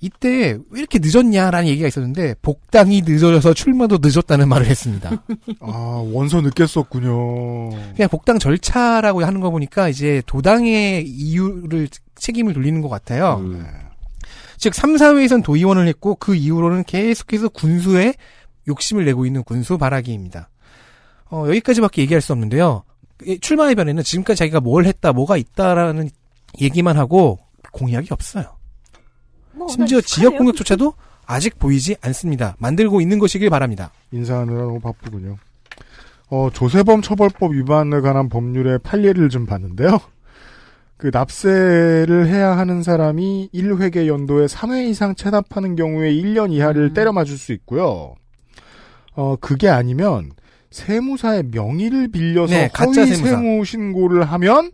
[0.00, 5.10] 이때 왜 이렇게 늦었냐라는 얘기가 있었는데 복당이 늦어져서 출마도 늦었다는 말을 했습니다.
[5.60, 7.70] 아 원서 늦게 썼군요.
[7.94, 13.42] 그냥 복당 절차라고 하는 거 보니까 이제 도당의 이유를 책임을 돌리는 것 같아요.
[14.56, 18.14] 즉 3, 4회에선 도의원을 했고 그 이후로는 계속해서 군수에
[18.68, 20.50] 욕심을 내고 있는 군수 바라기입니다.
[21.30, 22.84] 어, 여기까지밖에 얘기할 수 없는데요.
[23.24, 26.10] 이 출마 해변에는 지금까지 자기가 뭘 했다, 뭐가 있다라는
[26.60, 27.38] 얘기만 하고
[27.72, 28.59] 공약이 없어요.
[29.68, 30.94] 심지어 지역 공약조차도
[31.26, 32.56] 아직 보이지 않습니다.
[32.58, 33.92] 만들고 있는 것이길 바랍니다.
[34.12, 35.36] 인사하느라 너무 바쁘군요.
[36.28, 39.98] 어, 조세범 처벌법 위반에 관한 법률의 판례를 좀 봤는데요.
[40.96, 47.36] 그 납세를 해야 하는 사람이 1회계 연도에 3회 이상 체납하는 경우에 1년 이하를 때려 맞을
[47.38, 48.14] 수 있고요.
[49.14, 50.30] 어, 그게 아니면
[50.70, 53.36] 세무사의 명의를 빌려서 네, 가짜 허위 세무사.
[53.36, 54.70] 세무 신고를 하면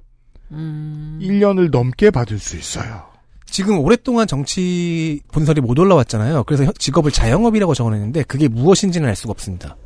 [0.53, 3.05] 1년을 넘게 받을 수 있어요.
[3.47, 6.45] 지금 오랫동안 정치 본설이 못 올라왔잖아요.
[6.45, 9.77] 그래서 현- 직업을 자영업이라고 적어냈는데 그게 무엇인지는 알 수가 없습니다.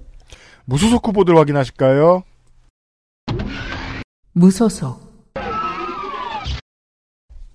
[0.65, 2.23] 무소속 후보들 확인하실까요?
[4.33, 5.01] 무소속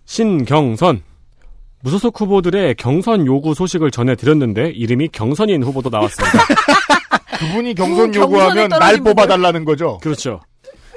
[0.06, 1.02] 신경선.
[1.82, 6.40] 무소속 후보들의 경선 요구 소식을 전해드렸는데 이름이 경선인 후보도 나왔습니다.
[7.40, 9.98] 그분이 경선 그 요구하면 날 뽑아달라는 거죠.
[10.02, 10.40] 그렇죠.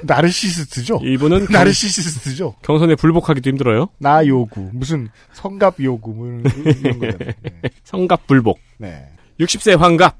[0.03, 0.99] 나르시스트죠.
[1.03, 2.55] 이분은 경- 나르시스트죠.
[2.61, 3.87] 경선에 불복하기도 힘들어요.
[3.97, 6.43] 나 요구 무슨 성갑 요구 뭐 이런,
[6.77, 7.33] 이런 거잖아요.
[7.83, 8.59] 성갑 불복.
[8.77, 9.05] 네.
[9.39, 10.17] 60세 환갑.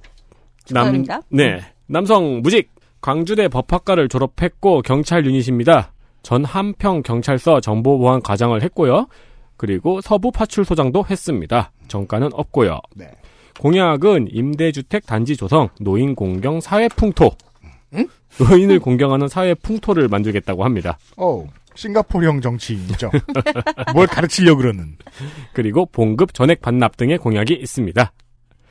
[0.66, 1.22] 축하드립니다.
[1.30, 1.60] 네.
[1.88, 2.70] 남성 무직.
[3.02, 5.94] 광주대 법학과를 졸업했고 경찰 유닛입니다.
[6.22, 9.08] 전 한평 경찰서 정보보안 과장을 했고요.
[9.56, 11.72] 그리고 서부 파출소장도 했습니다.
[11.88, 12.80] 정가는 없고요.
[12.96, 13.10] 네.
[13.60, 17.32] 공약은 임대주택 단지 조성, 노인 공경 사회 풍토.
[18.40, 20.98] 노인을 공경하는 사회 풍토를 만들겠다고 합니다.
[21.18, 21.46] 어,
[21.76, 23.10] 싱가포르형 정치인이죠.
[23.94, 24.98] 뭘 가르치려 그러는.
[25.54, 28.12] 그리고 봉급 전액 반납 등의 공약이 있습니다.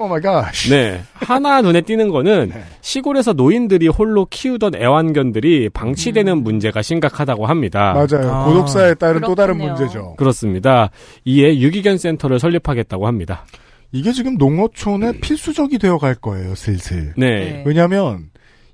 [0.00, 0.52] Oh my god.
[0.70, 1.00] 네.
[1.14, 7.94] 하나 눈에 띄는 거는 시골에서 노인들이 홀로 키우던 애완견들이 방치되는 문제가 심각하다고 합니다.
[7.94, 8.44] 맞아요.
[8.44, 10.14] 고독사에 따른 또 다른 문제죠.
[10.16, 10.90] 그렇습니다.
[11.24, 13.44] 이에 유기견 센터를 설립하겠다고 합니다.
[13.90, 17.14] 이게 지금 농어촌에 필수적이 되어 갈 거예요, 슬슬.
[17.16, 17.64] 네.
[17.66, 18.30] 왜냐하면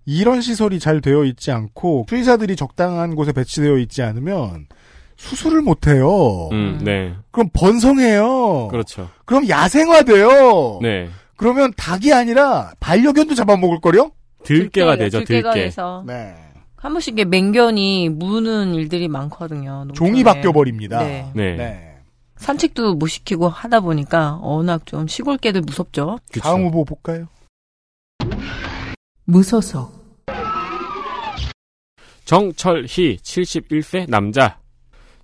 [0.07, 4.67] 이런 시설이 잘 되어 있지 않고 수의사들이 적당한 곳에 배치되어 있지 않으면
[5.17, 6.49] 수술을 못 해요.
[6.53, 7.15] 음, 네.
[7.31, 8.69] 그럼 번성해요.
[8.69, 9.09] 그렇죠.
[9.25, 10.81] 그럼 야생화돼요.
[10.83, 11.09] 네.
[11.37, 14.11] 그러면 닭이 아니라 반려견도 잡아먹을 거요?
[14.45, 15.67] 들깨가 되죠, 들깨가 들깨.
[15.67, 16.35] 돼서 네.
[16.77, 19.85] 한 번씩 이게 맹견이 무는 일들이 많거든요.
[19.87, 19.95] 농촌에.
[19.95, 21.03] 종이 바뀌어 버립니다.
[21.03, 21.31] 네.
[21.35, 21.91] 네.
[22.37, 26.19] 산책도 못 시키고 하다 보니까 워낙 좀 시골 개들 무섭죠.
[26.43, 27.29] 다음 후보 볼까요?
[29.27, 30.05] 무소속
[32.27, 34.59] 정철희 71세 남자.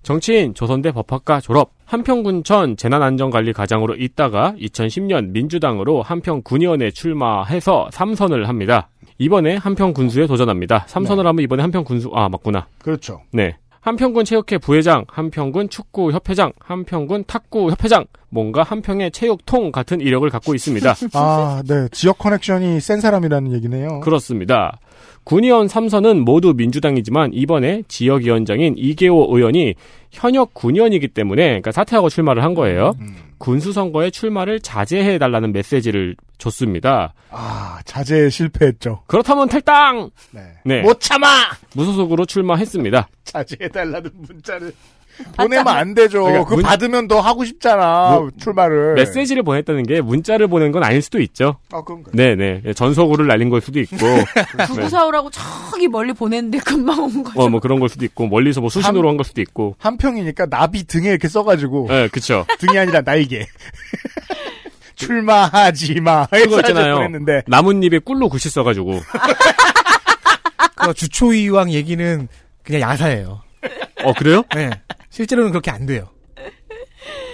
[0.02, 1.72] 정치인 조선대 법학과 졸업.
[1.85, 8.89] 한평군천 재난안전관리과장으로 있다가 2010년 민주당으로 한평군의원에 출마해서 3선을 합니다.
[9.18, 10.86] 이번에 한평군수에 도전합니다.
[10.86, 12.66] 3선을 하면 이번에 한평군수 아 맞구나.
[12.78, 13.20] 그렇죠.
[13.32, 13.56] 네.
[13.81, 20.94] 한평군 체육회 부회장, 한평군 축구협회장, 한평군 탁구협회장, 뭔가 한평의 체육통 같은 이력을 갖고 있습니다.
[21.15, 21.89] 아, 네.
[21.90, 24.01] 지역 커넥션이 센 사람이라는 얘기네요.
[24.01, 24.78] 그렇습니다.
[25.24, 29.74] 군의원 3선은 모두 민주당이지만 이번에 지역위원장인 이계호 의원이
[30.10, 32.94] 현역 군의원이기 때문에 그러니까 사퇴하고 출마를 한 거예요.
[33.00, 33.16] 음.
[33.38, 37.14] 군수 선거에 출마를 자제해 달라는 메시지를 줬습니다.
[37.30, 39.02] 아, 자제 실패했죠.
[39.06, 40.10] 그렇다면 탈당!
[40.64, 40.82] 네.
[40.82, 41.26] 못 참아!
[41.74, 43.08] 무소속으로 출마했습니다.
[43.24, 44.72] 자제해 달라는 문자를
[45.36, 46.22] 보내면 안 되죠.
[46.22, 48.16] 그러니까 그거 문- 받으면 더 하고 싶잖아.
[48.18, 48.94] 뭐- 출마를.
[48.94, 51.56] 메시지를 보냈다는 게 문자를 보낸 건 아닐 수도 있죠.
[51.72, 52.12] 아, 그런가요?
[52.14, 52.72] 네네.
[52.74, 53.97] 전속으로를 날린 걸 수도 있고.
[54.76, 54.89] 네.
[54.89, 57.40] 사오라고 저기 멀리 보냈는데 금방 온 거죠.
[57.40, 59.76] 어, 뭐 그런 걸 수도 있고, 멀리서 뭐 수신호로 한 걸 수도 있고.
[59.78, 61.86] 한 평이니까 나비 등에 이렇게 써 가지고.
[61.89, 62.44] 네, 그쵸.
[62.58, 63.47] 등이 아니라 날개.
[64.97, 66.26] 출마하지 마.
[66.26, 66.97] 그거 있잖아요.
[66.97, 67.42] 보냈는데.
[67.47, 69.00] 나뭇잎에 꿀로 글씨 써 가지고.
[70.76, 72.28] 그 주초이왕 얘기는
[72.62, 73.40] 그냥 야사예요.
[74.05, 74.42] 어, 그래요?
[74.55, 74.70] 네.
[75.10, 76.08] 실제로는 그렇게 안 돼요.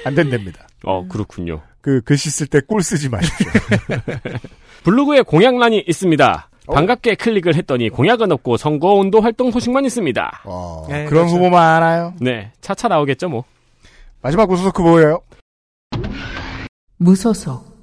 [0.05, 0.67] 안 된답니다.
[0.85, 1.63] 어, 그렇군요.
[1.81, 3.47] 그 글씨 쓸때꿀 쓰지 마십시오.
[4.85, 6.51] 블로그에 공약란이 있습니다.
[6.67, 10.43] 반갑게 클릭을 했더니 공약은 없고 선거 운동 활동 소식만 있습니다.
[10.89, 12.15] 네, 그런 후보만 알아요.
[12.21, 13.45] 네, 차차 나오겠죠, 뭐.
[14.21, 15.21] 마지막 우수석 후보예요.
[16.99, 17.77] 무소속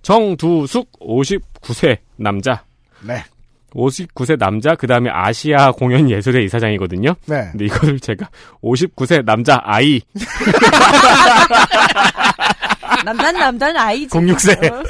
[0.00, 2.64] 정두숙 59세 남자.
[3.06, 3.24] 네.
[3.74, 7.14] 59세 남자, 그 다음에 아시아 공연 예술의 이사장이거든요.
[7.26, 7.48] 네.
[7.50, 8.28] 근데 이거를 제가
[8.62, 10.00] 59세 남자 아이.
[13.04, 14.08] 남자는 남자는 아이지.
[14.08, 14.84] 06세.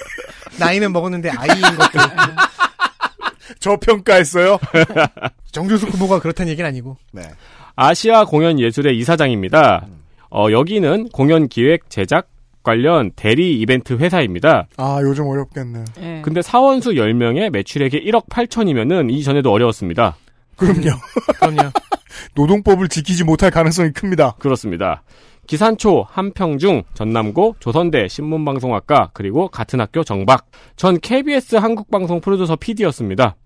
[0.58, 1.98] 나이는 먹었는데 아이인 것도.
[3.60, 4.58] 저평가했어요.
[5.50, 6.96] 정주숙 후보가 그렇다는 얘기는 아니고.
[7.12, 7.22] 네.
[7.76, 9.86] 아시아 공연 예술의 이사장입니다.
[10.30, 12.28] 어, 여기는 공연 기획 제작
[12.64, 14.66] 관련 대리 이벤트 회사입니다.
[14.76, 15.84] 아, 요즘 어렵겠네.
[15.96, 16.22] 네.
[16.24, 20.16] 근데 사원수 10명에 매출액이 1억 8천이면은 이전에도 어려웠습니다.
[20.56, 20.90] 그럼요.
[21.38, 21.70] 그럼요.
[22.34, 24.32] 노동법을 지키지 못할 가능성이 큽니다.
[24.38, 25.02] 그렇습니다.
[25.46, 30.46] 기산초, 한평중, 전남고, 조선대 신문방송학과, 그리고 같은 학교 정박.
[30.76, 33.36] 전 KBS 한국방송 프로듀서 PD였습니다.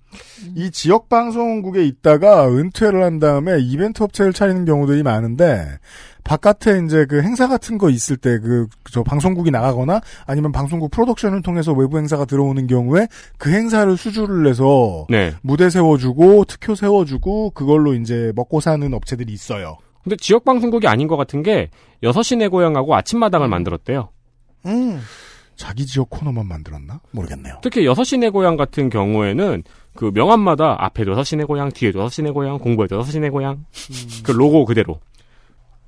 [0.54, 5.78] 이 지역 방송국에 있다가 은퇴를 한 다음에 이벤트 업체를 차리는 경우들이 많은데
[6.24, 11.42] 바깥에 이제 그 행사 같은 거 있을 때 그 저 방송국이 나가거나 아니면 방송국 프로덕션을
[11.42, 13.06] 통해서 외부 행사가 들어오는 경우에
[13.36, 15.34] 그 행사를 수주를 내서 네.
[15.42, 19.76] 무대 세워주고 특효 세워주고 그걸로 이제 먹고 사는 업체들이 있어요.
[20.02, 21.68] 근데 지역 방송국이 아닌 것 같은 게
[22.02, 24.08] 6시 내 고향하고 아침마당을 만들었대요.
[24.66, 25.00] 음.
[25.58, 27.00] 자기 지역 코너만 만들었나?
[27.10, 27.58] 모르겠네요.
[27.62, 29.64] 특히 6시 내 고향 같은 경우에는
[29.94, 33.66] 그 명함마다 앞에도 6시 내 고향, 뒤에도 6시 내 고향, 공부에도 6시 내 고향.
[34.22, 35.00] 그 로고 그대로.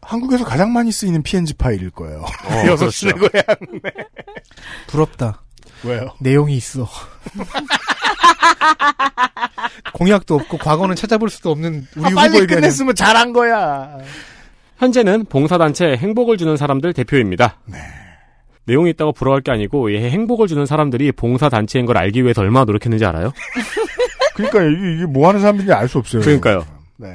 [0.03, 2.21] 한국에서 가장 많이 쓰이는 PNG 파일일 거예요.
[2.21, 2.27] 어,
[2.67, 3.31] 여섯 시내 그렇죠.
[3.31, 3.45] 고향.
[4.89, 5.43] 부럽다.
[5.85, 6.13] 왜요?
[6.21, 6.87] 내용이 있어.
[9.95, 13.99] 공약도 없고 과거는 찾아볼 수도 없는 우리 아, 후보에 빨리 대한 끝냈으면 잘한 거야.
[14.79, 17.59] 현재는 봉사단체 행복을 주는 사람들 대표입니다.
[18.71, 22.65] 내용이 있다고 부러워할 게 아니고 이 행복을 주는 사람들이 봉사 단체인 걸 알기 위해서 얼마나
[22.65, 23.33] 노력했는지 알아요?
[24.35, 26.23] 그러니까 이게, 이게 뭐 하는 사람인지 알 수 없어요.
[26.23, 26.65] 그러니까요.
[26.97, 27.09] 네.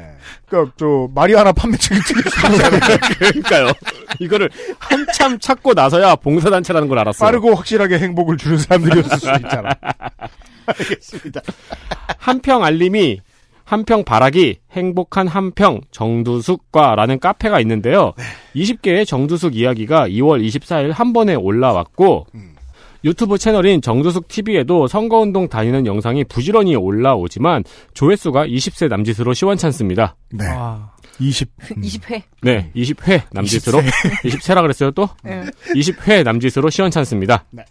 [0.47, 2.01] 그러니까 저 마리아나 판매책을.
[3.19, 3.67] 그러니까요.
[4.19, 7.25] 이거를 한참 찾고 나서야 봉사 단체라는 걸 알았어요.
[7.25, 9.69] 빠르고 확실하게 행복을 주는 사람들이었을 수 있잖아.
[10.65, 11.41] 알겠습니다.
[12.17, 13.21] 한평 알림이
[13.65, 18.13] 한평 바라기 행복한 한평 정두숙과라는 카페가 있는데요.
[18.55, 22.27] 20개의 정두숙 이야기가 2월 24일 한 번에 올라왔고
[23.03, 27.63] 유튜브 채널인 정두숙 TV에도 선거운동 다니는 영상이 부지런히 올라오지만
[27.93, 30.15] 조회수가 20세 남짓으로 시원찮습니다.
[30.31, 30.45] 네.
[31.19, 31.49] 20.
[31.57, 32.21] 20회.
[32.41, 34.53] 네, 20회 남짓으로 20세.
[34.53, 35.07] 라 그랬어요 또?
[35.23, 35.43] 네.
[35.75, 37.45] 20회 남짓으로 시원찮습니다.
[37.51, 37.63] 네.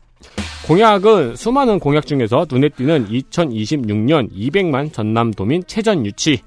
[0.67, 6.41] 공약은 수많은 공약 중에서 눈에 띄는 2026년 200만 전남도민 체전 유치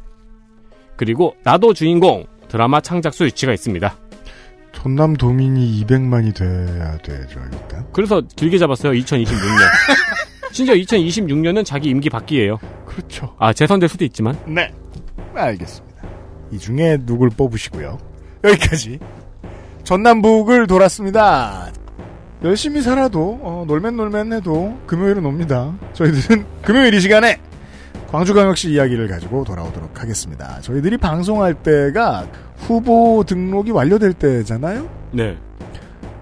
[0.95, 3.95] 그리고 나도 주인공 드라마 창작수 유치가 있습니다.
[4.73, 7.85] 전남 도민이 200만이 돼야 되죠, 일단.
[7.91, 8.93] 그래서 길게 잡았어요.
[8.93, 9.59] 2026년.
[10.51, 12.57] 심지어 2026년은 자기 임기 바뀌에요.
[12.85, 13.35] 그렇죠.
[13.38, 14.38] 아 재선될 수도 있지만.
[14.47, 14.72] 네.
[15.35, 16.03] 알겠습니다.
[16.51, 17.97] 이 중에 누굴 뽑으시고요.
[18.43, 18.99] 여기까지.
[19.83, 21.72] 전남북을 돌았습니다.
[22.43, 25.74] 열심히 살아도 어, 놀면 놀면 해도 금요일은 옵니다.
[25.93, 27.40] 저희들은 금요일 이 시간에
[28.09, 30.61] 광주광역시 이야기를 가지고 돌아오도록 하겠습니다.
[30.61, 34.90] 저희들이 방송할 때가 후보 등록이 완료될 때잖아요.
[35.11, 35.38] 네.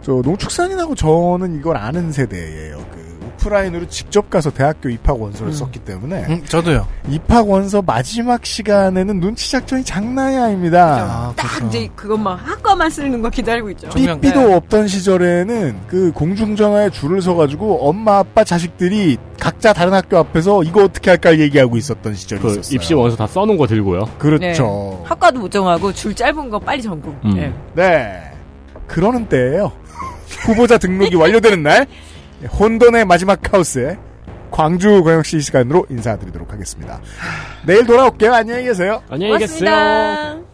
[0.02, 2.77] 저 농축산인하고 저는 이걸 아는 세대예요.
[2.92, 3.05] 그
[3.45, 6.88] 오프라인으로 직접 가서 대학교 입학 원서를 썼기 때문에 음, 저도요.
[7.09, 11.33] 입학 원서 마지막 시간에는 눈치 작전이 장난이 아닙니다.
[11.35, 13.89] 딱 이제 그것만 학과만 쓰는 거 기다리고 있죠.
[13.89, 20.83] 삐삐도 없던 시절에는 그 공중전화에 줄을 서가지고 엄마 아빠 자식들이 각자 다른 학교 앞에서 이거
[20.85, 22.75] 어떻게 할까 얘기하고 있었던 시절이 그 있었어요.
[22.75, 24.05] 입시 원서 다 써놓은 거 들고요.
[24.17, 25.03] 그렇죠.
[25.05, 27.15] 학과도 못 정하고 줄 짧은 거 빨리 전공.
[27.25, 27.33] 음.
[27.35, 27.53] 네.
[27.75, 28.31] 네.
[28.88, 29.72] 그러는 때예요.
[30.45, 31.85] 후보자 등록이 완료되는 날
[32.59, 33.97] 혼돈의 마지막 하우스에
[34.51, 37.01] 광주 광역시 시간으로 인사드리도록 하겠습니다.
[37.65, 38.33] 내일 돌아올게요.
[38.33, 39.01] 안녕히 계세요.
[39.09, 39.69] 안녕히 계세요.
[39.69, 40.45] 고맙습니다.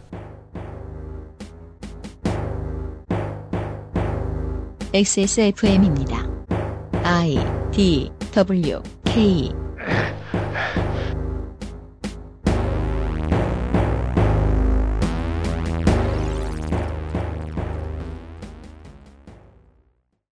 [4.94, 6.26] XSFM입니다.
[7.04, 7.38] I
[7.70, 9.52] D W K